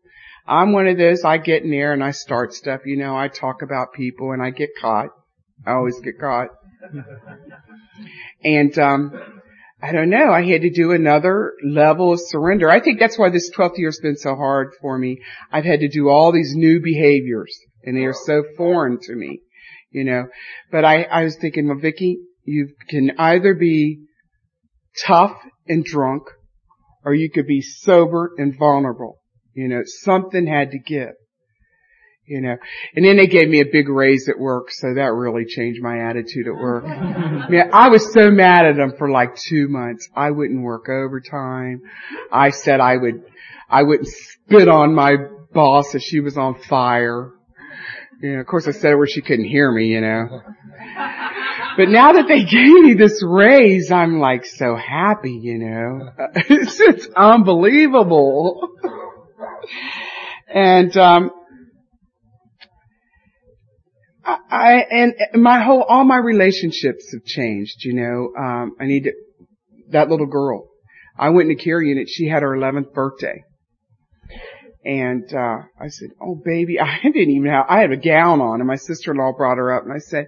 I'm 0.48 0.74
one 0.74 0.88
of 0.88 0.98
those, 0.98 1.24
I 1.24 1.38
get 1.38 1.62
in 1.62 1.70
there 1.70 1.94
and 1.94 2.04
I 2.04 2.10
start 2.10 2.56
stuff, 2.56 2.82
you 2.86 2.98
know, 2.98 3.16
I 3.16 3.28
talk 3.28 3.62
about 3.62 3.94
people 3.94 4.32
and 4.32 4.42
I 4.42 4.50
get 4.50 4.70
caught. 4.82 5.10
I 5.68 5.74
always 5.74 6.00
get 6.00 6.18
caught. 6.20 6.48
and, 8.44 8.76
um, 8.80 9.12
I 9.82 9.94
don't 9.94 10.10
know. 10.10 10.32
I 10.32 10.44
had 10.46 10.62
to 10.62 10.70
do 10.70 10.92
another 10.92 11.54
level 11.64 12.12
of 12.12 12.20
surrender. 12.22 12.70
I 12.70 12.82
think 12.82 13.00
that's 13.00 13.18
why 13.18 13.30
this 13.30 13.50
12th 13.52 13.78
year 13.78 13.88
has 13.88 14.00
been 14.02 14.18
so 14.18 14.36
hard 14.36 14.74
for 14.82 14.98
me. 14.98 15.20
I've 15.52 15.64
had 15.64 15.80
to 15.80 15.88
do 15.88 16.10
all 16.10 16.32
these 16.32 16.54
new 16.54 16.82
behaviors 16.82 17.58
and 17.84 17.96
they 17.96 18.04
are 18.04 18.14
so 18.14 18.44
foreign 18.58 19.00
to 19.04 19.16
me, 19.16 19.42
you 19.92 20.04
know. 20.04 20.28
But 20.70 20.84
I, 20.84 21.04
I 21.04 21.24
was 21.24 21.38
thinking, 21.38 21.68
well, 21.68 21.80
Vicky, 21.80 22.20
you 22.44 22.76
can 22.90 23.12
either 23.18 23.54
be 23.54 24.06
tough 25.06 25.38
and 25.68 25.84
drunk 25.86 26.24
or 27.06 27.14
you 27.14 27.32
could 27.32 27.48
be 27.48 27.62
sober 27.62 28.32
and 28.38 28.58
vulnerable. 28.58 29.20
You 29.54 29.70
know, 29.70 29.84
something 29.86 30.46
had 30.46 30.72
to 30.72 30.80
give 30.80 31.14
you 32.30 32.42
know. 32.42 32.56
And 32.96 33.04
then 33.04 33.18
they 33.18 33.28
gave 33.28 33.50
me 33.50 33.60
a 33.60 33.66
big 33.66 33.90
raise 33.90 34.30
at 34.30 34.40
work, 34.40 34.72
so 34.72 34.94
that 34.94 35.12
really 35.12 35.46
changed 35.46 35.82
my 35.82 36.10
attitude 36.10 36.48
at 36.48 36.54
work. 36.54 36.86
Man, 37.50 37.72
I 37.74 37.90
was 37.90 38.14
so 38.14 38.30
mad 38.30 38.66
at 38.66 38.76
them 38.76 38.94
for 38.98 39.10
like 39.10 39.36
two 39.36 39.68
months. 39.68 40.08
I 40.16 40.32
wouldn't 40.32 40.62
work 40.62 40.88
overtime. 40.90 41.82
I 42.32 42.52
said 42.52 42.80
I 42.80 42.96
would, 42.96 43.24
I 43.70 43.84
wouldn't 43.84 44.08
spit 44.08 44.68
on 44.68 44.94
my 44.94 45.16
boss 45.54 45.96
if 45.96 46.04
she 46.04 46.20
was 46.20 46.38
on 46.38 46.62
fire. 46.62 47.34
You 48.22 48.34
know, 48.34 48.40
of 48.42 48.48
course 48.48 48.68
I 48.68 48.72
said 48.72 48.92
it 48.92 48.96
where 48.98 49.08
she 49.08 49.22
couldn't 49.22 49.48
hear 49.48 49.72
me, 49.72 49.88
you 49.88 50.02
know. 50.02 50.42
But 51.78 51.90
now 51.90 52.14
that 52.14 52.28
they 52.28 52.44
gave 52.46 52.84
me 52.84 52.94
this 52.94 53.24
raise, 53.26 53.92
I'm 53.92 54.20
like 54.20 54.46
so 54.46 54.76
happy, 54.76 55.32
you 55.32 55.58
know. 55.58 56.10
it's, 56.36 56.80
it's 56.80 57.08
unbelievable. 57.16 58.70
And 60.54 60.96
um 60.98 61.32
I, 64.50 64.86
and 64.90 65.14
my 65.36 65.64
whole, 65.64 65.84
all 65.84 66.04
my 66.04 66.18
relationships 66.18 67.12
have 67.14 67.24
changed, 67.26 67.84
you 67.84 67.94
know, 67.94 68.34
um, 68.38 68.76
I 68.80 68.86
need 68.86 69.04
to, 69.06 69.14
that 69.92 70.10
little 70.10 70.26
girl. 70.26 70.68
I 71.18 71.30
went 71.30 71.50
the 71.50 71.56
care 71.56 71.82
unit, 71.82 72.08
she 72.10 72.28
had 72.28 72.44
her 72.44 72.56
11th 72.56 72.94
birthday. 72.94 73.44
And, 74.86 75.26
uh, 75.34 75.64
I 75.80 75.90
said, 75.90 76.10
oh 76.22 76.42
baby, 76.44 76.80
I 76.80 77.00
didn't 77.04 77.32
even 77.32 77.52
have, 77.52 77.66
I 77.70 77.80
had 77.80 77.92
a 77.92 77.98
gown 77.98 78.42
on 78.42 78.60
and 78.60 78.68
my 78.68 78.78
sister-in-law 78.78 79.34
brought 79.38 79.58
her 79.58 79.74
up 79.74 79.84
and 79.84 79.94
I 79.94 80.00
said, 80.00 80.28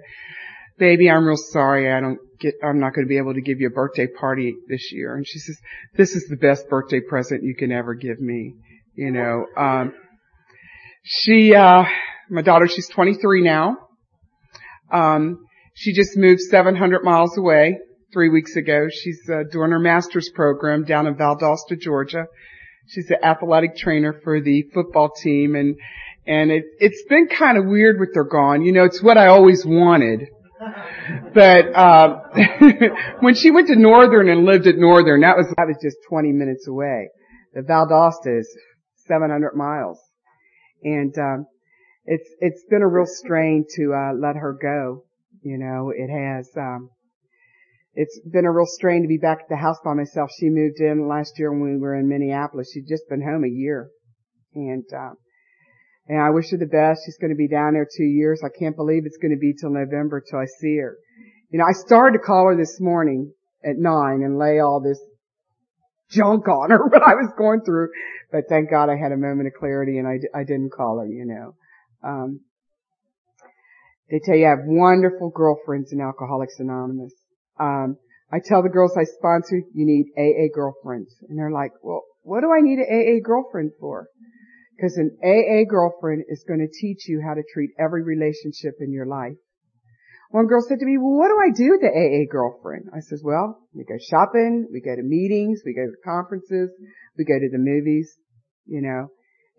baby, 0.78 1.10
I'm 1.10 1.26
real 1.26 1.38
sorry 1.38 1.92
I 1.92 2.00
don't 2.00 2.20
get, 2.40 2.56
I'm 2.64 2.80
not 2.80 2.94
going 2.94 3.06
to 3.06 3.10
be 3.10 3.18
able 3.18 3.34
to 3.34 3.42
give 3.42 3.62
you 3.62 3.68
a 3.68 3.72
birthday 3.72 4.08
party 4.08 4.56
this 4.68 4.92
year. 4.92 5.16
And 5.16 5.28
she 5.28 5.40
says, 5.40 5.58
this 5.96 6.16
is 6.16 6.28
the 6.28 6.38
best 6.38 6.68
birthday 6.70 7.00
present 7.00 7.44
you 7.44 7.56
can 7.56 7.72
ever 7.72 7.94
give 7.94 8.20
me, 8.20 8.56
you 8.96 9.12
know, 9.12 9.46
um, 9.56 9.94
she, 11.04 11.54
uh, 11.56 11.84
my 12.30 12.42
daughter, 12.42 12.68
she's 12.68 12.88
23 12.90 13.44
now. 13.44 13.78
Um, 14.92 15.46
she 15.74 15.94
just 15.94 16.18
moved 16.18 16.42
700 16.42 17.04
miles 17.04 17.38
away 17.38 17.78
three 18.14 18.30
weeks 18.30 18.56
ago. 18.56 18.88
She's 18.92 19.22
uh, 19.32 19.44
doing 19.52 19.72
her 19.72 19.80
master's 19.80 20.30
program 20.34 20.84
down 20.84 21.08
in 21.08 21.16
Valdosta, 21.16 21.80
Georgia. 21.80 22.26
She's 22.88 23.08
the 23.08 23.24
athletic 23.24 23.78
trainer 23.78 24.20
for 24.24 24.42
the 24.42 24.64
football 24.74 25.12
team 25.12 25.56
and, 25.56 25.78
and 26.28 26.52
it, 26.52 26.66
it's 26.80 27.04
been 27.10 27.28
kind 27.28 27.58
of 27.58 27.66
weird 27.66 28.00
with 28.00 28.10
her 28.16 28.24
gone. 28.24 28.64
You 28.64 28.74
know, 28.74 28.84
it's 28.84 29.02
what 29.02 29.18
I 29.18 29.28
always 29.28 29.66
wanted. 29.66 30.28
But, 31.34 31.76
uh, 31.76 32.20
when 33.22 33.34
she 33.34 33.50
went 33.50 33.70
to 33.70 33.76
Northern 33.76 34.30
and 34.30 34.46
lived 34.46 34.68
at 34.68 34.78
Northern, 34.78 35.22
that 35.22 35.36
was, 35.36 35.48
that 35.58 35.66
was 35.66 35.78
just 35.82 35.98
20 36.08 36.32
minutes 36.34 36.68
away. 36.68 37.10
The 37.54 37.62
Valdosta 37.62 38.40
is 38.40 38.56
700 39.08 39.56
miles. 39.56 40.00
And, 40.84 41.14
um, 41.18 41.48
it's 42.12 42.30
it's 42.42 42.66
been 42.70 42.82
a 42.82 42.88
real 42.88 43.06
strain 43.08 43.64
to 43.76 43.94
uh, 43.94 44.12
let 44.14 44.36
her 44.36 44.58
go. 44.62 45.06
You 45.44 45.58
know, 45.58 45.94
it 45.96 46.10
has. 46.10 46.50
Um, 46.58 46.90
it's 47.94 48.20
been 48.30 48.46
a 48.46 48.52
real 48.52 48.66
strain 48.68 49.02
to 49.04 49.08
be 49.08 49.18
back 49.18 49.40
at 49.44 49.50
the 49.50 49.56
house 49.56 49.78
by 49.84 49.94
myself. 49.94 50.30
She 50.38 50.50
moved 50.50 50.82
in 50.82 51.08
last 51.08 51.40
year 51.40 51.52
when 51.52 51.74
we 51.74 51.78
were 51.78 51.96
in 51.96 52.10
Minneapolis. 52.10 52.72
She'd 52.74 52.88
just 52.88 53.08
been 53.10 53.22
home 53.22 53.46
a 53.46 53.50
year, 53.50 53.90
and 54.54 54.84
uh, 54.94 55.12
And 56.08 56.22
I 56.22 56.32
wish 56.32 56.52
her 56.52 56.58
the 56.58 56.66
best. 56.66 57.04
She's 57.06 57.18
going 57.18 57.32
to 57.32 57.38
be 57.38 57.48
down 57.48 57.74
there 57.74 57.88
two 57.88 58.04
years. 58.04 58.42
I 58.44 58.50
can't 58.60 58.76
believe 58.76 59.04
it's 59.06 59.18
going 59.18 59.34
to 59.34 59.40
be 59.40 59.54
till 59.54 59.72
November 59.72 60.20
till 60.22 60.40
I 60.40 60.48
see 60.60 60.78
her. 60.78 60.98
You 61.50 61.60
know, 61.60 61.66
I 61.66 61.72
started 61.72 62.18
to 62.18 62.24
call 62.26 62.48
her 62.48 62.58
this 62.58 62.82
morning 62.82 63.32
at 63.64 63.78
nine 63.78 64.22
and 64.22 64.38
lay 64.38 64.60
all 64.60 64.82
this 64.82 65.00
junk 66.10 66.50
on 66.50 66.72
her, 66.72 66.86
what 66.90 67.04
I 67.04 67.16
was 67.16 67.32
going 67.38 67.62
through. 67.62 67.88
But 68.34 68.50
thank 68.50 68.70
God 68.70 68.90
I 68.90 68.98
had 68.98 69.14
a 69.14 69.18
moment 69.18 69.48
of 69.48 69.54
clarity 69.58 69.98
and 69.98 70.08
I, 70.08 70.20
I 70.38 70.44
didn't 70.44 70.72
call 70.72 71.00
her, 71.00 71.08
you 71.08 71.26
know. 71.26 71.56
Um, 72.04 72.42
they 74.10 74.20
tell 74.24 74.36
you 74.36 74.46
I 74.46 74.50
have 74.50 74.66
wonderful 74.66 75.30
girlfriends 75.30 75.94
in 75.94 76.02
Alcoholics 76.02 76.60
Anonymous. 76.60 77.14
Um, 77.60 77.98
I 78.32 78.40
tell 78.44 78.64
the 78.64 78.70
girls 78.70 78.96
I 78.98 79.04
sponsor, 79.04 79.58
you 79.74 79.86
need 79.86 80.12
AA 80.18 80.54
girlfriends. 80.54 81.16
And 81.28 81.38
they're 81.38 81.52
like, 81.52 81.72
well, 81.82 82.04
what 82.24 82.42
do 82.42 82.52
I 82.52 82.62
need 82.62 82.80
an 82.80 82.88
AA 82.88 83.20
girlfriend 83.24 83.72
for? 83.80 84.08
Because 84.76 84.98
an 84.98 85.18
AA 85.24 85.70
girlfriend 85.70 86.26
is 86.28 86.44
going 86.48 86.60
to 86.60 86.80
teach 86.80 87.08
you 87.08 87.22
how 87.26 87.34
to 87.34 87.44
treat 87.54 87.72
every 87.80 88.04
relationship 88.04 88.76
in 88.80 88.92
your 88.92 89.06
life. 89.06 89.38
One 90.32 90.48
girl 90.48 90.62
said 90.62 90.80
to 90.80 90.86
me, 90.86 90.98
well, 90.98 91.18
what 91.18 91.28
do 91.28 91.38
I 91.38 91.52
do 91.52 91.72
with 91.72 91.82
the 91.82 91.92
AA 91.92 92.24
girlfriend? 92.32 92.88
I 92.96 93.02
says, 93.02 93.22
well, 93.24 93.60
we 93.74 93.84
go 93.84 93.96
shopping, 94.10 94.68
we 94.72 94.80
go 94.80 94.96
to 94.96 95.04
meetings, 95.04 95.62
we 95.66 95.74
go 95.74 95.86
to 95.86 96.04
conferences, 96.06 96.72
we 97.18 97.26
go 97.26 97.38
to 97.38 97.50
the 97.52 97.60
movies, 97.60 98.16
you 98.66 98.82
know, 98.82 99.10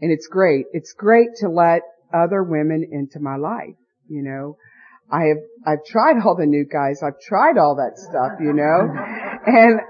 and 0.01 0.11
it's 0.11 0.27
great. 0.27 0.65
It's 0.73 0.95
great 0.97 1.29
to 1.41 1.51
let 1.51 1.83
other 2.15 2.43
women 2.43 2.87
into 2.91 3.21
my 3.21 3.37
life, 3.37 3.77
you 4.09 4.23
know. 4.23 4.57
I 5.11 5.25
have, 5.25 5.39
I've 5.67 5.85
tried 5.85 6.17
all 6.25 6.37
the 6.37 6.47
new 6.47 6.65
guys, 6.65 7.03
I've 7.05 7.21
tried 7.21 7.59
all 7.59 7.77
that 7.77 7.99
stuff, 7.99 8.41
you 8.41 8.53
know, 8.53 8.89
and 9.47 9.81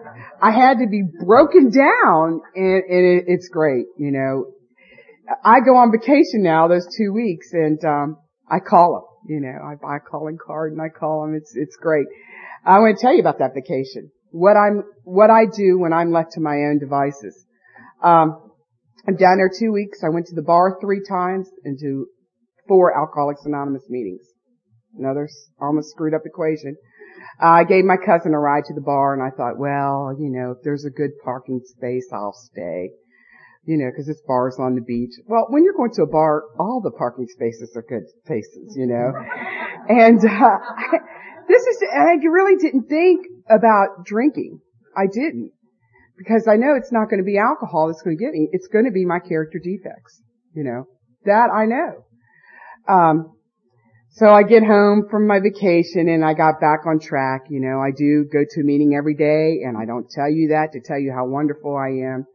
I 0.41 0.51
had 0.51 0.79
to 0.79 0.89
be 0.89 1.03
broken 1.25 1.71
down 1.71 2.41
and, 2.55 2.83
and 2.83 3.07
it, 3.07 3.25
it's 3.29 3.49
great, 3.49 3.87
you 3.99 4.11
know. 4.11 4.47
I 5.45 5.61
go 5.61 5.77
on 5.77 5.93
vacation 5.93 6.43
now, 6.43 6.67
those 6.67 6.87
two 6.97 7.13
weeks, 7.13 7.53
and, 7.53 7.83
um, 7.85 8.17
I 8.51 8.59
call 8.59 8.93
them. 8.95 9.35
You 9.35 9.41
know, 9.41 9.57
I 9.65 9.77
buy 9.77 9.97
a 9.97 10.01
calling 10.01 10.37
card 10.45 10.73
and 10.73 10.83
I 10.83 10.89
call 10.89 11.23
them. 11.23 11.35
It's, 11.35 11.53
it's 11.55 11.77
great. 11.77 12.07
I 12.67 12.81
want 12.81 12.99
to 12.99 13.03
tell 13.03 13.15
you 13.15 13.21
about 13.21 13.39
that 13.39 13.55
vacation. 13.55 14.11
What 14.31 14.57
I'm, 14.57 14.83
what 15.05 15.31
I 15.31 15.45
do 15.47 15.79
when 15.79 15.93
I'm 15.93 16.13
left 16.13 16.33
to 16.33 16.41
my 16.41 16.57
own 16.69 16.79
devices. 16.79 17.47
Um, 18.03 18.42
I'm 19.07 19.17
down 19.17 19.39
there 19.39 19.51
two 19.51 19.73
weeks. 19.73 20.01
I 20.05 20.11
went 20.11 20.27
to 20.27 20.35
the 20.35 20.43
bar 20.43 20.79
three 20.81 21.03
times 21.09 21.49
and 21.65 21.79
to 21.81 22.07
four 22.69 22.97
Alcoholics 22.97 23.45
Anonymous 23.45 23.85
meetings. 23.89 24.27
Another 24.97 25.29
almost 25.61 25.91
screwed 25.91 26.15
up 26.15 26.23
equation. 26.25 26.77
Uh, 27.43 27.47
I 27.47 27.65
gave 27.65 27.85
my 27.85 27.97
cousin 27.97 28.35
a 28.35 28.39
ride 28.39 28.65
to 28.67 28.75
the 28.75 28.81
bar 28.81 29.15
and 29.15 29.23
I 29.23 29.35
thought, 29.35 29.59
well, 29.59 30.15
you 30.19 30.31
know, 30.31 30.53
if 30.53 30.59
there's 30.63 30.85
a 30.85 30.91
good 30.91 31.11
parking 31.25 31.61
space, 31.65 32.07
I'll 32.13 32.35
stay 32.35 32.91
you 33.65 33.79
know, 33.79 33.91
because 33.91 34.07
this 34.07 34.21
bar 34.27 34.49
is 34.49 34.59
on 34.59 34.75
the 34.75 34.81
beach. 34.81 35.13
Well, 35.27 35.47
when 35.49 35.65
you're 35.65 35.75
going 35.75 35.93
to 35.95 36.03
a 36.03 36.07
bar, 36.07 36.43
all 36.59 36.81
the 36.83 36.91
parking 36.91 37.27
spaces 37.29 37.73
are 37.77 37.83
good 37.83 38.09
spaces, 38.25 38.75
you 38.77 38.87
know. 38.87 39.13
And 39.89 40.21
uh, 40.21 40.59
this 41.49 41.63
is, 41.67 41.83
I 41.93 42.15
really 42.23 42.55
didn't 42.55 42.85
think 42.89 43.27
about 43.51 44.05
drinking. 44.05 44.61
I 44.97 45.07
didn't. 45.13 45.51
Because 46.23 46.47
I 46.47 46.55
know 46.55 46.77
it's 46.77 46.93
not 46.93 47.11
going 47.11 47.19
to 47.19 47.27
be 47.27 47.39
alcohol 47.39 47.89
that's 47.89 48.03
going 48.03 48.17
to 48.17 48.23
get 48.23 48.33
me. 48.33 48.49
It's 48.53 48.69
going 48.69 48.85
to 48.85 48.93
be 48.93 49.05
my 49.05 49.19
character 49.19 49.59
defects, 49.59 50.23
you 50.55 50.63
know. 50.63 50.85
That 51.25 51.51
I 51.51 51.67
know. 51.67 52.07
Um, 52.89 53.33
so 54.15 54.29
I 54.29 54.43
get 54.43 54.63
home 54.63 55.09
from 55.11 55.27
my 55.27 55.41
vacation 55.41 56.09
and 56.09 56.25
I 56.25 56.35
got 56.35 56.61
back 56.61 56.87
on 56.87 57.01
track. 57.01 57.47
You 57.49 57.61
know, 57.61 57.81
I 57.81 57.91
do 57.97 58.27
go 58.31 58.45
to 58.47 58.61
a 58.61 58.65
meeting 58.65 58.95
every 58.95 59.15
day 59.15 59.65
and 59.65 59.77
I 59.77 59.87
don't 59.87 60.09
tell 60.11 60.31
you 60.31 60.49
that 60.49 60.73
to 60.73 60.81
tell 60.85 60.99
you 60.99 61.13
how 61.17 61.27
wonderful 61.27 61.75
I 61.75 62.13
am. 62.13 62.27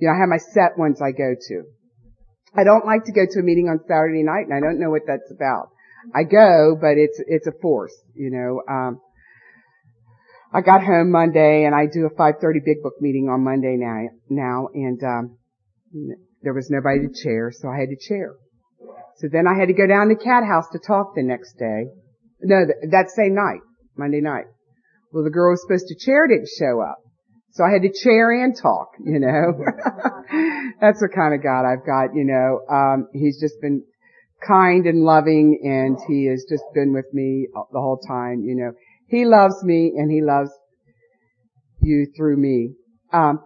You 0.00 0.08
know, 0.08 0.14
I 0.14 0.18
have 0.18 0.28
my 0.28 0.38
set 0.38 0.78
ones 0.78 1.00
I 1.02 1.12
go 1.12 1.34
to. 1.38 1.62
I 2.56 2.64
don't 2.64 2.86
like 2.86 3.04
to 3.04 3.12
go 3.12 3.26
to 3.28 3.40
a 3.40 3.42
meeting 3.42 3.68
on 3.68 3.80
Saturday 3.86 4.22
night 4.22 4.46
and 4.48 4.54
I 4.54 4.60
don't 4.60 4.80
know 4.80 4.90
what 4.90 5.02
that's 5.06 5.30
about. 5.30 5.68
I 6.14 6.24
go, 6.24 6.76
but 6.80 6.96
it's, 6.96 7.20
it's 7.26 7.46
a 7.46 7.52
force, 7.60 7.94
you 8.14 8.30
know, 8.30 8.62
um, 8.72 9.00
I 10.56 10.62
got 10.62 10.82
home 10.82 11.10
Monday 11.10 11.64
and 11.66 11.74
I 11.74 11.84
do 11.84 12.06
a 12.06 12.10
5:30 12.10 12.64
big 12.64 12.82
book 12.82 12.94
meeting 12.98 13.28
on 13.28 13.44
Monday 13.44 13.76
now 13.76 14.08
now 14.30 14.68
and 14.72 15.02
um 15.04 15.36
there 16.40 16.54
was 16.54 16.70
nobody 16.70 17.08
to 17.08 17.12
chair 17.12 17.52
so 17.52 17.68
I 17.68 17.78
had 17.78 17.90
to 17.90 17.96
chair. 17.96 18.32
So 19.18 19.28
then 19.30 19.46
I 19.46 19.58
had 19.58 19.68
to 19.68 19.74
go 19.74 19.86
down 19.86 20.08
to 20.08 20.14
Cat 20.14 20.44
House 20.44 20.64
to 20.72 20.78
talk 20.78 21.14
the 21.14 21.22
next 21.22 21.58
day. 21.58 21.88
No, 22.40 22.64
that 22.90 23.10
same 23.10 23.34
night, 23.34 23.60
Monday 23.98 24.22
night. 24.22 24.46
Well, 25.12 25.24
the 25.24 25.30
girl 25.30 25.52
was 25.52 25.60
supposed 25.60 25.88
to 25.88 25.94
chair 25.94 26.26
didn't 26.26 26.48
show 26.58 26.80
up. 26.80 26.98
So 27.52 27.64
I 27.64 27.72
had 27.72 27.82
to 27.82 27.92
chair 27.92 28.32
and 28.32 28.56
talk, 28.56 28.92
you 29.04 29.18
know. 29.18 29.52
That's 30.80 31.00
the 31.00 31.08
kind 31.08 31.34
of 31.34 31.42
God 31.42 31.64
I've 31.64 31.84
got, 31.84 32.14
you 32.14 32.24
know. 32.24 32.60
Um, 32.68 33.08
he's 33.12 33.40
just 33.40 33.60
been 33.60 33.82
kind 34.46 34.86
and 34.86 35.04
loving 35.04 35.60
and 35.64 35.98
he 36.08 36.26
has 36.26 36.44
just 36.48 36.64
been 36.74 36.92
with 36.92 37.06
me 37.12 37.48
the 37.72 37.80
whole 37.80 37.98
time, 37.98 38.42
you 38.44 38.54
know. 38.56 38.72
He 39.08 39.24
loves 39.24 39.62
me 39.62 39.92
and 39.96 40.10
he 40.10 40.20
loves 40.22 40.50
you 41.80 42.06
through 42.16 42.36
me. 42.36 42.74
Um, 43.12 43.40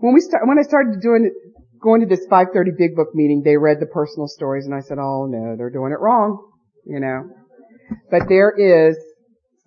when 0.00 0.14
we 0.14 0.20
start, 0.20 0.46
when 0.46 0.58
I 0.58 0.62
started 0.62 1.00
doing, 1.00 1.32
going 1.80 2.00
to 2.00 2.06
this 2.06 2.26
530 2.28 2.72
big 2.76 2.96
book 2.96 3.14
meeting, 3.14 3.42
they 3.44 3.56
read 3.56 3.78
the 3.80 3.86
personal 3.86 4.26
stories 4.26 4.66
and 4.66 4.74
I 4.74 4.80
said, 4.80 4.98
oh 4.98 5.26
no, 5.26 5.56
they're 5.56 5.70
doing 5.70 5.92
it 5.92 6.00
wrong, 6.00 6.50
you 6.84 6.98
know. 6.98 7.30
But 8.10 8.22
there 8.28 8.50
is 8.50 8.96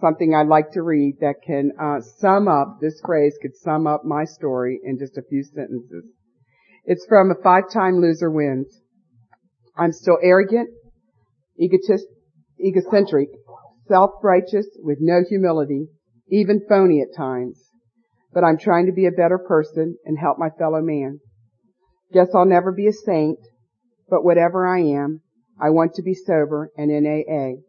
something 0.02 0.36
I'd 0.36 0.48
like 0.48 0.72
to 0.74 0.82
read 0.82 1.18
that 1.22 1.36
can 1.46 1.72
uh, 1.82 2.02
sum 2.20 2.48
up, 2.48 2.80
this 2.82 3.00
phrase 3.04 3.36
could 3.42 3.56
sum 3.56 3.88
up 3.88 4.04
my 4.04 4.26
story 4.26 4.80
in 4.84 4.98
just 5.00 5.18
a 5.18 5.22
few 5.28 5.44
sentences. 5.44 6.06
It's 6.86 7.06
from 7.08 7.32
a 7.32 7.42
five-time 7.44 8.00
loser 8.00 8.30
wins. 8.30 8.82
I'm 9.78 9.92
still 9.92 10.18
arrogant, 10.22 10.70
egotist, 11.60 12.06
egocentric, 12.60 13.30
self-righteous, 13.88 14.68
with 14.80 14.98
no 15.02 15.24
humility, 15.28 15.88
even 16.30 16.66
phony 16.68 17.02
at 17.02 17.16
times. 17.16 17.60
But 18.34 18.44
I'm 18.44 18.58
trying 18.58 18.86
to 18.88 18.92
be 18.92 19.06
a 19.06 19.12
better 19.12 19.38
person 19.38 19.98
and 20.06 20.18
help 20.18 20.38
my 20.38 20.50
fellow 20.50 20.82
man. 20.82 21.20
Guess 22.14 22.30
I'll 22.34 22.46
never 22.46 22.72
be 22.72 22.88
a 22.88 22.94
saint, 22.94 23.40
but 24.10 24.24
whatever 24.24 24.68
I 24.68 24.80
am, 24.80 25.22
I 25.60 25.70
want 25.72 25.96
to 25.96 26.04
be 26.04 26.14
sober 26.14 26.70
and 26.78 26.92
in 26.92 27.06
AA. 27.06 27.62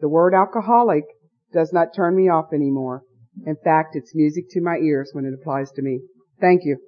The 0.00 0.08
word 0.08 0.34
alcoholic 0.34 1.04
does 1.52 1.72
not 1.72 1.94
turn 1.94 2.16
me 2.16 2.28
off 2.28 2.52
anymore. 2.52 3.02
In 3.46 3.56
fact, 3.62 3.94
it's 3.94 4.14
music 4.14 4.44
to 4.50 4.60
my 4.60 4.76
ears 4.76 5.10
when 5.12 5.24
it 5.24 5.34
applies 5.34 5.70
to 5.72 5.82
me. 5.82 6.00
Thank 6.40 6.62
you. 6.64 6.78